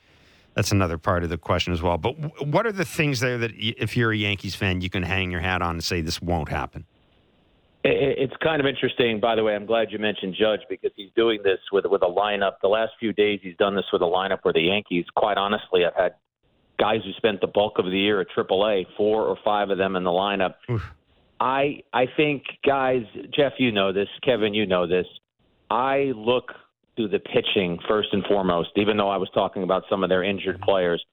that's 0.53 0.71
another 0.71 0.97
part 0.97 1.23
of 1.23 1.29
the 1.29 1.37
question 1.37 1.73
as 1.73 1.81
well. 1.81 1.97
But 1.97 2.45
what 2.45 2.65
are 2.65 2.71
the 2.71 2.85
things 2.85 3.19
there 3.19 3.37
that, 3.37 3.51
if 3.55 3.95
you're 3.95 4.11
a 4.11 4.17
Yankees 4.17 4.55
fan, 4.55 4.81
you 4.81 4.89
can 4.89 5.03
hang 5.03 5.31
your 5.31 5.41
hat 5.41 5.61
on 5.61 5.71
and 5.71 5.83
say 5.83 6.01
this 6.01 6.21
won't 6.21 6.49
happen? 6.49 6.85
It's 7.83 8.35
kind 8.43 8.59
of 8.59 8.67
interesting, 8.67 9.19
by 9.19 9.35
the 9.35 9.43
way. 9.43 9.55
I'm 9.55 9.65
glad 9.65 9.91
you 9.91 9.97
mentioned 9.97 10.35
Judge 10.39 10.59
because 10.69 10.91
he's 10.95 11.09
doing 11.15 11.39
this 11.43 11.57
with 11.71 11.85
with 11.85 12.03
a 12.03 12.07
lineup. 12.07 12.53
The 12.61 12.67
last 12.67 12.91
few 12.99 13.11
days, 13.11 13.39
he's 13.41 13.55
done 13.57 13.75
this 13.75 13.85
with 13.91 14.03
a 14.03 14.05
lineup 14.05 14.39
where 14.43 14.53
the 14.53 14.61
Yankees, 14.61 15.05
quite 15.15 15.37
honestly, 15.37 15.83
I've 15.83 15.95
had 15.95 16.13
guys 16.79 16.99
who 17.03 17.11
spent 17.13 17.41
the 17.41 17.47
bulk 17.47 17.79
of 17.79 17.85
the 17.85 17.97
year 17.97 18.21
at 18.21 18.27
AAA, 18.37 18.85
four 18.95 19.23
or 19.23 19.35
five 19.43 19.71
of 19.71 19.79
them 19.79 19.95
in 19.95 20.03
the 20.03 20.11
lineup. 20.11 20.55
Oof. 20.69 20.83
I 21.39 21.81
I 21.91 22.05
think 22.15 22.43
guys, 22.63 23.03
Jeff, 23.35 23.53
you 23.57 23.71
know 23.71 23.91
this, 23.91 24.09
Kevin, 24.23 24.53
you 24.53 24.67
know 24.67 24.85
this. 24.85 25.07
I 25.71 26.11
look 26.15 26.51
to 26.97 27.07
the 27.07 27.19
pitching 27.19 27.79
first 27.87 28.09
and 28.11 28.23
foremost, 28.25 28.69
even 28.75 28.97
though 28.97 29.09
I 29.09 29.17
was 29.17 29.29
talking 29.33 29.63
about 29.63 29.83
some 29.89 30.03
of 30.03 30.09
their 30.09 30.23
injured 30.23 30.55
mm-hmm. 30.55 30.65
players. 30.65 31.03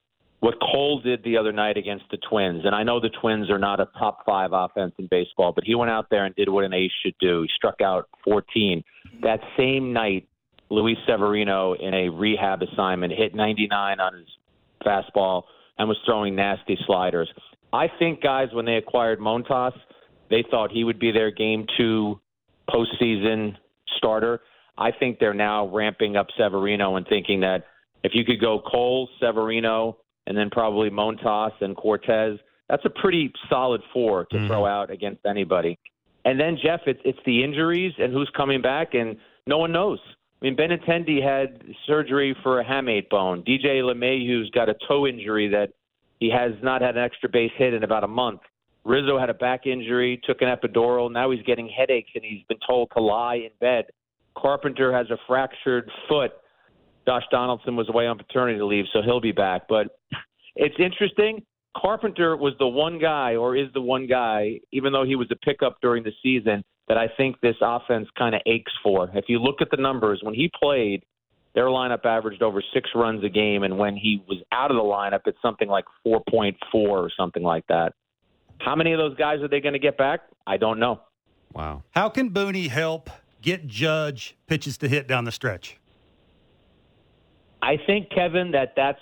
What 0.40 0.54
Cole 0.60 1.00
did 1.00 1.24
the 1.24 1.36
other 1.36 1.52
night 1.52 1.76
against 1.76 2.04
the 2.12 2.18
Twins, 2.30 2.62
and 2.64 2.72
I 2.72 2.84
know 2.84 3.00
the 3.00 3.10
Twins 3.20 3.50
are 3.50 3.58
not 3.58 3.80
a 3.80 3.88
top 3.98 4.24
five 4.24 4.50
offense 4.52 4.92
in 4.98 5.08
baseball, 5.10 5.52
but 5.52 5.64
he 5.64 5.74
went 5.74 5.90
out 5.90 6.06
there 6.10 6.26
and 6.26 6.34
did 6.36 6.48
what 6.48 6.64
an 6.64 6.72
ace 6.72 6.92
should 7.04 7.16
do. 7.18 7.42
He 7.42 7.48
struck 7.56 7.80
out 7.80 8.08
14. 8.24 8.84
That 9.22 9.40
same 9.56 9.92
night, 9.92 10.28
Luis 10.70 10.96
Severino, 11.08 11.74
in 11.74 11.92
a 11.92 12.08
rehab 12.08 12.62
assignment, 12.62 13.12
hit 13.12 13.34
99 13.34 13.98
on 13.98 14.14
his 14.14 14.28
fastball 14.86 15.42
and 15.76 15.88
was 15.88 15.98
throwing 16.04 16.36
nasty 16.36 16.78
sliders. 16.86 17.28
I 17.72 17.88
think, 17.98 18.22
guys, 18.22 18.48
when 18.52 18.64
they 18.64 18.76
acquired 18.76 19.18
Montas, 19.18 19.72
they 20.30 20.44
thought 20.50 20.70
he 20.70 20.84
would 20.84 20.98
be 20.98 21.10
their 21.10 21.30
game 21.30 21.66
two 21.76 22.20
postseason 22.70 23.56
starter. 23.96 24.40
I 24.78 24.92
think 24.92 25.18
they're 25.18 25.34
now 25.34 25.68
ramping 25.68 26.16
up 26.16 26.28
Severino 26.38 26.96
and 26.96 27.06
thinking 27.06 27.40
that 27.40 27.64
if 28.04 28.12
you 28.14 28.24
could 28.24 28.40
go 28.40 28.60
Cole, 28.60 29.08
Severino, 29.20 29.98
and 30.26 30.36
then 30.36 30.50
probably 30.50 30.88
Montas 30.88 31.52
and 31.60 31.76
Cortes, 31.76 32.38
that's 32.68 32.84
a 32.84 32.90
pretty 32.90 33.32
solid 33.48 33.82
four 33.92 34.26
to 34.26 34.36
mm-hmm. 34.36 34.46
throw 34.46 34.66
out 34.66 34.90
against 34.90 35.26
anybody. 35.26 35.78
And 36.24 36.38
then 36.38 36.58
Jeff, 36.62 36.80
it's 36.86 37.00
it's 37.04 37.18
the 37.24 37.42
injuries 37.42 37.94
and 37.98 38.12
who's 38.12 38.30
coming 38.36 38.60
back, 38.60 38.94
and 38.94 39.16
no 39.46 39.58
one 39.58 39.72
knows. 39.72 39.98
I 40.40 40.44
mean, 40.44 40.56
Benintendi 40.56 41.22
had 41.22 41.62
surgery 41.86 42.36
for 42.42 42.60
a 42.60 42.64
hamate 42.64 43.08
bone. 43.08 43.42
DJ 43.42 43.82
LeMahieu's 43.82 44.50
got 44.50 44.68
a 44.68 44.74
toe 44.86 45.06
injury 45.06 45.48
that 45.48 45.70
he 46.20 46.30
has 46.30 46.52
not 46.62 46.82
had 46.82 46.96
an 46.96 47.02
extra 47.02 47.28
base 47.28 47.50
hit 47.56 47.74
in 47.74 47.82
about 47.82 48.04
a 48.04 48.08
month. 48.08 48.40
Rizzo 48.84 49.18
had 49.18 49.30
a 49.30 49.34
back 49.34 49.66
injury, 49.66 50.20
took 50.24 50.40
an 50.40 50.48
epidural. 50.48 51.10
Now 51.10 51.30
he's 51.30 51.42
getting 51.42 51.68
headaches, 51.68 52.10
and 52.14 52.24
he's 52.24 52.44
been 52.48 52.58
told 52.66 52.90
to 52.96 53.02
lie 53.02 53.36
in 53.36 53.50
bed. 53.60 53.86
Carpenter 54.40 54.92
has 54.92 55.10
a 55.10 55.18
fractured 55.26 55.90
foot. 56.08 56.32
Josh 57.06 57.24
Donaldson 57.30 57.76
was 57.76 57.88
away 57.88 58.06
on 58.06 58.18
paternity 58.18 58.60
leave, 58.60 58.84
so 58.92 59.00
he'll 59.02 59.20
be 59.20 59.32
back. 59.32 59.62
But 59.68 59.98
it's 60.54 60.76
interesting. 60.78 61.44
Carpenter 61.76 62.36
was 62.36 62.54
the 62.58 62.66
one 62.66 62.98
guy, 62.98 63.36
or 63.36 63.56
is 63.56 63.68
the 63.72 63.80
one 63.80 64.06
guy, 64.06 64.60
even 64.72 64.92
though 64.92 65.04
he 65.04 65.16
was 65.16 65.28
a 65.30 65.36
pickup 65.36 65.78
during 65.80 66.02
the 66.02 66.12
season, 66.22 66.64
that 66.88 66.98
I 66.98 67.08
think 67.16 67.40
this 67.40 67.56
offense 67.60 68.08
kind 68.16 68.34
of 68.34 68.40
aches 68.46 68.72
for. 68.82 69.10
If 69.14 69.26
you 69.28 69.38
look 69.38 69.56
at 69.60 69.70
the 69.70 69.76
numbers, 69.76 70.20
when 70.22 70.34
he 70.34 70.50
played, 70.60 71.04
their 71.54 71.66
lineup 71.66 72.04
averaged 72.04 72.42
over 72.42 72.62
six 72.74 72.90
runs 72.94 73.24
a 73.24 73.28
game, 73.28 73.62
and 73.62 73.78
when 73.78 73.96
he 73.96 74.22
was 74.28 74.38
out 74.52 74.70
of 74.70 74.76
the 74.76 74.82
lineup, 74.82 75.20
it's 75.26 75.40
something 75.42 75.68
like 75.68 75.84
4.4 76.06 76.54
or 76.74 77.10
something 77.16 77.42
like 77.42 77.66
that. 77.68 77.94
How 78.58 78.74
many 78.74 78.92
of 78.92 78.98
those 78.98 79.16
guys 79.16 79.40
are 79.40 79.48
they 79.48 79.60
going 79.60 79.74
to 79.74 79.78
get 79.78 79.96
back? 79.96 80.20
I 80.46 80.56
don't 80.56 80.78
know. 80.78 81.00
Wow. 81.52 81.82
How 81.90 82.08
can 82.08 82.30
Booney 82.30 82.68
help 82.68 83.10
get 83.42 83.66
Judge 83.66 84.36
pitches 84.46 84.78
to 84.78 84.88
hit 84.88 85.06
down 85.06 85.24
the 85.24 85.32
stretch? 85.32 85.78
I 87.62 87.76
think, 87.86 88.10
Kevin, 88.10 88.52
that 88.52 88.74
that's 88.76 89.00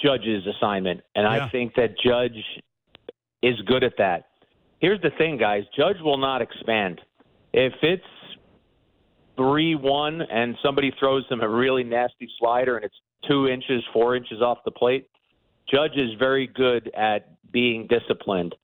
Judge's 0.00 0.46
assignment. 0.46 1.00
And 1.14 1.24
yeah. 1.24 1.44
I 1.44 1.50
think 1.50 1.74
that 1.74 1.94
Judge 2.04 2.36
is 3.42 3.60
good 3.66 3.84
at 3.84 3.94
that. 3.98 4.26
Here's 4.80 5.00
the 5.02 5.10
thing, 5.18 5.36
guys 5.36 5.64
Judge 5.76 6.00
will 6.02 6.18
not 6.18 6.42
expand. 6.42 7.00
If 7.52 7.74
it's 7.82 8.02
3 9.36 9.74
1 9.74 10.22
and 10.22 10.56
somebody 10.62 10.92
throws 10.98 11.24
him 11.30 11.40
a 11.40 11.48
really 11.48 11.84
nasty 11.84 12.28
slider 12.38 12.76
and 12.76 12.84
it's 12.84 12.94
two 13.28 13.48
inches, 13.48 13.82
four 13.92 14.16
inches 14.16 14.40
off 14.40 14.58
the 14.64 14.70
plate, 14.70 15.08
Judge 15.70 15.96
is 15.96 16.10
very 16.18 16.46
good 16.46 16.90
at 16.96 17.36
being 17.52 17.86
disciplined. 17.88 18.54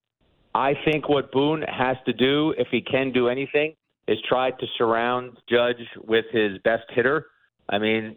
I 0.54 0.74
think 0.84 1.08
what 1.08 1.32
Boone 1.32 1.62
has 1.62 1.96
to 2.06 2.12
do, 2.12 2.54
if 2.56 2.68
he 2.70 2.80
can 2.80 3.12
do 3.12 3.28
anything, 3.28 3.74
is 4.08 4.18
try 4.28 4.50
to 4.50 4.66
surround 4.78 5.38
Judge 5.48 5.82
with 6.04 6.26
his 6.32 6.58
best 6.64 6.84
hitter. 6.90 7.26
I 7.68 7.78
mean, 7.78 8.16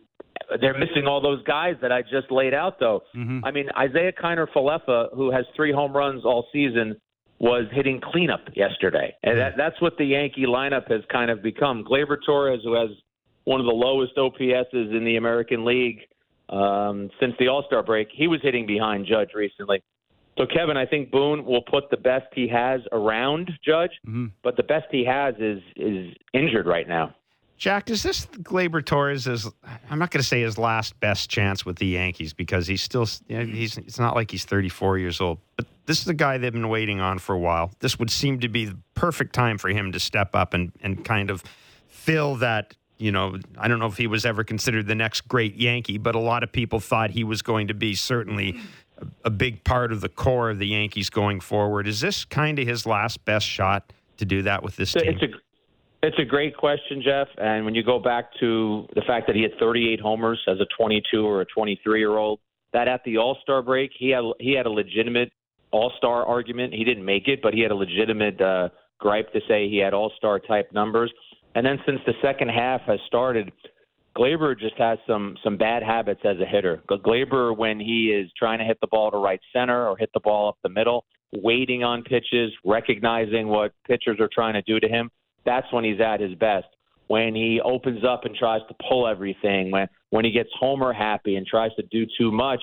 they're 0.62 0.78
missing 0.78 1.08
all 1.08 1.22
those 1.22 1.44
guys 1.44 1.76
that 1.82 1.92
I 1.92 2.02
just 2.02 2.32
laid 2.32 2.54
out, 2.54 2.80
though. 2.80 3.02
Mm-hmm. 3.16 3.46
I 3.46 3.52
mean, 3.52 3.70
Isiah 3.70 4.12
Kiner 4.12 4.48
Falefa, 4.56 5.16
who 5.16 5.32
has 5.32 5.46
three 5.56 5.72
home 5.72 5.96
runs 5.96 6.26
all 6.26 6.48
season, 6.54 6.96
was 7.40 7.66
hitting 7.72 8.02
cleanup 8.02 8.42
yesterday. 8.56 9.16
And 9.24 9.38
that, 9.38 9.54
that's 9.58 9.80
what 9.82 9.98
the 9.98 10.06
Yankee 10.06 10.46
lineup 10.46 10.92
has 10.92 11.02
kind 11.12 11.32
of 11.32 11.42
become. 11.42 11.84
Gleyber 11.84 12.18
Torres, 12.26 12.62
who 12.64 12.74
has 12.74 12.90
one 13.46 13.60
of 13.60 13.66
the 13.66 13.72
lowest 13.72 14.16
OPSs 14.18 14.96
in 14.96 15.06
the 15.06 15.16
American 15.16 15.66
League 15.66 16.02
um, 16.50 17.10
since 17.20 17.34
the 17.40 17.48
All 17.48 17.64
Star 17.68 17.82
break, 17.84 18.10
he 18.14 18.28
was 18.28 18.40
hitting 18.42 18.66
behind 18.66 19.06
Judge 19.06 19.30
recently. 19.34 19.82
So, 20.40 20.46
Kevin, 20.46 20.78
I 20.78 20.86
think 20.86 21.12
Boone 21.12 21.44
will 21.44 21.62
put 21.62 21.90
the 21.90 21.98
best 21.98 22.28
he 22.34 22.48
has 22.48 22.80
around 22.94 23.52
Judge, 23.62 23.92
mm-hmm. 24.08 24.28
but 24.42 24.56
the 24.56 24.64
best 24.64 24.86
he 24.90 25.04
has 25.04 25.36
is 25.38 25.62
is 25.76 26.16
injured 26.34 26.66
right 26.66 26.88
now. 26.88 27.14
Jack, 27.58 27.90
is 27.90 28.04
this 28.04 28.26
Gleyber 28.26 28.86
Torres? 28.86 29.28
Is 29.28 29.52
I'm 29.90 30.00
not 30.00 30.12
going 30.12 30.22
to 30.22 30.28
say 30.28 30.42
his 30.42 30.58
last 30.58 30.98
best 31.02 31.30
chance 31.30 31.66
with 31.66 31.76
the 31.76 31.88
Yankees 31.88 32.32
because 32.32 32.68
he's 32.68 32.82
still 32.82 33.06
you 33.28 33.38
know, 33.38 33.46
he's 33.46 33.78
it's 33.80 34.00
not 34.00 34.16
like 34.16 34.32
he's 34.32 34.46
34 34.46 34.98
years 34.98 35.20
old, 35.20 35.40
but 35.58 35.66
this 35.88 36.02
is 36.02 36.08
a 36.08 36.14
guy 36.14 36.38
they've 36.38 36.54
been 36.54 36.70
waiting 36.70 37.02
on 37.02 37.20
for 37.20 37.36
a 37.36 37.40
while. 37.40 37.74
This 37.80 38.00
would 38.00 38.10
seem 38.10 38.40
to 38.40 38.48
be 38.48 38.64
the 38.64 38.78
perfect 38.94 39.34
time 39.34 39.58
for 39.58 39.68
him 39.68 39.92
to 39.92 40.00
step 40.00 40.36
up 40.38 40.54
and 40.54 40.72
and 40.82 41.04
kind 41.04 41.30
of 41.30 41.44
fill 41.90 42.38
that. 42.38 42.76
You 42.98 43.12
know, 43.12 43.38
I 43.58 43.68
don't 43.68 43.80
know 43.80 43.88
if 43.88 43.98
he 43.98 44.08
was 44.08 44.26
ever 44.26 44.46
considered 44.46 44.88
the 44.88 44.96
next 44.96 45.22
great 45.28 45.56
Yankee, 45.56 45.98
but 45.98 46.16
a 46.16 46.20
lot 46.20 46.44
of 46.44 46.52
people 46.52 46.80
thought 46.82 47.12
he 47.12 47.24
was 47.24 47.42
going 47.42 47.68
to 47.68 47.74
be 47.74 47.96
certainly 47.96 48.60
a, 49.24 49.30
big 49.30 49.64
part 49.64 49.92
of 49.92 50.02
the 50.02 50.10
core 50.10 50.50
of 50.50 50.60
the 50.60 50.68
Yankees 50.68 51.10
going 51.10 51.40
forward. 51.40 51.88
Is 51.88 52.02
this 52.02 52.26
kind 52.26 52.60
of 52.60 52.68
his 52.68 52.86
last 52.86 53.24
best 53.26 53.46
shot 53.46 53.94
to 54.18 54.26
do 54.26 54.42
that 54.44 54.64
with 54.64 54.76
this 54.76 54.94
team? 54.94 55.04
It's 55.06 55.24
a 55.24 55.28
it's 56.02 56.18
a 56.18 56.24
great 56.24 56.56
question, 56.56 57.02
Jeff. 57.04 57.28
And 57.38 57.66
when 57.66 57.76
you 57.76 57.84
go 57.84 58.00
back 58.00 58.32
to 58.40 58.88
the 58.96 59.02
fact 59.02 59.28
that 59.28 59.36
he 59.36 59.42
had 59.42 59.52
38 59.60 60.00
homers 60.00 60.42
as 60.48 60.58
a 60.62 60.66
22 60.78 61.26
or 61.26 61.42
a 61.42 61.46
23 61.46 62.00
year 62.00 62.16
old, 62.18 62.40
that 62.72 62.88
at 62.88 63.04
the 63.04 63.18
All 63.18 63.38
Star 63.42 63.62
break 63.62 63.92
he 63.98 64.10
had 64.10 64.24
he 64.40 64.54
had 64.54 64.66
a 64.66 64.70
legitimate 64.70 65.32
All 65.72 65.92
Star 65.98 66.26
argument. 66.26 66.74
He 66.74 66.84
didn't 66.84 67.06
make 67.06 67.28
it, 67.28 67.42
but 67.42 67.54
he 67.54 67.62
had 67.62 67.72
a 67.72 67.76
legitimate 67.76 68.40
uh, 68.40 68.70
gripe 69.00 69.32
to 69.34 69.42
say 69.48 69.70
he 69.70 69.78
had 69.78 69.94
All 69.94 70.12
Star 70.18 70.40
type 70.40 70.72
numbers. 70.74 71.12
And 71.56 71.66
then 71.66 71.80
since 71.86 72.00
the 72.06 72.14
second 72.22 72.50
half 72.50 72.82
has 72.82 73.00
started, 73.08 73.52
Gleyber 74.18 74.60
just 74.60 74.78
has 74.78 74.98
some 75.08 75.38
some 75.44 75.58
bad 75.58 75.84
habits 75.84 76.22
as 76.24 76.38
a 76.40 76.46
hitter. 76.46 76.82
Gleyber, 76.90 77.56
when 77.56 77.80
he 77.80 78.12
is 78.12 78.30
trying 78.38 78.60
to 78.60 78.66
hit 78.66 78.78
the 78.82 78.88
ball 78.88 79.12
to 79.12 79.18
right 79.18 79.40
center 79.54 79.88
or 79.88 79.98
hit 79.98 80.10
the 80.14 80.20
ball 80.20 80.50
up 80.50 80.58
the 80.64 80.70
middle, 80.70 81.06
waiting 81.32 81.84
on 81.84 82.04
pitches, 82.04 82.52
recognizing 82.66 83.48
what 83.48 83.74
pitchers 83.88 84.20
are 84.20 84.30
trying 84.34 84.54
to 84.54 84.62
do 84.64 84.80
to 84.80 84.88
him, 84.88 85.10
that's 85.46 85.72
when 85.72 85.84
he's 85.84 86.02
at 86.02 86.20
his 86.20 86.36
best. 86.36 86.68
When 87.08 87.34
he 87.34 87.60
opens 87.64 88.04
up 88.04 88.26
and 88.26 88.36
tries 88.36 88.62
to 88.68 88.76
pull 88.88 89.08
everything, 89.08 89.72
when 89.72 89.88
when 90.10 90.26
he 90.26 90.32
gets 90.32 90.50
homer 90.60 90.94
happy 90.94 91.36
and 91.36 91.46
tries 91.46 91.74
to 91.76 91.84
do 91.92 92.06
too 92.18 92.32
much, 92.32 92.62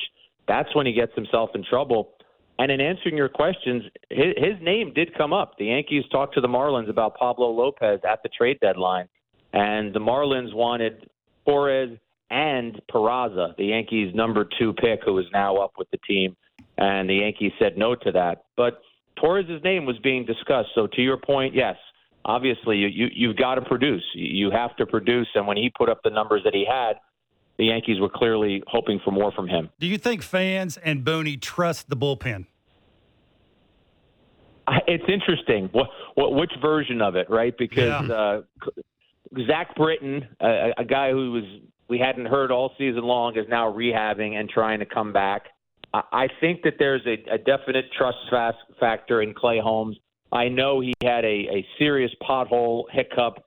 that's 0.48 0.74
when 0.74 0.86
he 0.86 0.92
gets 0.92 1.14
himself 1.14 1.50
in 1.54 1.64
trouble. 1.64 2.12
And 2.58 2.72
in 2.72 2.80
answering 2.80 3.16
your 3.16 3.28
questions, 3.28 3.82
his, 4.08 4.34
his 4.36 4.54
name 4.62 4.92
did 4.94 5.14
come 5.16 5.32
up. 5.32 5.58
The 5.58 5.66
Yankees 5.66 6.04
talked 6.10 6.34
to 6.34 6.40
the 6.40 6.48
Marlins 6.48 6.88
about 6.88 7.16
Pablo 7.16 7.50
Lopez 7.50 8.00
at 8.08 8.22
the 8.22 8.30
trade 8.30 8.58
deadline, 8.60 9.08
and 9.52 9.92
the 9.92 10.00
Marlins 10.00 10.54
wanted 10.54 11.08
Torres 11.46 11.98
and 12.30 12.80
Peraza, 12.92 13.56
the 13.56 13.66
Yankees' 13.66 14.14
number 14.14 14.48
two 14.58 14.72
pick, 14.72 15.00
who 15.04 15.18
is 15.18 15.26
now 15.32 15.56
up 15.56 15.72
with 15.78 15.88
the 15.90 15.98
team, 15.98 16.36
and 16.76 17.08
the 17.08 17.14
Yankees 17.14 17.52
said 17.58 17.78
no 17.78 17.94
to 17.94 18.12
that. 18.12 18.44
But 18.56 18.80
Torres' 19.16 19.62
name 19.62 19.86
was 19.86 19.96
being 20.02 20.26
discussed. 20.26 20.70
So 20.74 20.86
to 20.88 21.00
your 21.02 21.16
point, 21.16 21.54
yes, 21.54 21.76
obviously 22.24 22.78
you, 22.78 22.88
you 22.88 23.06
you've 23.14 23.36
got 23.36 23.54
to 23.54 23.62
produce. 23.62 24.02
You 24.14 24.50
have 24.50 24.76
to 24.76 24.86
produce, 24.86 25.28
and 25.34 25.46
when 25.46 25.56
he 25.56 25.70
put 25.76 25.88
up 25.88 26.00
the 26.02 26.10
numbers 26.10 26.42
that 26.44 26.54
he 26.54 26.66
had, 26.68 26.94
the 27.58 27.66
Yankees 27.66 28.00
were 28.00 28.10
clearly 28.10 28.62
hoping 28.66 29.00
for 29.04 29.12
more 29.12 29.32
from 29.32 29.48
him. 29.48 29.70
Do 29.78 29.86
you 29.86 29.96
think 29.98 30.22
fans 30.22 30.76
and 30.76 31.04
Booney 31.04 31.40
trust 31.40 31.88
the 31.88 31.96
bullpen? 31.96 32.46
It's 34.88 35.04
interesting. 35.08 35.68
What, 35.72 35.88
what 36.16 36.34
which 36.34 36.50
version 36.60 37.00
of 37.00 37.14
it, 37.14 37.30
right? 37.30 37.56
Because 37.56 38.08
Yeah. 38.08 38.14
uh, 38.14 38.42
Zach 39.46 39.74
Britton, 39.76 40.26
a, 40.40 40.70
a 40.78 40.84
guy 40.84 41.10
who 41.10 41.32
was 41.32 41.44
we 41.88 41.98
hadn't 41.98 42.26
heard 42.26 42.50
all 42.50 42.72
season 42.78 43.04
long, 43.04 43.36
is 43.36 43.46
now 43.48 43.72
rehabbing 43.72 44.34
and 44.34 44.48
trying 44.48 44.80
to 44.80 44.86
come 44.86 45.12
back. 45.12 45.42
I, 45.94 46.02
I 46.12 46.28
think 46.40 46.62
that 46.62 46.74
there's 46.78 47.02
a, 47.06 47.34
a 47.34 47.38
definite 47.38 47.86
trust 47.96 48.18
fast 48.30 48.58
factor 48.80 49.22
in 49.22 49.34
Clay 49.34 49.60
Holmes. 49.60 49.96
I 50.32 50.48
know 50.48 50.80
he 50.80 50.92
had 51.02 51.24
a, 51.24 51.28
a 51.28 51.66
serious 51.78 52.10
pothole 52.28 52.84
hiccup, 52.90 53.44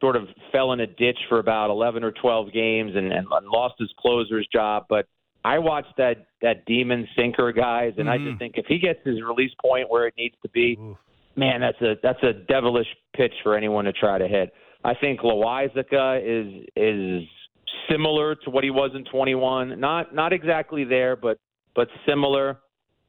sort 0.00 0.14
of 0.16 0.28
fell 0.52 0.72
in 0.72 0.80
a 0.80 0.86
ditch 0.86 1.18
for 1.28 1.38
about 1.40 1.70
11 1.70 2.04
or 2.04 2.12
12 2.12 2.52
games 2.52 2.92
and, 2.94 3.12
and 3.12 3.26
lost 3.46 3.74
his 3.78 3.90
closer's 3.98 4.46
job. 4.52 4.84
But 4.88 5.06
I 5.44 5.58
watched 5.58 5.96
that 5.98 6.26
that 6.42 6.64
demon 6.66 7.08
sinker, 7.16 7.52
guys, 7.52 7.94
and 7.98 8.08
I 8.08 8.18
Mhm. 8.18 8.28
just 8.28 8.38
think 8.38 8.54
if 8.56 8.66
he 8.66 8.78
gets 8.78 9.00
his 9.04 9.20
release 9.22 9.52
point 9.60 9.90
where 9.90 10.06
it 10.06 10.14
needs 10.16 10.36
to 10.42 10.48
be, 10.50 10.78
Oof. 10.80 10.96
man, 11.36 11.60
that's 11.60 11.80
a 11.82 11.96
that's 12.02 12.22
a 12.22 12.32
devilish 12.32 12.86
pitch 13.14 13.34
for 13.42 13.56
anyone 13.56 13.84
to 13.86 13.92
try 13.92 14.16
to 14.18 14.28
hit. 14.28 14.54
I 14.84 14.94
think 14.94 15.20
Loaisiga 15.20 16.20
is 16.22 16.66
is 16.76 17.22
similar 17.90 18.34
to 18.34 18.50
what 18.50 18.64
he 18.64 18.70
was 18.70 18.90
in 18.94 19.04
21. 19.04 19.80
Not 19.80 20.14
not 20.14 20.32
exactly 20.32 20.84
there, 20.84 21.16
but 21.16 21.38
but 21.74 21.88
similar. 22.06 22.58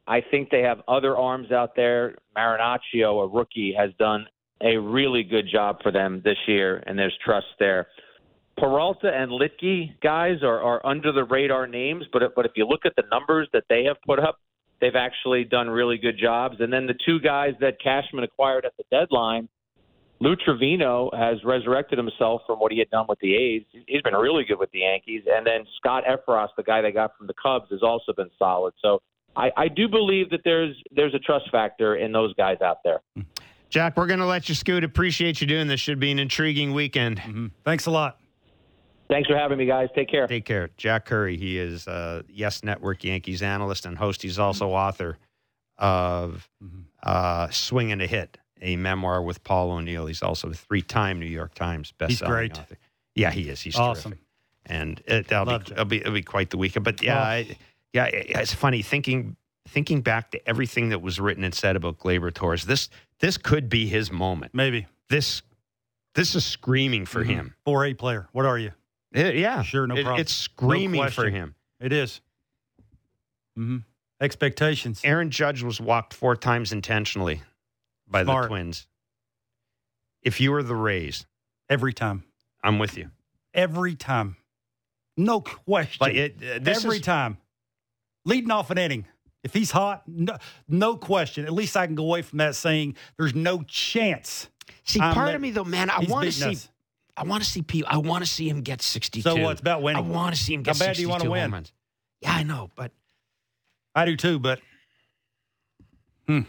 I 0.08 0.22
think 0.22 0.50
they 0.50 0.62
have 0.62 0.82
other 0.88 1.18
arms 1.18 1.52
out 1.52 1.76
there. 1.76 2.16
Marinaccio, 2.38 3.24
a 3.24 3.28
rookie, 3.28 3.74
has 3.78 3.90
done 3.98 4.28
a 4.62 4.78
really 4.78 5.24
good 5.24 5.46
job 5.52 5.80
for 5.82 5.92
them 5.92 6.22
this 6.24 6.38
year, 6.48 6.84
and 6.86 6.98
there's 6.98 7.18
trust 7.24 7.48
there. 7.60 7.88
Peralta 8.58 9.12
and 9.14 9.32
Luetge 9.32 10.00
guys 10.02 10.38
are, 10.44 10.62
are 10.62 10.86
under 10.86 11.12
the 11.12 11.26
radar 11.26 11.68
names, 11.68 12.06
but 12.14 12.22
but 12.36 12.46
if 12.46 12.54
you 12.56 12.66
look 12.66 12.86
at 12.86 12.94
the 12.96 13.04
numbers 13.12 13.50
that 13.52 13.66
they 13.68 13.84
have 13.84 13.98
put 14.06 14.20
up, 14.20 14.40
they've 14.80 14.96
actually 14.96 15.44
done 15.44 15.70
really 15.70 15.98
good 15.98 16.18
jobs. 16.18 16.56
And 16.60 16.72
then 16.72 16.86
the 16.86 16.96
two 17.06 17.20
guys 17.20 17.54
that 17.60 17.82
Cashman 17.82 18.24
acquired 18.24 18.66
at 18.66 18.72
the 18.78 18.86
deadline, 18.92 19.50
Lou 20.20 20.36
Trivino 20.36 21.14
has 21.18 21.44
resurrected 21.44 21.98
himself 21.98 22.42
from 22.48 22.60
what 22.60 22.72
he 22.72 22.80
had 22.80 22.90
done 22.90 23.06
with 23.10 23.20
the 23.20 23.36
A's. 23.36 23.64
He's 23.88 24.02
been 24.02 24.14
really 24.16 24.44
good 24.46 24.58
with 24.60 24.72
the 24.72 24.80
Yankees. 24.80 25.24
And 25.32 25.46
then 25.46 25.66
Scott 25.78 26.04
Effross, 26.06 26.50
the 26.56 26.64
guy 26.64 26.82
they 26.82 26.92
got 26.92 27.18
from 27.18 27.28
the 27.28 27.34
Cubs, 27.34 27.70
has 27.72 27.84
also 27.84 28.14
been 28.14 28.30
solid. 28.40 28.74
So 28.82 29.02
I, 29.36 29.52
I 29.58 29.68
do 29.68 29.88
believe 29.90 30.30
that 30.30 30.42
there's 30.46 30.76
there's 30.92 31.14
a 31.14 31.20
trust 31.20 31.52
factor 31.52 31.96
in 31.98 32.12
those 32.14 32.34
guys 32.36 32.62
out 32.62 32.78
there. 32.86 33.02
Jack, 33.70 33.98
we're 33.98 34.08
going 34.08 34.20
to 34.20 34.26
let 34.26 34.48
you 34.48 34.56
scoot. 34.56 34.84
Appreciate 34.86 35.42
you 35.42 35.48
doing 35.48 35.68
this. 35.68 35.82
Should 35.82 36.00
be 36.00 36.12
an 36.12 36.20
intriguing 36.20 36.72
weekend. 36.74 37.20
Mhm. 37.20 37.52
Thanks 37.66 37.86
a 37.88 37.92
lot. 37.92 38.18
Thanks 39.10 39.28
for 39.28 39.36
having 39.38 39.58
me, 39.58 39.66
guys. 39.66 39.90
Take 39.94 40.10
care. 40.10 40.26
Take 40.28 40.46
care. 40.46 40.70
Jack 40.78 41.06
Curry, 41.06 41.36
he 41.38 41.60
is 41.60 41.88
uh, 41.88 42.24
Yes 42.30 42.64
Network 42.64 43.04
Yankees 43.04 43.44
analyst 43.44 43.86
and 43.86 43.98
host. 43.98 44.22
He's 44.22 44.40
also 44.40 44.70
author 44.72 45.18
of 45.78 46.50
uh, 47.04 47.50
Swing 47.50 47.92
and 47.92 48.02
a 48.02 48.08
Hit, 48.08 48.38
a 48.62 48.76
memoir 48.76 49.22
with 49.22 49.44
Paul 49.44 49.72
O'Neill. 49.72 50.06
He's 50.06 50.22
also 50.24 50.50
a 50.50 50.54
three 50.54 50.82
time 50.82 51.20
New 51.20 51.26
York 51.26 51.54
Times 51.54 51.94
bestselling 52.00 52.28
great. 52.28 52.58
author. 52.60 52.78
Yeah, 53.16 53.32
he 53.32 53.50
is. 53.50 53.62
He's 53.62 53.76
Awesome. 53.76 54.12
terrific. 54.12 54.26
And 54.68 55.02
it, 55.06 55.28
that'll, 55.28 55.60
be, 55.60 55.72
it'll, 55.72 55.86
be, 55.86 55.98
it'll 56.02 56.14
be 56.14 56.22
quite 56.24 56.50
the 56.50 56.58
weekend. 56.58 56.84
But 56.86 57.02
yeah, 57.04 57.20
Oh. 57.20 57.24
I, 57.24 57.58
yeah, 57.94 58.06
it's 58.06 58.54
funny 58.54 58.82
thinking 58.82 59.36
thinking 59.68 60.02
back 60.02 60.30
to 60.32 60.48
everything 60.50 60.90
that 60.90 61.02
was 61.02 61.20
written 61.20 61.44
and 61.44 61.54
said 61.54 61.76
about 61.76 61.98
Gleyber 62.00 62.34
Torres. 62.34 62.66
This 62.66 62.90
this 63.20 63.38
could 63.38 63.70
be 63.70 63.88
his 63.88 64.12
moment. 64.12 64.54
Maybe. 64.54 64.86
This 65.10 65.42
this 66.14 66.34
is 66.36 66.46
screaming 66.46 67.06
for 67.06 67.24
Mhm. 67.24 67.28
him. 67.30 67.56
4A 67.66 67.94
player. 67.98 68.28
What 68.32 68.46
are 68.46 68.58
you? 68.60 68.72
Yeah, 69.14 69.30
yeah. 69.30 69.62
Sure, 69.64 69.86
no 69.88 69.96
It- 69.96 70.04
problem. 70.04 70.22
It's 70.22 70.34
screaming 70.34 71.10
for 71.10 71.30
him. 71.30 71.56
It 71.80 71.94
is. 71.94 72.22
Mm-hmm. 73.58 73.78
Expectations. 74.22 75.02
Aaron 75.04 75.30
Judge 75.30 75.62
was 75.64 75.80
walked 75.80 76.14
four 76.14 76.36
times 76.36 76.72
intentionally 76.72 77.42
by 78.08 78.24
the 78.24 78.48
Twins. 78.48 78.88
If 80.22 80.42
you 80.42 80.52
were 80.52 80.64
the 80.64 80.76
Rays, 80.76 81.26
Every 81.70 81.94
time. 81.94 82.24
I'm 82.64 82.80
with 82.80 82.98
you. 82.98 83.10
Every 83.54 83.96
time. 83.96 84.38
No 85.18 85.42
question. 85.42 85.98
But 86.00 86.16
it, 86.16 86.36
uh, 86.38 86.60
this 86.62 86.84
Every 86.84 86.98
is, 86.98 87.02
time. 87.04 87.38
Leading 88.26 88.52
off 88.52 88.70
an 88.70 88.78
inning. 88.78 89.06
If 89.44 89.54
he's 89.54 89.72
hot, 89.72 90.04
no, 90.08 90.38
no 90.68 90.96
question. 90.96 91.46
At 91.46 91.54
least 91.54 91.78
I 91.78 91.86
can 91.86 91.96
go 91.96 92.04
away 92.04 92.22
from 92.24 92.40
that 92.40 92.56
saying 92.56 92.96
there's 93.18 93.36
no 93.36 93.62
chance. 93.64 94.50
see 94.84 95.00
I'm 95.00 95.14
part 95.14 95.28
let- 95.28 95.36
of 95.36 95.42
me 95.42 95.52
though, 95.52 95.64
man. 95.64 95.90
I 95.90 96.00
want 96.00 96.26
to 96.26 96.32
see. 96.32 96.52
us. 96.52 96.70
I 97.18 97.24
want 97.24 97.44
to 97.44 97.50
see 97.50 97.62
people. 97.62 97.90
I 97.92 97.98
want 97.98 98.26
to 98.26 98.30
see 98.30 98.50
him 98.50 98.62
get 98.62 98.82
62. 98.82 99.22
So 99.22 99.36
what's 99.38 99.54
It's 99.54 99.62
about 99.62 99.84
I 99.86 100.02
want 100.02 100.36
to 100.36 100.42
see 100.42 100.54
him 100.54 100.66
How 100.66 100.74
get 100.74 100.80
bad 100.80 100.96
do 100.96 101.02
you 101.02 101.08
62 101.08 101.10
wanna 101.10 101.32
win? 101.32 101.52
runs. 101.52 101.72
Yeah, 102.22 102.34
I 102.34 102.44
know, 102.44 102.72
but 102.76 102.92
I 103.94 104.06
do 104.06 104.18
too, 104.18 104.40
but 104.40 104.60
hmm. 106.28 106.42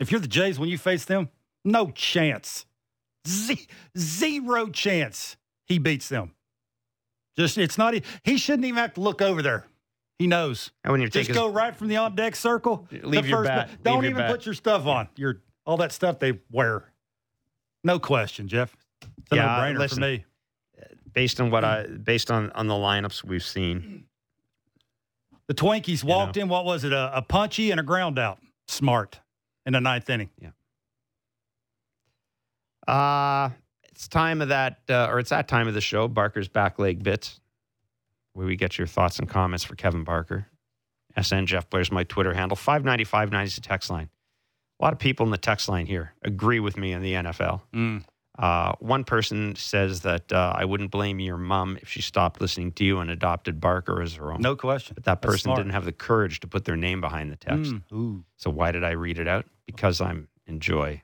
If 0.00 0.10
you're 0.10 0.20
the 0.20 0.28
Jays 0.28 0.58
when 0.58 0.68
you 0.68 0.78
face 0.78 1.04
them, 1.04 1.28
no 1.64 1.90
chance. 1.90 2.66
Z- 3.26 3.66
zero 3.96 4.68
chance 4.68 5.36
he 5.66 5.78
beats 5.78 6.08
them. 6.08 6.34
Just 7.36 7.58
it's 7.58 7.76
not 7.78 7.94
he 8.22 8.38
shouldn't 8.38 8.64
even 8.64 8.78
have 8.78 8.94
to 8.94 9.00
look 9.00 9.20
over 9.22 9.42
there. 9.42 9.66
He 10.18 10.26
knows. 10.26 10.72
and 10.82 10.90
when 10.92 11.00
you 11.00 11.08
Just 11.08 11.32
go 11.32 11.48
right 11.48 11.74
from 11.76 11.88
the 11.88 11.96
on 11.96 12.16
deck 12.16 12.34
circle. 12.34 12.88
Leave 12.90 13.22
the 13.22 13.28
your 13.28 13.38
first 13.38 13.48
bat. 13.48 13.70
Don't 13.84 13.96
Leave 13.96 14.02
your 14.04 14.10
even 14.12 14.22
bat. 14.22 14.30
put 14.30 14.46
your 14.46 14.54
stuff 14.54 14.86
on. 14.86 15.08
Your 15.16 15.42
all 15.64 15.76
that 15.76 15.92
stuff 15.92 16.18
they 16.18 16.40
wear. 16.50 16.90
No 17.84 17.98
question, 18.00 18.48
Jeff. 18.48 18.74
It's 19.02 19.32
a 19.32 19.36
Yeah, 19.36 19.42
no-brainer 19.46 19.78
listen. 19.78 19.96
for 19.96 20.00
me. 20.08 20.24
based 21.12 21.40
on 21.40 21.50
what 21.50 21.64
I 21.64 21.86
based 21.86 22.30
on 22.30 22.50
on 22.52 22.66
the 22.66 22.74
lineups 22.74 23.22
we've 23.22 23.44
seen. 23.44 24.04
The 25.46 25.54
Twinkies 25.54 26.02
walked 26.04 26.36
in. 26.36 26.48
What 26.48 26.64
was 26.64 26.84
it? 26.84 26.92
A, 26.92 27.10
a 27.16 27.22
punchy 27.22 27.70
and 27.70 27.78
a 27.78 27.82
ground 27.82 28.18
out. 28.18 28.38
Smart 28.66 29.20
in 29.68 29.74
the 29.74 29.80
ninth 29.80 30.10
inning. 30.10 30.30
Yeah. 30.40 30.50
Uh 32.92 33.50
it's 33.90 34.06
time 34.06 34.40
of 34.40 34.50
that, 34.50 34.78
uh, 34.88 35.08
or 35.10 35.18
it's 35.18 35.30
that 35.30 35.48
time 35.48 35.66
of 35.66 35.74
the 35.74 35.80
show. 35.80 36.06
Barker's 36.06 36.46
back 36.46 36.78
leg 36.78 37.02
bits, 37.02 37.40
where 38.32 38.46
we 38.46 38.54
get 38.54 38.78
your 38.78 38.86
thoughts 38.86 39.18
and 39.18 39.28
comments 39.28 39.64
for 39.64 39.74
Kevin 39.74 40.04
Barker. 40.04 40.46
SN 41.20 41.46
Jeff 41.46 41.68
Blair's 41.68 41.90
my 41.90 42.04
Twitter 42.04 42.32
handle. 42.32 42.54
Five 42.54 42.84
ninety 42.84 43.02
five 43.02 43.32
ninety 43.32 43.48
is 43.48 43.56
the 43.56 43.60
text 43.60 43.90
line. 43.90 44.08
A 44.80 44.84
lot 44.84 44.92
of 44.92 45.00
people 45.00 45.26
in 45.26 45.32
the 45.32 45.36
text 45.36 45.68
line 45.68 45.86
here 45.86 46.14
agree 46.22 46.60
with 46.60 46.76
me 46.76 46.94
on 46.94 47.02
the 47.02 47.14
NFL. 47.14 47.62
Mm. 47.74 48.04
Uh, 48.38 48.72
one 48.78 49.02
person 49.02 49.56
says 49.56 50.02
that 50.02 50.32
uh, 50.32 50.52
I 50.54 50.64
wouldn't 50.64 50.92
blame 50.92 51.18
your 51.18 51.36
mom 51.36 51.76
if 51.82 51.88
she 51.88 52.00
stopped 52.00 52.40
listening 52.40 52.70
to 52.72 52.84
you 52.84 53.00
and 53.00 53.10
adopted 53.10 53.60
Barker 53.60 54.00
as 54.00 54.14
her 54.14 54.32
own. 54.32 54.40
No 54.40 54.54
question. 54.54 54.94
But 54.94 55.04
that 55.04 55.20
That's 55.22 55.32
person 55.32 55.44
smart. 55.48 55.58
didn't 55.58 55.72
have 55.72 55.84
the 55.84 55.92
courage 55.92 56.38
to 56.40 56.46
put 56.46 56.64
their 56.64 56.76
name 56.76 57.00
behind 57.00 57.32
the 57.32 57.36
text. 57.36 57.72
Mm. 57.72 57.82
Ooh. 57.92 58.24
So 58.36 58.50
why 58.50 58.70
did 58.70 58.84
I 58.84 58.92
read 58.92 59.18
it 59.18 59.26
out? 59.26 59.46
Because 59.66 60.00
I'm 60.00 60.28
enjoy. 60.46 61.02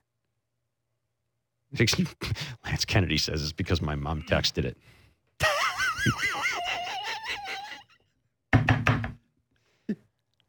Lance 2.64 2.85
Kennedy 2.85 3.18
says 3.18 3.43
it's 3.43 3.53
because 3.53 3.82
my 3.82 3.97
mom 3.97 4.22
texted 4.22 4.64
it. 4.64 4.76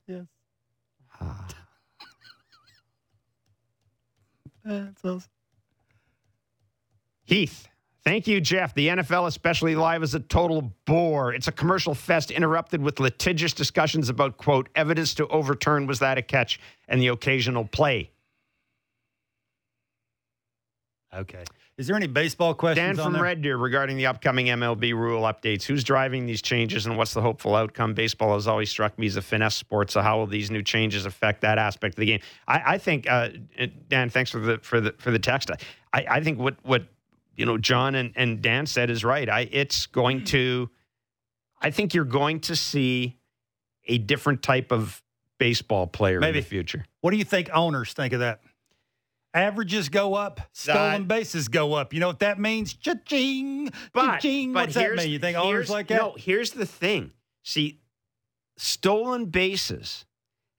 Yes. 0.08 0.26
Ah. 1.20 1.48
Heath, 7.26 7.68
thank 8.04 8.28
you, 8.28 8.40
Jeff. 8.40 8.74
The 8.74 8.88
NFL, 8.88 9.28
especially 9.28 9.76
live, 9.76 10.04
is 10.04 10.14
a 10.16 10.20
total 10.20 10.74
bore. 10.86 11.34
It's 11.34 11.48
a 11.48 11.52
commercial 11.52 11.96
fest 11.96 12.32
interrupted 12.32 12.82
with 12.82 13.00
litigious 13.00 13.54
discussions 13.54 14.10
about, 14.10 14.38
quote, 14.38 14.70
evidence 14.76 15.14
to 15.16 15.28
overturn 15.28 15.88
was 15.88 16.00
that 16.00 16.18
a 16.18 16.22
catch 16.22 16.60
and 16.88 17.02
the 17.02 17.08
occasional 17.08 17.66
play. 17.66 18.12
Okay. 21.14 21.44
Is 21.78 21.88
there 21.88 21.96
any 21.98 22.08
baseball 22.08 22.54
questions 22.54 22.98
Dan 22.98 23.06
on 23.06 23.14
from? 23.14 23.22
Red 23.22 23.42
Deer 23.42 23.58
regarding 23.58 23.98
the 23.98 24.06
upcoming 24.06 24.46
MLB 24.46 24.94
rule 24.94 25.24
updates. 25.24 25.64
Who's 25.64 25.84
driving 25.84 26.26
these 26.26 26.42
changes 26.42 26.86
and 26.86 26.98
what's 26.98 27.14
the 27.14 27.22
hopeful 27.22 27.54
outcome? 27.54 27.94
Baseball 27.94 28.34
has 28.34 28.48
always 28.48 28.70
struck 28.70 28.98
me 28.98 29.08
as 29.08 29.18
a 29.18 29.22
finesse 29.22 29.56
sport, 29.56 29.92
so 29.92 30.02
how 30.02 30.18
will 30.18 30.28
these 30.28 30.50
new 30.50 30.64
changes 30.64 31.06
affect 31.06 31.42
that 31.42 31.58
aspect 31.58 31.96
of 31.96 32.00
the 32.00 32.06
game? 32.06 32.22
I, 32.48 32.62
I 32.66 32.78
think, 32.78 33.10
uh, 33.10 33.30
Dan, 33.90 34.10
thanks 34.10 34.32
for 34.32 34.40
the 34.40 34.58
for 34.60 34.80
the 34.80 34.94
for 35.00 35.12
the 35.12 35.20
text. 35.20 35.52
I, 35.94 36.06
I 36.10 36.22
think 36.22 36.40
what 36.40 36.56
what 36.64 36.86
you 37.36 37.46
know 37.46 37.58
John 37.58 37.96
and, 37.96 38.12
and 38.16 38.42
Dan 38.42 38.66
said 38.66 38.90
is 38.90 39.04
right. 39.04 39.30
I 39.30 39.48
it's 39.52 39.86
going 39.88 40.24
to, 40.26 40.70
I 41.62 41.72
think 41.72 41.94
you're 41.94 42.06
going 42.06 42.40
to 42.42 42.56
see 42.56 43.18
a 43.86 43.98
different 43.98 44.42
type 44.44 44.72
of 44.72 45.02
baseball 45.38 45.88
player 45.88 46.20
Maybe. 46.20 46.38
in 46.40 46.44
the 46.44 46.50
future. 46.50 46.86
What 47.02 47.12
do 47.12 47.18
you 47.18 47.24
think 47.26 47.50
owners 47.54 47.94
think 47.94 48.14
of 48.14 48.20
that? 48.22 48.42
Averages 49.34 49.90
go 49.90 50.14
up, 50.14 50.40
stolen 50.54 51.02
Uh, 51.02 51.06
bases 51.06 51.50
go 51.50 51.74
up. 51.74 51.94
You 51.94 52.00
know 52.00 52.08
what 52.08 52.20
that 52.20 52.40
means? 52.40 52.74
Cha-ching, 52.74 53.70
But, 53.92 54.02
cha-ching. 54.06 54.54
but 54.54 54.68
What's 54.68 54.76
that 54.76 54.96
mean? 54.96 55.10
You 55.10 55.20
think 55.20 55.38
owners 55.38 55.70
like 55.70 55.88
that? 55.88 55.98
No, 55.98 56.16
here's 56.18 56.52
the 56.52 56.66
thing. 56.66 57.12
See, 57.44 57.82
stolen 58.58 59.26
bases 59.26 60.06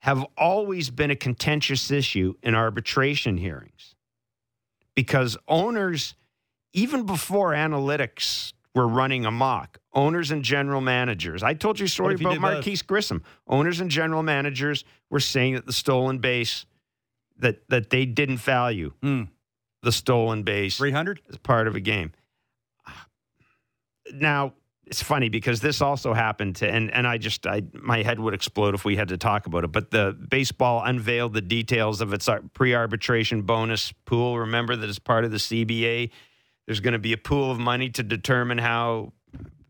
have 0.01 0.23
always 0.37 0.91
been 0.91 1.09
a 1.09 1.15
contentious 1.15 1.89
issue 1.89 2.35
in 2.43 2.53
arbitration 2.53 3.37
hearings 3.37 3.95
because 4.93 5.37
owners, 5.47 6.13
even 6.73 7.05
before 7.05 7.51
analytics 7.53 8.53
were 8.75 8.87
running 8.87 9.25
amok, 9.25 9.79
owners 9.93 10.29
and 10.31 10.43
general 10.43 10.81
managers. 10.81 11.41
I 11.41 11.53
told 11.55 11.79
you 11.79 11.85
a 11.85 11.89
story 11.89 12.15
about? 12.15 12.39
Marquise 12.39 12.81
Grissom. 12.83 13.23
Owners 13.47 13.79
and 13.79 13.89
general 13.89 14.21
managers 14.21 14.83
were 15.09 15.19
saying 15.19 15.55
that 15.55 15.65
the 15.65 15.73
stolen 15.73 16.19
base 16.19 16.65
that 17.39 17.67
that 17.69 17.89
they 17.89 18.05
didn't 18.05 18.37
value 18.37 18.93
Hmm. 19.01 19.23
the 19.83 19.91
stolen 19.91 20.43
base 20.43 20.77
300? 20.77 21.21
as 21.29 21.37
part 21.37 21.67
of 21.67 21.75
a 21.75 21.79
game. 21.79 22.11
Now, 24.13 24.53
it's 24.85 25.03
funny 25.03 25.27
because 25.29 25.59
this 25.59 25.81
also 25.81 26.13
happened 26.13 26.55
to, 26.57 26.69
and, 26.71 26.89
and 26.93 27.05
I 27.05 27.17
just, 27.17 27.45
I, 27.45 27.61
my 27.73 28.03
head 28.03 28.19
would 28.21 28.33
explode 28.33 28.73
if 28.73 28.85
we 28.85 28.95
had 28.95 29.09
to 29.09 29.17
talk 29.17 29.45
about 29.45 29.65
it. 29.65 29.71
But 29.73 29.91
the 29.91 30.13
baseball 30.29 30.81
unveiled 30.83 31.33
the 31.33 31.41
details 31.41 31.99
of 31.99 32.13
its 32.13 32.29
pre 32.53 32.73
arbitration 32.73 33.41
bonus 33.41 33.91
pool. 34.05 34.39
Remember 34.39 34.75
that 34.77 34.87
it's 34.89 34.99
part 34.99 35.25
of 35.25 35.31
the 35.31 35.37
CBA, 35.37 36.09
there's 36.67 36.79
going 36.79 36.93
to 36.93 36.99
be 36.99 37.13
a 37.13 37.17
pool 37.17 37.49
of 37.49 37.57
money 37.57 37.89
to 37.89 38.03
determine 38.03 38.59
how 38.59 39.13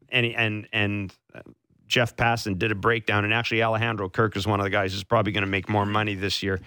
any, 0.09 0.35
and, 0.35 0.67
and, 0.73 1.13
uh, 1.33 1.39
Jeff 1.87 2.17
Passan 2.17 2.59
did 2.59 2.71
a 2.71 2.75
breakdown, 2.75 3.23
and 3.23 3.33
actually 3.33 3.63
Alejandro 3.63 4.09
Kirk 4.09 4.35
is 4.35 4.45
one 4.45 4.59
of 4.59 4.65
the 4.65 4.69
guys 4.69 4.91
who's 4.91 5.05
probably 5.05 5.31
going 5.31 5.43
to 5.43 5.49
make 5.49 5.69
more 5.69 5.85
money 5.85 6.15
this 6.15 6.43
year 6.43 6.59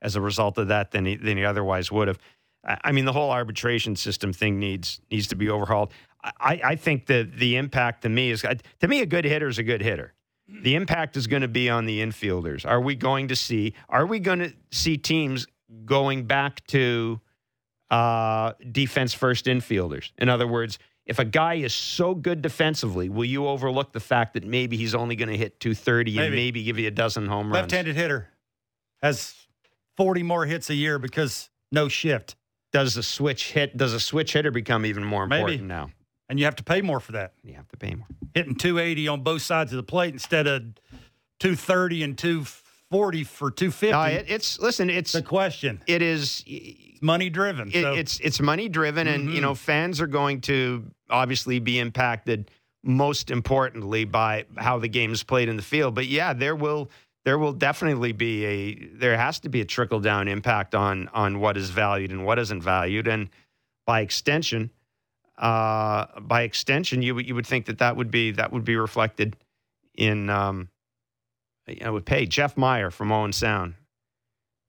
as 0.00 0.14
a 0.14 0.20
result 0.20 0.56
of 0.58 0.68
that 0.68 0.92
than 0.92 1.04
he, 1.04 1.16
than 1.16 1.36
he 1.36 1.44
otherwise 1.44 1.90
would 1.90 2.06
have. 2.06 2.18
I 2.64 2.78
I 2.84 2.92
mean, 2.92 3.04
the 3.04 3.12
whole 3.12 3.30
arbitration 3.30 3.96
system 3.96 4.32
thing 4.32 4.58
needs 4.58 5.00
needs 5.10 5.26
to 5.28 5.36
be 5.36 5.48
overhauled. 5.48 5.92
I, 6.22 6.60
I 6.64 6.76
think 6.76 7.06
that 7.06 7.36
the 7.36 7.56
impact 7.56 8.02
to 8.02 8.08
me 8.08 8.30
is 8.30 8.42
to 8.80 8.88
me 8.88 9.00
a 9.00 9.06
good 9.06 9.24
hitter 9.24 9.48
is 9.48 9.58
a 9.58 9.62
good 9.62 9.82
hitter. 9.82 10.14
The 10.48 10.74
impact 10.74 11.16
is 11.16 11.26
going 11.26 11.42
to 11.42 11.48
be 11.48 11.68
on 11.68 11.84
the 11.84 12.00
infielders. 12.00 12.66
Are 12.66 12.80
we 12.80 12.94
going 12.94 13.28
to 13.28 13.36
see? 13.36 13.74
Are 13.88 14.06
we 14.06 14.18
going 14.18 14.38
to 14.40 14.52
see 14.70 14.96
teams 14.96 15.46
going 15.84 16.24
back 16.24 16.66
to 16.68 17.20
uh, 17.90 18.52
defense 18.70 19.14
first 19.14 19.46
infielders? 19.46 20.12
In 20.18 20.28
other 20.28 20.46
words, 20.46 20.78
if 21.06 21.18
a 21.18 21.24
guy 21.24 21.54
is 21.54 21.74
so 21.74 22.14
good 22.14 22.42
defensively, 22.42 23.08
will 23.08 23.24
you 23.24 23.46
overlook 23.46 23.92
the 23.92 24.00
fact 24.00 24.34
that 24.34 24.44
maybe 24.44 24.76
he's 24.76 24.94
only 24.94 25.16
going 25.16 25.30
to 25.30 25.36
hit 25.36 25.58
230 25.60 26.10
and 26.10 26.16
Maybe. 26.26 26.36
maybe 26.36 26.62
give 26.64 26.78
you 26.78 26.88
a 26.88 26.90
dozen 26.90 27.26
home 27.26 27.46
runs? 27.50 27.62
Left-handed 27.62 27.96
hitter 27.96 28.28
has 29.02 29.34
40 29.96 30.22
more 30.22 30.44
hits 30.44 30.68
a 30.70 30.74
year 30.74 30.98
because 30.98 31.48
no 31.72 31.88
shift. 31.88 32.36
Does 32.72 32.96
a 32.98 33.02
switch 33.02 33.52
hit? 33.52 33.76
Does 33.76 33.94
a 33.94 34.00
switch 34.00 34.34
hitter 34.34 34.50
become 34.50 34.84
even 34.84 35.02
more 35.02 35.26
Maybe. 35.26 35.40
important 35.40 35.68
now? 35.68 35.90
And 36.28 36.38
you 36.38 36.44
have 36.44 36.56
to 36.56 36.64
pay 36.64 36.82
more 36.82 37.00
for 37.00 37.12
that. 37.12 37.32
You 37.42 37.54
have 37.54 37.68
to 37.68 37.78
pay 37.78 37.94
more. 37.94 38.06
Hitting 38.34 38.54
280 38.54 39.08
on 39.08 39.22
both 39.22 39.40
sides 39.40 39.72
of 39.72 39.78
the 39.78 39.82
plate 39.82 40.12
instead 40.12 40.46
of 40.46 40.62
230 41.40 42.02
and 42.02 42.18
240 42.18 42.67
for 42.90 43.50
250. 43.50 43.90
No, 43.92 44.02
it, 44.04 44.24
it's 44.28 44.58
listen. 44.58 44.88
It's 44.90 45.14
a 45.14 45.22
question. 45.22 45.82
it 45.86 46.02
is 46.02 46.42
It's 46.46 47.02
money 47.02 47.28
driven. 47.30 47.68
it, 47.72 47.82
so 47.82 47.92
it's 47.94 48.18
it's 48.20 48.40
money 48.40 48.68
driven, 48.68 49.06
and 49.06 49.30
you 49.32 49.38
Mhm. 49.38 49.42
know 49.42 49.54
fans 49.54 50.00
are 50.00 50.06
going 50.06 50.40
to 50.42 50.84
obviously 51.10 51.58
be 51.58 51.78
impacted 51.78 52.50
most 52.82 53.30
importantly 53.30 54.04
by 54.04 54.44
how 54.56 54.78
the 54.78 54.88
game 54.88 55.12
is 55.12 55.22
played 55.22 55.48
in 55.48 55.56
the 55.56 55.62
field. 55.62 55.94
But 55.94 56.06
yeah, 56.06 56.32
there 56.32 56.56
will 56.56 56.90
there 57.24 57.38
will 57.38 57.52
definitely 57.52 58.12
be 58.12 58.44
a 58.46 58.74
there 58.94 59.16
has 59.18 59.38
to 59.40 59.48
be 59.48 59.60
a 59.60 59.64
trickle 59.64 60.00
down 60.00 60.26
impact 60.28 60.74
on 60.74 61.08
on 61.08 61.40
what 61.40 61.56
is 61.56 61.70
valued 61.70 62.10
and 62.10 62.24
what 62.24 62.38
isn't 62.38 62.62
valued, 62.62 63.06
and 63.06 63.28
by 63.86 64.00
extension, 64.00 64.70
uh, 65.36 66.06
by 66.20 66.42
extension, 66.42 67.02
you 67.02 67.14
would 67.14 67.28
you 67.28 67.34
would 67.34 67.46
think 67.46 67.66
that 67.66 67.78
that 67.78 67.96
would 67.96 68.10
be 68.10 68.30
that 68.32 68.52
would 68.52 68.64
be 68.64 68.76
reflected 68.76 69.36
in 69.94 70.30
um, 70.30 70.68
you 71.68 71.80
know, 71.84 71.92
would 71.92 72.06
pay 72.06 72.26
Jeff 72.26 72.56
Meyer 72.56 72.90
from 72.90 73.12
Owen 73.12 73.32
Sound. 73.32 73.74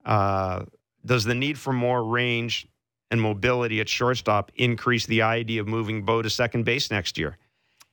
Uh, 0.04 0.64
does 1.04 1.24
the 1.24 1.34
need 1.34 1.58
for 1.58 1.72
more 1.72 2.02
range 2.04 2.66
and 3.10 3.20
mobility 3.20 3.80
at 3.80 3.88
shortstop 3.88 4.52
increase 4.54 5.06
the 5.06 5.22
idea 5.22 5.60
of 5.60 5.68
moving 5.68 6.04
Bo 6.04 6.22
to 6.22 6.30
second 6.30 6.64
base 6.64 6.90
next 6.90 7.18
year? 7.18 7.36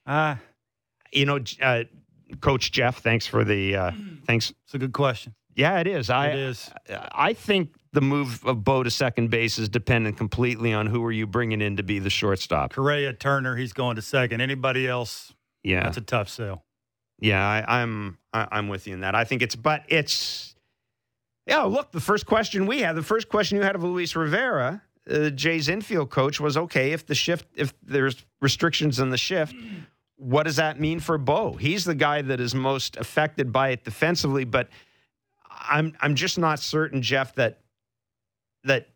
Ah, 0.06 0.40
You 1.12 1.26
know, 1.26 1.40
uh, 1.62 1.84
Coach 2.42 2.72
Jeff, 2.72 3.00
thanks 3.00 3.26
for 3.26 3.44
the 3.44 3.76
uh, 3.76 3.92
thanks. 4.28 4.54
it's 4.66 4.74
a 4.74 4.78
good 4.78 4.94
question. 4.94 5.34
Yeah, 5.56 5.80
it 5.80 5.88
is. 5.88 6.10
I 6.12 6.28
it 6.28 6.36
is. 6.36 6.70
I 7.12 7.34
think 7.34 7.74
the 7.92 8.02
move 8.02 8.46
of 8.46 8.64
Bo 8.64 8.84
to 8.84 8.92
second 8.92 9.32
base 9.32 9.58
is 9.58 9.68
dependent 9.70 10.16
completely 10.18 10.72
on 10.72 10.86
who 10.86 11.04
are 11.04 11.12
you 11.12 11.26
bringing 11.26 11.62
in 11.62 11.78
to 11.78 11.84
be 11.84 11.98
the 11.98 12.12
shortstop. 12.12 12.74
Correa, 12.74 13.12
Turner, 13.14 13.56
he's 13.56 13.74
going 13.74 13.96
to 13.96 14.04
second. 14.04 14.40
Anybody 14.40 14.88
else, 14.88 15.34
Yeah, 15.64 15.82
that's 15.84 15.98
a 15.98 16.02
tough 16.02 16.30
sell. 16.30 16.64
Yeah, 17.20 17.46
I, 17.46 17.82
I'm 17.82 18.18
I, 18.34 18.48
I'm 18.52 18.68
with 18.68 18.88
you 18.88 18.94
in 18.94 19.02
that. 19.02 19.16
I 19.16 19.24
think 19.24 19.42
it's, 19.42 19.56
but 19.56 19.84
it's. 19.88 20.56
Yeah, 21.46 21.62
look, 21.64 21.92
the 21.92 22.02
first 22.02 22.26
question 22.26 22.66
we 22.68 22.82
had, 22.82 22.96
the 22.96 23.04
first 23.04 23.30
question 23.30 23.58
you 23.58 23.64
had 23.64 23.76
of 23.76 23.84
Luis 23.84 24.16
Rivera, 24.16 24.82
uh, 25.10 25.30
Jay's 25.30 25.70
infield 25.70 26.10
coach, 26.10 26.42
was 26.42 26.58
okay 26.58 26.92
if 26.92 27.06
the 27.06 27.16
shift, 27.16 27.48
if 27.56 27.74
there's 27.82 28.26
restrictions 28.42 29.00
in 29.00 29.12
the 29.12 29.18
shift, 29.18 29.56
what 30.18 30.44
does 30.44 30.58
that 30.58 30.80
mean 30.80 31.00
for 31.00 31.18
Bo? 31.18 31.54
He's 31.54 31.86
the 31.86 31.96
guy 31.96 32.22
that 32.22 32.42
is 32.42 32.54
most 32.54 32.98
affected 32.98 33.54
by 33.54 33.70
it 33.70 33.86
defensively, 33.86 34.44
but 34.44 34.68
I'm 35.50 35.94
I'm 36.02 36.16
just 36.16 36.38
not 36.38 36.60
certain, 36.60 37.02
Jeff, 37.02 37.34
that 37.36 37.60
that 38.64 38.90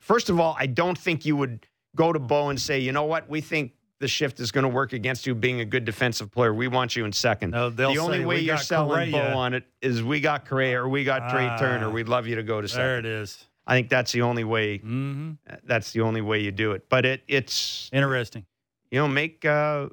first 0.00 0.28
of 0.28 0.40
all, 0.40 0.56
I 0.58 0.66
don't 0.66 0.98
think 0.98 1.24
you 1.24 1.36
would 1.36 1.66
go 1.94 2.12
to 2.12 2.18
Bo 2.18 2.48
and 2.48 2.60
say, 2.60 2.80
you 2.80 2.92
know 2.92 3.04
what, 3.04 3.28
we 3.28 3.40
think 3.40 3.72
the 4.02 4.08
shift 4.08 4.40
is 4.40 4.50
going 4.50 4.64
to 4.64 4.68
work 4.68 4.92
against 4.92 5.28
you 5.28 5.34
being 5.34 5.60
a 5.60 5.64
good 5.64 5.84
defensive 5.84 6.32
player. 6.32 6.52
We 6.52 6.66
want 6.66 6.96
you 6.96 7.04
in 7.04 7.12
second. 7.12 7.52
No, 7.52 7.70
the 7.70 7.84
only 7.84 8.18
say, 8.18 8.24
way 8.24 8.40
you're 8.40 8.56
selling 8.58 9.12
Correa." 9.12 9.32
Bo 9.32 9.38
on 9.38 9.54
it 9.54 9.64
is 9.80 10.02
we 10.02 10.20
got 10.20 10.44
Correa 10.44 10.82
or 10.82 10.88
we 10.88 11.04
got 11.04 11.30
Trey 11.30 11.46
Ah. 11.46 11.56
Turner. 11.56 11.88
We'd 11.88 12.08
love 12.08 12.26
you 12.26 12.34
to 12.34 12.42
go 12.42 12.60
to 12.60 12.66
second. 12.66 12.84
There 12.84 12.98
it 12.98 13.06
is. 13.06 13.46
I 13.64 13.76
think 13.76 13.88
that's 13.88 14.10
the 14.10 14.22
only 14.22 14.42
way. 14.42 14.78
Mm-hmm. 14.78 15.32
That's 15.62 15.92
the 15.92 16.00
only 16.00 16.20
way 16.20 16.40
you 16.40 16.50
do 16.50 16.72
it. 16.72 16.88
But 16.88 17.06
it 17.06 17.22
it's 17.28 17.88
Interesting. 17.92 18.44
you 18.90 18.98
know 18.98 19.06
make 19.06 19.44
uh, 19.44 19.88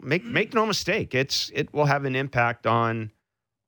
make 0.00 0.24
make 0.24 0.54
no 0.54 0.64
mistake. 0.64 1.12
It's 1.12 1.50
it 1.52 1.74
will 1.74 1.86
have 1.86 2.04
an 2.04 2.14
impact 2.14 2.64
on 2.64 3.10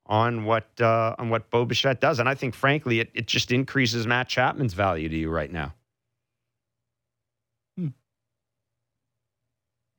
on 0.05 0.45
what 0.45 0.69
uh, 0.79 1.15
on 1.19 1.29
what 1.29 1.49
Bo 1.49 1.65
Bichette 1.65 1.99
does, 1.99 2.19
and 2.19 2.29
I 2.29 2.35
think 2.35 2.55
frankly 2.55 3.01
it 3.01 3.11
it 3.13 3.27
just 3.27 3.51
increases 3.51 4.07
Matt 4.07 4.29
Chapman's 4.29 4.73
value 4.73 5.09
to 5.09 5.17
you 5.17 5.29
right 5.29 5.51
now. 5.51 5.73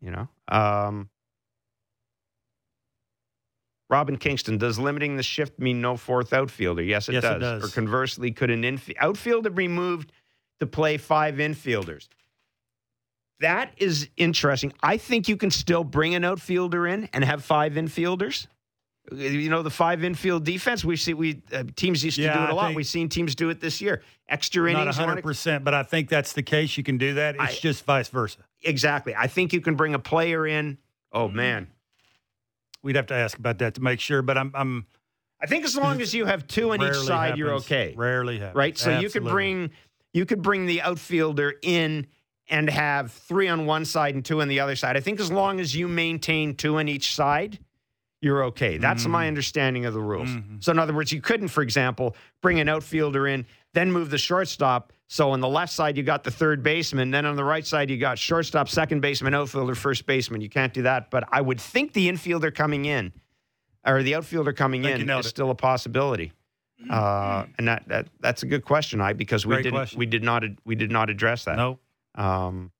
You 0.00 0.10
know, 0.10 0.28
um, 0.48 1.08
Robin 3.88 4.16
Kingston, 4.16 4.58
does 4.58 4.78
limiting 4.78 5.16
the 5.16 5.22
shift 5.22 5.58
mean 5.58 5.80
no 5.80 5.96
fourth 5.96 6.32
outfielder? 6.32 6.82
Yes, 6.82 7.08
it, 7.08 7.14
Yes, 7.14 7.24
it 7.24 7.38
does. 7.38 7.62
does. 7.62 7.64
Or 7.70 7.74
conversely, 7.74 8.30
could 8.32 8.50
an 8.50 8.64
inf- 8.64 8.90
outfielder 8.98 9.50
be 9.50 9.68
moved 9.68 10.12
to 10.60 10.66
play 10.66 10.96
five 10.96 11.36
infielders? 11.36 12.08
That 13.40 13.72
is 13.76 14.08
interesting. 14.16 14.72
I 14.82 14.96
think 14.96 15.28
you 15.28 15.36
can 15.36 15.50
still 15.50 15.84
bring 15.84 16.14
an 16.14 16.24
outfielder 16.24 16.86
in 16.86 17.08
and 17.12 17.22
have 17.24 17.44
five 17.44 17.74
infielders. 17.74 18.46
You 19.12 19.48
know 19.50 19.62
the 19.62 19.70
five 19.70 20.02
infield 20.04 20.44
defense. 20.44 20.84
We 20.84 20.96
see 20.96 21.14
we 21.14 21.42
uh, 21.52 21.64
teams 21.76 22.04
used 22.04 22.16
to 22.16 22.22
Yeah, 22.22 22.36
do 22.36 22.42
it 22.44 22.46
a 22.46 22.52
I 22.52 22.54
lot. 22.54 22.74
We've 22.74 22.86
seen 22.86 23.08
teams 23.08 23.34
do 23.34 23.50
it 23.50 23.60
this 23.60 23.80
year. 23.80 24.02
Extra 24.28 24.70
innings, 24.70 24.96
not 24.98 25.08
hundred 25.08 25.22
percent, 25.22 25.62
but 25.64 25.74
I 25.74 25.82
think 25.84 26.08
that's 26.08 26.32
the 26.32 26.42
case. 26.42 26.76
You 26.76 26.82
can 26.82 26.98
do 26.98 27.14
that. 27.14 27.36
It's 27.36 27.44
I- 27.44 27.52
just 27.60 27.84
vice 27.84 28.08
versa. 28.08 28.38
Exactly. 28.62 29.14
I 29.14 29.28
think 29.28 29.52
you 29.52 29.60
can 29.60 29.74
bring 29.76 29.94
a 29.94 29.98
player 29.98 30.46
in. 30.46 30.78
Oh 31.12 31.28
Mm-hmm. 31.28 31.36
man, 31.36 31.66
We'd 32.82 32.96
have 32.96 33.06
to 33.06 33.14
ask 33.14 33.38
about 33.38 33.58
that 33.58 33.74
to 33.74 33.80
make 33.80 34.00
sure. 34.00 34.22
But 34.22 34.36
I'm, 34.38 34.50
I'm 34.54 34.86
I 35.40 35.46
think 35.46 35.64
as 35.64 35.76
long 35.76 36.00
as 36.00 36.14
you 36.14 36.24
have 36.26 36.46
two 36.46 36.72
on 36.72 36.82
each 36.82 36.94
side, 36.96 37.36
you're 37.38 37.52
okay. 37.54 37.94
Rarely 37.96 38.38
happens. 38.38 38.56
right? 38.56 38.76
So 38.78 38.98
you 38.98 39.10
could 39.10 39.24
bring 39.24 39.70
you 40.12 40.24
could 40.26 40.42
bring 40.42 40.66
the 40.66 40.82
outfielder 40.82 41.54
in 41.62 42.06
and 42.48 42.70
have 42.70 43.10
three 43.12 43.48
on 43.48 43.66
one 43.66 43.84
side 43.84 44.14
and 44.14 44.24
two 44.24 44.40
on 44.40 44.48
the 44.48 44.60
other 44.60 44.76
side. 44.76 44.96
I 44.96 45.00
think 45.00 45.18
as 45.20 45.30
long 45.32 45.58
as 45.60 45.74
you 45.74 45.88
maintain 45.88 46.54
two 46.54 46.78
on 46.78 46.86
each 46.88 47.14
side, 47.14 47.58
you're 48.26 48.44
okay. 48.44 48.76
That's 48.76 49.04
Mm-hmm. 49.04 49.12
my 49.12 49.28
understanding 49.28 49.86
of 49.86 49.94
the 49.94 50.00
rules. 50.00 50.28
So, 50.60 50.72
in 50.72 50.78
other 50.78 50.92
words, 50.92 51.12
you 51.12 51.20
couldn't, 51.20 51.48
for 51.48 51.62
example, 51.62 52.16
bring 52.42 52.58
an 52.60 52.68
outfielder 52.68 53.26
in, 53.28 53.46
then 53.72 53.90
move 53.92 54.10
the 54.10 54.18
shortstop. 54.18 54.92
So, 55.08 55.30
on 55.30 55.40
the 55.40 55.48
left 55.48 55.72
side, 55.72 55.96
you 55.96 56.02
got 56.02 56.24
the 56.24 56.30
third 56.32 56.62
baseman. 56.62 57.10
Then 57.12 57.24
on 57.24 57.36
the 57.36 57.44
right 57.44 57.64
side, 57.66 57.88
you 57.88 57.96
got 57.96 58.18
shortstop, 58.18 58.68
second 58.68 59.00
baseman, 59.00 59.32
outfielder, 59.34 59.74
first 59.76 60.04
baseman. 60.06 60.40
You 60.40 60.48
can't 60.48 60.74
do 60.74 60.82
that. 60.82 61.10
But 61.10 61.24
I 61.30 61.40
would 61.40 61.60
think 61.60 61.92
the 61.92 62.08
infielder 62.10 62.52
coming 62.52 62.84
in, 62.86 63.12
or 63.86 64.02
the 64.02 64.16
outfielder 64.16 64.52
coming 64.52 64.84
in, 64.84 65.08
is 65.08 65.26
it. 65.26 65.28
still 65.28 65.50
a 65.50 65.54
possibility. 65.54 66.32
Uh, 66.90 67.46
and 67.58 67.68
that, 67.68 67.88
that 67.88 68.06
that's 68.20 68.42
a 68.42 68.46
good 68.46 68.64
question, 68.64 69.00
I 69.00 69.12
because 69.14 69.46
we 69.46 69.54
Great 69.54 69.62
didn't 69.62 69.76
question. 69.78 69.98
we 69.98 70.06
did 70.06 70.22
not 70.22 70.42
we 70.64 70.74
did 70.74 70.90
not 70.90 71.08
address 71.08 71.44
that. 71.44 71.56
Nope. 71.56 71.80
Um, 72.16 72.70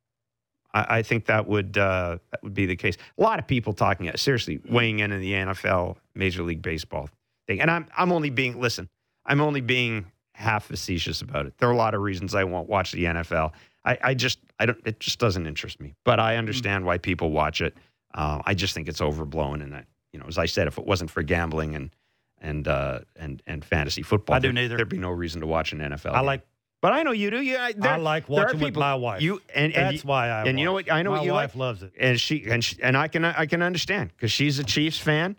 I, 0.76 0.98
I 0.98 1.02
think 1.02 1.26
that 1.26 1.46
would 1.48 1.78
uh, 1.78 2.18
that 2.30 2.42
would 2.42 2.54
be 2.54 2.66
the 2.66 2.76
case. 2.76 2.96
A 3.18 3.22
lot 3.22 3.38
of 3.38 3.46
people 3.46 3.72
talking 3.72 4.10
seriously 4.16 4.60
weighing 4.68 4.98
in 4.98 5.10
in 5.10 5.20
the 5.20 5.32
NFL, 5.32 5.96
Major 6.14 6.42
League 6.42 6.62
Baseball 6.62 7.08
thing, 7.46 7.60
and 7.60 7.70
I'm 7.70 7.86
I'm 7.96 8.12
only 8.12 8.30
being 8.30 8.60
listen. 8.60 8.88
I'm 9.24 9.40
only 9.40 9.62
being 9.62 10.06
half 10.34 10.66
facetious 10.66 11.22
about 11.22 11.46
it. 11.46 11.56
There 11.58 11.68
are 11.68 11.72
a 11.72 11.76
lot 11.76 11.94
of 11.94 12.02
reasons 12.02 12.34
I 12.34 12.44
won't 12.44 12.68
watch 12.68 12.92
the 12.92 13.04
NFL. 13.04 13.52
I, 13.84 13.98
I 14.02 14.14
just 14.14 14.38
I 14.60 14.66
don't. 14.66 14.78
It 14.84 15.00
just 15.00 15.18
doesn't 15.18 15.46
interest 15.46 15.80
me. 15.80 15.94
But 16.04 16.20
I 16.20 16.36
understand 16.36 16.84
why 16.84 16.98
people 16.98 17.30
watch 17.30 17.62
it. 17.62 17.76
Uh, 18.14 18.42
I 18.44 18.54
just 18.54 18.74
think 18.74 18.88
it's 18.88 19.00
overblown, 19.00 19.62
and 19.62 19.72
that 19.72 19.86
you 20.12 20.20
know, 20.20 20.26
as 20.26 20.36
I 20.36 20.46
said, 20.46 20.66
if 20.68 20.78
it 20.78 20.86
wasn't 20.86 21.10
for 21.10 21.22
gambling 21.22 21.74
and 21.74 21.90
and 22.38 22.68
uh, 22.68 23.00
and 23.16 23.42
and 23.46 23.64
fantasy 23.64 24.02
football, 24.02 24.36
I 24.36 24.40
do 24.40 24.52
neither. 24.52 24.76
There'd 24.76 24.90
be 24.90 24.98
no 24.98 25.10
reason 25.10 25.40
to 25.40 25.46
watch 25.46 25.72
an 25.72 25.78
NFL. 25.78 26.12
I 26.12 26.18
game. 26.18 26.26
like 26.26 26.46
but 26.82 26.92
I 26.92 27.02
know 27.02 27.12
you 27.12 27.30
do. 27.30 27.40
Yeah, 27.40 27.70
there- 27.76 27.92
I 27.92 27.96
like 27.96 28.28
watching 28.28 28.58
with 28.60 28.68
people- 28.68 28.80
my 28.80 28.94
wife. 28.94 29.22
You 29.22 29.40
and, 29.54 29.72
and 29.74 29.94
That's 29.94 30.04
you- 30.04 30.08
why 30.08 30.28
I. 30.28 30.44
and 30.46 30.58
you 30.58 30.64
know 30.64 30.72
what? 30.74 30.90
I 30.92 31.02
know 31.02 31.10
my 31.12 31.18
what 31.18 31.26
you 31.26 31.32
wife 31.32 31.54
like. 31.54 31.58
loves 31.60 31.82
it. 31.82 31.92
and 31.98 32.20
she 32.20 32.44
and 32.50 32.64
she, 32.64 32.80
and 32.82 32.96
I 32.96 33.08
can 33.08 33.24
I 33.24 33.46
can 33.46 33.62
understand 33.62 34.10
because 34.14 34.30
she's 34.32 34.58
a 34.58 34.64
Chiefs 34.64 34.98
fan, 34.98 35.36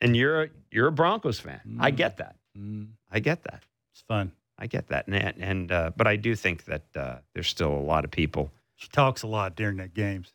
and 0.00 0.16
you're 0.16 0.44
a, 0.44 0.48
you're 0.70 0.88
a 0.88 0.92
Broncos 0.92 1.38
fan. 1.40 1.60
I 1.80 1.90
get 1.90 2.16
that. 2.18 2.36
Mm, 2.58 2.88
I 3.10 3.20
get 3.20 3.44
that. 3.44 3.62
it's 3.92 4.02
fun. 4.02 4.32
I 4.58 4.66
get 4.66 4.88
that. 4.88 5.06
And 5.08 5.34
and 5.40 5.72
uh, 5.72 5.90
but 5.96 6.06
I 6.06 6.16
do 6.16 6.34
think 6.34 6.64
that 6.64 6.82
uh, 6.96 7.16
there's 7.34 7.48
still 7.48 7.72
a 7.72 7.84
lot 7.86 8.04
of 8.04 8.10
people. 8.10 8.50
She 8.76 8.88
talks 8.88 9.22
a 9.22 9.26
lot 9.26 9.54
during 9.56 9.76
the 9.78 9.88
games. 9.88 10.32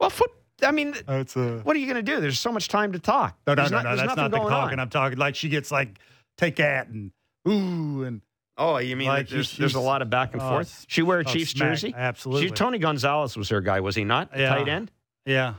Well, 0.00 0.10
foot. 0.10 0.30
I 0.62 0.72
mean, 0.72 0.92
a. 1.06 1.24
what 1.62 1.76
are 1.76 1.78
you 1.78 1.86
going 1.86 2.04
to 2.04 2.12
do? 2.14 2.20
There's 2.20 2.38
so 2.40 2.50
much 2.50 2.66
time 2.68 2.92
to 2.92 2.98
talk. 2.98 3.36
No, 3.46 3.54
no, 3.54 3.62
There's 3.62 3.70
no, 3.70 3.76
not- 3.76 3.84
no. 3.84 3.96
That's 3.96 4.16
not 4.16 4.30
the 4.32 4.38
talking. 4.38 4.52
on. 4.74 4.80
I'm 4.80 4.90
talking 4.90 5.16
like 5.18 5.36
she 5.36 5.48
gets 5.48 5.70
like 5.70 5.98
take 6.36 6.56
that 6.56 6.88
and 6.88 7.12
ooh 7.48 8.02
and 8.02 8.20
Oh, 8.58 8.78
you 8.78 8.96
mean 8.96 9.08
Like, 9.08 9.28
there's, 9.28 9.56
there's 9.56 9.76
a 9.76 9.80
lot 9.80 10.02
of 10.02 10.10
back 10.10 10.32
and 10.32 10.42
oh, 10.42 10.48
forth? 10.48 10.84
She 10.88 11.02
wear 11.02 11.20
a 11.20 11.24
oh, 11.26 11.32
Chiefs 11.32 11.52
smack. 11.52 11.70
jersey? 11.70 11.94
Absolutely. 11.96 12.48
She, 12.48 12.52
Tony 12.52 12.78
Gonzalez 12.78 13.36
was 13.36 13.48
her 13.50 13.60
guy, 13.60 13.80
was 13.80 13.94
he 13.94 14.04
not? 14.04 14.30
Yeah. 14.36 14.48
Tight 14.48 14.68
end. 14.68 14.90
yeah, 15.24 15.54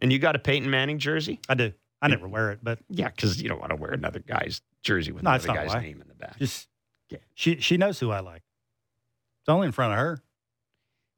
And 0.00 0.12
you 0.12 0.18
got 0.18 0.36
a 0.36 0.38
Peyton 0.38 0.70
Manning 0.70 0.98
jersey? 0.98 1.40
I 1.48 1.54
do. 1.54 1.72
I 2.02 2.08
never 2.08 2.28
wear 2.28 2.50
it, 2.50 2.58
but 2.62 2.80
Yeah, 2.90 3.08
because 3.08 3.40
you 3.40 3.48
don't 3.48 3.60
want 3.60 3.70
to 3.70 3.76
wear 3.76 3.92
another 3.92 4.18
guy's 4.18 4.60
jersey 4.82 5.12
with 5.12 5.22
No, 5.22 5.32
it's 5.32 5.44
another 5.44 5.60
guy's 5.60 5.74
why. 5.74 5.80
name 5.80 6.00
in 6.02 6.08
the 6.08 6.14
back. 6.14 6.36
just 6.38 6.68
yeah. 7.08 7.18
she 7.34 7.60
she 7.60 7.76
knows 7.76 8.00
who 8.00 8.10
I 8.10 8.20
like. 8.20 8.42
It's 9.42 9.48
only 9.48 9.66
in 9.66 9.72
front 9.72 9.92
of 9.92 9.98
her. 9.98 10.20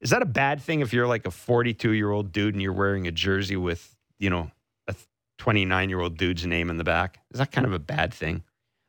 Is 0.01 0.11
that 0.11 0.21
a 0.21 0.27
bad 0.27 0.61
thing 0.61 0.81
if 0.81 0.93
you're 0.93 1.07
like 1.07 1.27
a 1.27 1.31
42 1.31 1.93
year 1.93 2.11
old 2.11 2.33
dude 2.33 2.55
and 2.55 2.63
you're 2.63 2.75
wearing 2.75 3.07
a 3.07 3.11
jersey 3.11 3.57
with, 3.57 3.97
you 4.19 4.29
know, 4.29 4.51
a 4.87 4.95
29 5.39 5.89
year 5.89 6.01
old 6.01 6.19
dude's 6.19 6.47
name 6.47 6.69
in 6.69 6.77
the 6.77 6.85
back? 6.85 7.21
Is 7.33 7.39
that 7.39 7.51
kind 7.51 7.67
of 7.67 7.73
a 7.73 7.79
bad 7.79 8.13
thing? 8.13 8.43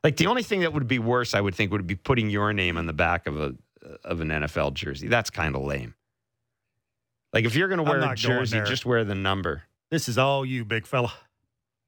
Like 0.06 0.18
the 0.18 0.28
only 0.28 0.44
thing 0.44 0.60
that 0.60 0.72
would 0.72 0.86
be 0.86 1.00
worse, 1.00 1.34
I 1.34 1.40
would 1.40 1.56
think, 1.56 1.72
would 1.72 1.84
be 1.84 1.96
putting 1.96 2.30
your 2.30 2.52
name 2.52 2.76
on 2.76 2.86
the 2.86 2.92
back 2.92 3.26
of 3.26 3.40
a 3.40 3.56
of 4.04 4.20
an 4.20 4.28
NFL 4.28 4.74
jersey. 4.74 5.08
That's 5.08 5.30
kind 5.30 5.56
of 5.56 5.62
lame. 5.62 5.96
Like 7.32 7.44
if 7.44 7.56
you're 7.56 7.66
going 7.66 7.78
to 7.78 7.82
wear 7.82 7.98
a 8.00 8.14
jersey, 8.14 8.60
just 8.64 8.86
wear 8.86 9.02
the 9.02 9.16
number. 9.16 9.64
This 9.90 10.08
is 10.08 10.16
all 10.16 10.46
you, 10.46 10.64
big 10.64 10.86
fella. 10.86 11.12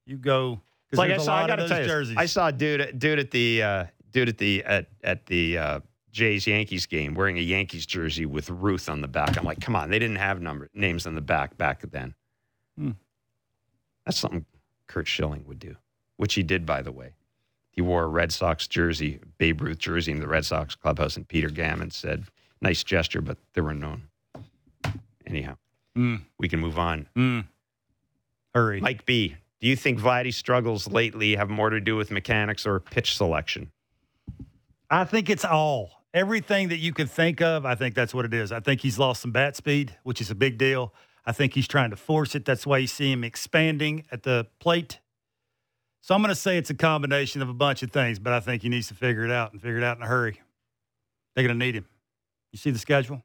You 0.05 0.17
go. 0.17 0.63
Like 0.91 1.13
I 1.13 1.19
saw, 1.19 1.45
I 1.45 1.47
got 1.47 1.57
to 1.57 1.69
tell 1.69 1.77
those 1.77 1.87
you, 1.87 1.93
jerseys. 1.93 2.17
I 2.17 2.27
saw 2.27 2.49
a 2.49 2.53
dude, 2.53 2.99
dude 2.99 3.21
at 3.21 3.31
the 3.31 3.63
uh, 3.63 3.85
dude 4.11 4.31
at 4.31 4.39
the 4.39 4.65
at 4.65 4.89
at 5.05 5.27
the 5.27 5.57
uh, 5.57 5.81
Jays 6.11 6.45
Yankees 6.45 6.87
game 6.87 7.15
wearing 7.15 7.39
a 7.39 7.43
Yankees 7.43 7.87
jersey 7.87 8.27
with 8.27 8.51
Ruth 8.51 8.89
on 8.89 9.01
the 9.01 9.07
back. 9.07 9.39
I'm 9.39 9.45
like, 9.45 9.61
come 9.61 9.77
on, 9.77 9.91
they 9.91 10.01
didn't 10.01 10.17
have 10.17 10.43
number 10.43 10.69
names 10.75 11.07
on 11.07 11.15
the 11.15 11.21
back 11.21 11.57
back 11.57 11.89
then. 11.89 12.17
Hmm. 12.77 12.91
That's 14.05 14.19
something 14.19 14.45
Curt 14.89 15.07
Schilling 15.07 15.45
would 15.47 15.61
do, 15.61 15.77
which 16.17 16.35
he 16.35 16.43
did, 16.43 16.67
by 16.67 16.83
the 16.83 16.91
way. 16.91 17.13
He 17.79 17.83
wore 17.83 18.03
a 18.03 18.09
Red 18.09 18.33
Sox 18.33 18.67
jersey, 18.67 19.21
Babe 19.39 19.61
Ruth 19.63 19.79
jersey 19.79 20.11
in 20.11 20.19
the 20.19 20.27
Red 20.27 20.45
Sox 20.45 20.75
clubhouse, 20.75 21.17
and 21.17 21.29
Peter 21.29 21.49
Gammon 21.49 21.93
said, 21.93 22.25
"Nice 22.61 22.83
gesture, 22.83 23.21
but 23.21 23.39
they 23.53 23.61
were 23.61 23.73
known." 23.73 24.09
Anyhow, 25.25 25.59
Mm, 25.97 26.23
we 26.41 26.49
can 26.49 26.59
move 26.59 26.77
on. 26.77 27.07
mm. 27.15 27.47
Hurry. 28.53 28.81
Mike 28.81 29.07
B, 29.07 29.37
do 29.61 29.69
you 29.69 29.77
think 29.77 30.01
Vladdy's 30.01 30.37
struggles 30.37 30.89
lately 30.89 31.37
have 31.37 31.49
more 31.49 31.71
to 31.71 31.81
do 31.81 31.95
with 31.95 32.11
mechanics 32.11 32.67
or 32.67 32.81
pitch 32.81 33.15
selection? 33.17 33.71
I 34.91 35.05
think 35.05 35.31
it's 35.31 35.45
all 35.45 36.03
everything 36.13 36.71
that 36.71 36.79
you 36.79 36.93
could 36.93 37.09
think 37.09 37.41
of. 37.41 37.65
I 37.65 37.77
think 37.77 37.95
that's 37.95 38.13
what 38.13 38.25
it 38.25 38.35
is. 38.35 38.51
I 38.51 38.59
think 38.59 38.81
he's 38.81 38.99
lost 38.99 39.23
some 39.23 39.31
bat 39.31 39.55
speed, 39.55 39.97
which 40.03 40.21
is 40.21 40.33
a 40.33 40.35
big 40.35 40.59
deal. 40.59 40.93
I 41.25 41.31
think 41.31 41.55
he's 41.55 41.69
trying 41.69 41.91
to 41.91 41.97
force 41.97 42.35
it. 42.35 42.45
That's 42.45 42.67
why 42.67 42.79
you 42.79 42.89
see 42.89 43.13
him 43.13 43.23
expanding 43.23 44.05
at 44.11 44.25
the 44.25 44.49
plate. 44.59 44.99
So 46.01 46.15
I'm 46.15 46.23
going 46.23 46.31
to 46.31 46.41
say 46.41 46.57
it's 46.57 46.71
a 46.71 46.75
combination 46.75 47.43
of 47.43 47.49
a 47.49 47.55
bunch 47.55 47.83
of 47.83 47.91
things, 47.91 48.19
but 48.19 48.33
I 48.33 48.41
think 48.41 48.63
he 48.63 48.69
needs 48.69 48.89
to 48.89 48.95
figure 48.95 49.25
it 49.25 49.31
out 49.31 49.53
and 49.53 49.61
figure 49.61 49.79
it 49.79 49.85
out 49.85 49.97
in 49.97 50.03
a 50.03 50.07
hurry. 50.07 50.41
They're 51.35 51.47
going 51.47 51.59
to 51.59 51.65
need 51.65 51.75
him. 51.75 51.87
You 52.53 52.59
see 52.59 52.71
the 52.71 52.79
schedule? 52.79 53.23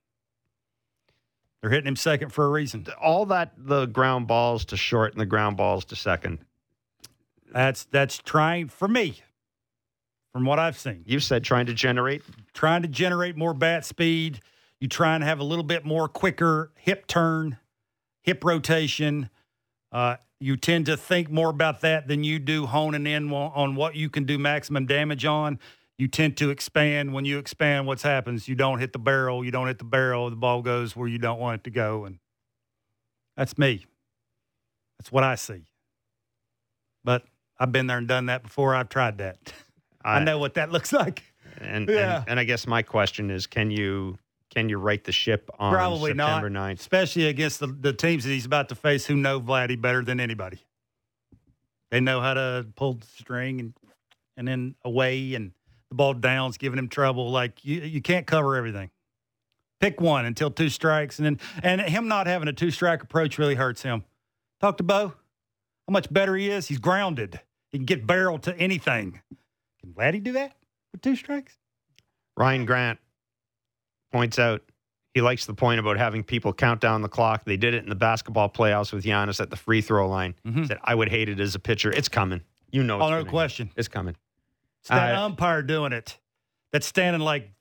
They're 1.62 1.72
hitting 1.72 1.88
him 1.88 1.96
second 1.96 2.34
for 2.34 2.46
a 2.46 2.50
reason. 2.50 2.86
All 3.02 3.26
that 3.28 3.54
the 3.58 3.86
ground 3.86 4.28
balls 4.28 4.66
to 4.66 4.78
short 4.78 5.14
and 5.14 5.22
the 5.22 5.26
ground 5.26 5.56
balls 5.56 5.86
to 5.86 5.96
second. 5.96 6.40
That's 7.54 7.86
that's 7.86 8.18
trying 8.18 8.68
for 8.68 8.88
me, 8.88 9.22
from 10.34 10.44
what 10.44 10.60
I've 10.60 10.78
seen. 10.78 11.04
You 11.06 11.22
said 11.22 11.44
trying 11.46 11.68
to 11.68 11.74
generate. 11.74 12.22
trying 12.54 12.82
to 12.82 12.90
generate 12.90 13.38
more 13.38 13.54
bat 13.54 13.86
speed. 13.86 14.42
You 14.82 14.90
try 14.90 15.16
and 15.16 15.24
have 15.24 15.40
a 15.40 15.44
little 15.44 15.64
bit 15.64 15.86
more 15.86 16.10
quicker 16.10 16.72
hip 16.76 17.08
turn, 17.08 17.58
hip 18.24 18.44
rotation. 18.44 19.30
Uh, 19.90 20.18
you 20.44 20.58
tend 20.58 20.88
to 20.88 20.98
think 20.98 21.32
more 21.32 21.50
about 21.50 21.80
that 21.82 22.08
than 22.10 22.24
you 22.26 22.38
do 22.38 22.66
honing 22.66 23.08
in 23.08 23.32
on 23.32 23.76
what 23.76 23.96
you 23.96 24.10
can 24.10 24.26
do 24.26 24.38
maximum 24.38 24.86
damage 24.86 25.24
on. 25.24 25.58
You 25.98 26.10
tend 26.10 26.36
to 26.38 26.50
expand. 26.50 27.14
When 27.14 27.24
you 27.24 27.38
expand, 27.38 27.88
what 27.88 28.02
happens? 28.02 28.48
You 28.50 28.56
don't 28.56 28.80
hit 28.80 28.92
the 28.92 29.00
barrel. 29.00 29.46
You 29.46 29.52
don't 29.52 29.68
hit 29.68 29.78
the 29.78 29.86
barrel. 29.86 30.30
The 30.30 30.36
ball 30.36 30.62
goes 30.62 30.96
where 30.98 31.08
you 31.08 31.18
don't 31.18 31.40
want 31.40 31.62
it 31.62 31.64
to 31.64 31.70
go. 31.70 32.04
And 32.04 32.20
that's 33.38 33.58
me. 33.58 33.86
That's 35.00 35.12
what 35.14 35.24
I 35.24 35.36
see. 35.36 35.64
But 37.06 37.24
I've 37.58 37.72
been 37.72 37.88
there 37.88 37.98
and 37.98 38.08
done 38.08 38.26
that 38.26 38.44
before. 38.44 38.76
I've 38.76 38.90
tried 38.90 39.20
that. 39.20 39.38
I, 40.04 40.22
know 40.24 40.40
what 40.40 40.56
that 40.56 40.72
looks 40.72 40.92
like. 40.92 41.24
And, 41.60 41.88
Yeah. 41.90 42.18
and 42.22 42.32
and 42.32 42.40
I 42.40 42.44
guess 42.44 42.68
my 42.68 42.82
question 42.82 43.32
is, 43.32 43.48
can 43.48 43.72
you 43.72 44.18
can 44.54 44.70
you 44.70 44.78
right 44.78 45.04
the 45.04 45.12
ship 45.12 45.50
on 45.58 45.74
Probably 45.74 46.12
September 46.12 46.50
not, 46.50 46.70
9th? 46.70 46.80
especially 46.80 47.28
against 47.28 47.60
the, 47.60 47.68
the 47.68 47.94
teams 47.94 48.24
that 48.24 48.30
he's 48.30 48.46
about 48.46 48.70
to 48.70 48.76
face 48.76 49.06
who 49.06 49.16
know 49.16 49.42
Vladdy 49.42 49.80
better 49.80 50.04
than 50.04 50.20
anybody. 50.20 50.60
They 51.92 52.00
know 52.00 52.22
how 52.22 52.34
to 52.34 52.68
pull 52.76 52.94
the 52.96 53.08
string 53.08 53.60
and 53.60 53.74
and 54.36 54.48
then 54.48 54.76
away 54.84 55.36
and 55.36 55.52
the 55.90 55.96
ball 55.96 56.14
down's 56.16 56.58
giving 56.58 56.80
him 56.80 56.88
trouble. 56.90 57.30
Like 57.30 57.64
you, 57.64 57.82
you 57.82 58.02
can't 58.02 58.26
cover 58.26 58.56
everything. 58.56 58.90
Pick 59.80 60.02
one 60.02 60.26
until 60.26 60.50
two 60.50 60.70
strikes, 60.70 61.20
and 61.20 61.26
then 61.26 61.40
and 61.62 61.82
him 61.82 62.08
not 62.08 62.26
having 62.26 62.48
a 62.48 62.54
two 62.54 62.72
strike 62.72 63.04
approach 63.04 63.38
really 63.38 63.56
hurts 63.56 63.84
him. 63.84 64.04
Talk 64.62 64.78
to 64.78 64.84
Bo. 64.84 65.10
How 65.88 65.92
much 65.92 66.12
better 66.12 66.36
he 66.36 66.50
is. 66.50 66.68
He's 66.68 66.80
grounded. 66.80 67.40
He 67.70 67.78
can 67.78 67.86
get 67.86 68.08
barrel 68.08 68.40
to 68.40 68.58
anything. 68.58 69.22
Can 69.82 69.94
Vladdy 69.94 70.24
do 70.24 70.32
that 70.34 70.56
with 70.92 71.02
two 71.02 71.16
strikes? 71.16 71.58
Ryan 72.38 72.66
Grant 72.66 73.00
points 74.14 74.40
out 74.40 74.62
he 75.14 75.22
likes 75.22 75.46
the 75.46 75.54
point 75.54 75.80
about 75.80 75.98
having 75.98 76.24
people 76.24 76.54
count 76.54 76.80
down 76.82 77.02
the 77.02 77.10
clock. 77.10 77.44
They 77.46 77.58
did 77.58 77.74
it 77.74 77.84
in 77.84 77.90
the 77.90 77.96
basketball 77.96 78.50
playoffs 78.50 78.92
with 78.94 79.04
Giannis 79.04 79.40
at 79.42 79.50
the 79.50 79.56
free 79.58 79.82
throw 79.82 80.08
line. 80.10 80.34
Mhm. 80.48 80.68
Said 80.68 80.80
I 80.84 80.96
would 80.96 81.10
hate 81.10 81.30
it 81.30 81.40
as 81.40 81.54
a 81.56 81.60
pitcher. 81.60 81.92
It's 81.92 82.08
coming. 82.10 82.42
You 82.72 82.82
know. 82.84 83.00
Oh, 83.02 83.10
no 83.10 83.26
question. 83.26 83.70
It's 83.76 83.88
coming. 83.88 84.16
It's 84.80 84.90
that 84.90 85.14
Uh, 85.16 85.26
umpire 85.26 85.62
doing 85.62 85.92
it. 85.94 86.18
That's 86.72 86.88
standing 86.88 87.22
like 87.22 87.52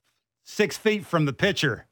six 0.44 0.76
feet 0.78 1.04
from 1.04 1.24
the 1.26 1.32
pitcher. 1.32 1.86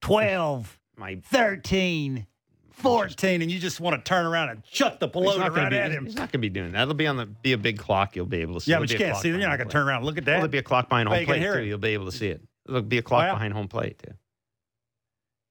12, 0.00 0.78
My 0.96 1.16
13, 1.24 2.26
14, 2.70 3.42
and 3.42 3.50
you 3.50 3.58
just 3.60 3.78
want 3.80 3.94
to 4.02 4.08
turn 4.08 4.26
around 4.26 4.48
and 4.48 4.64
chuck 4.64 4.98
the 4.98 5.08
pelota 5.08 5.38
not 5.38 5.54
right 5.54 5.70
be, 5.70 5.76
at 5.76 5.92
him. 5.92 6.04
He's 6.06 6.14
not 6.16 6.22
going 6.22 6.30
to 6.32 6.38
be 6.38 6.48
doing 6.48 6.72
that. 6.72 6.82
It'll 6.82 6.94
be 6.94 7.06
on 7.06 7.16
the 7.16 7.26
be 7.26 7.52
a 7.52 7.58
big 7.58 7.78
clock. 7.78 8.16
You'll 8.16 8.26
be 8.26 8.38
able 8.38 8.54
to 8.54 8.60
see. 8.60 8.70
Yeah, 8.72 8.80
but 8.80 8.90
you 8.90 8.98
can't 8.98 9.16
see. 9.18 9.28
You're 9.28 9.38
not 9.38 9.58
going 9.58 9.68
to 9.68 9.72
turn 9.72 9.86
around 9.86 10.04
look 10.04 10.18
at 10.18 10.24
Well, 10.24 10.32
that. 10.34 10.38
there'll 10.38 10.48
be 10.48 10.58
a 10.58 10.62
clock 10.62 10.88
behind 10.88 11.08
Well, 11.08 11.18
home 11.18 11.26
plate 11.26 11.42
too. 11.42 11.62
You'll 11.64 11.78
be 11.78 11.90
able 11.90 12.06
to 12.06 12.12
see 12.16 12.28
it. 12.28 12.42
There'll 12.66 12.82
be 12.82 12.98
a 12.98 13.02
clock 13.02 13.32
behind 13.32 13.52
home 13.54 13.68
plate 13.68 13.98
too. 13.98 14.10
you 14.12 14.16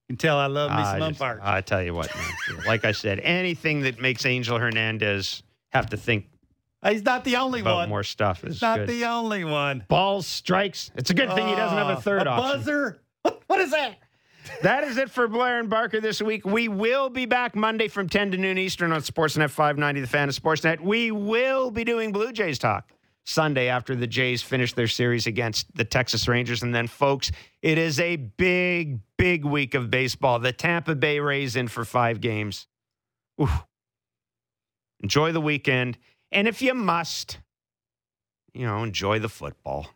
can 0.08 0.16
tell 0.16 0.38
I 0.38 0.46
love 0.46 0.70
me 0.70 0.82
some 0.84 1.02
umpires. 1.02 1.40
I 1.42 1.60
tell 1.60 1.82
you 1.82 1.94
what, 1.94 2.14
man. 2.14 2.64
like 2.66 2.84
I 2.84 2.92
said, 2.92 3.20
anything 3.20 3.80
that 3.82 4.00
makes 4.00 4.24
Angel 4.26 4.58
Hernandez 4.58 5.42
have 5.72 5.90
to 5.90 5.96
think 5.96 6.26
He's 6.84 7.04
not 7.04 7.22
the 7.24 7.36
only 7.36 7.62
one. 7.62 7.88
more 7.88 8.02
stuff 8.02 8.42
is 8.42 8.54
He's 8.54 8.62
not 8.62 8.78
good. 8.80 8.88
the 8.88 9.04
only 9.04 9.44
one. 9.44 9.84
Balls, 9.86 10.26
strikes. 10.26 10.90
It's 10.96 11.10
a 11.10 11.14
good 11.14 11.32
thing 11.32 11.46
he 11.46 11.54
doesn't 11.54 11.78
have 11.78 11.86
a 11.90 11.96
Oh, 11.98 12.00
third 12.00 12.26
a 12.26 12.30
option. 12.30 12.58
buzzer. 12.58 12.98
What, 13.22 13.40
what 13.46 13.60
is 13.60 13.70
that? 13.70 13.98
that 14.62 14.82
is 14.82 14.96
it 14.96 15.08
for 15.08 15.28
Blair 15.28 15.60
and 15.60 15.70
Barker 15.70 16.00
this 16.00 16.20
week. 16.20 16.44
We 16.44 16.66
will 16.66 17.08
be 17.08 17.24
back 17.24 17.54
Monday 17.54 17.86
from 17.86 18.08
10 18.08 18.32
to 18.32 18.36
noon 18.36 18.58
Eastern 18.58 18.90
on 18.90 19.00
Sportsnet 19.02 19.48
590, 19.50 20.00
the 20.00 20.06
fan 20.08 20.28
of 20.28 20.34
Sportsnet. 20.34 20.80
We 20.80 21.12
will 21.12 21.70
be 21.70 21.84
doing 21.84 22.10
Blue 22.10 22.32
Jays 22.32 22.58
talk 22.58 22.91
Sunday 23.24 23.68
after 23.68 23.94
the 23.94 24.06
Jays 24.06 24.42
finish 24.42 24.72
their 24.72 24.88
series 24.88 25.26
against 25.26 25.74
the 25.76 25.84
Texas 25.84 26.26
Rangers. 26.26 26.62
And 26.62 26.74
then, 26.74 26.88
folks, 26.88 27.30
it 27.60 27.78
is 27.78 28.00
a 28.00 28.16
big, 28.16 29.00
big 29.16 29.44
week 29.44 29.74
of 29.74 29.90
baseball. 29.90 30.38
The 30.38 30.52
Tampa 30.52 30.94
Bay 30.94 31.20
Rays 31.20 31.54
in 31.54 31.68
for 31.68 31.84
five 31.84 32.20
games. 32.20 32.66
Enjoy 35.02 35.32
the 35.32 35.40
weekend. 35.40 35.98
And 36.30 36.48
if 36.48 36.62
you 36.62 36.74
must, 36.74 37.38
you 38.54 38.66
know, 38.66 38.82
enjoy 38.82 39.18
the 39.18 39.28
football. 39.28 39.88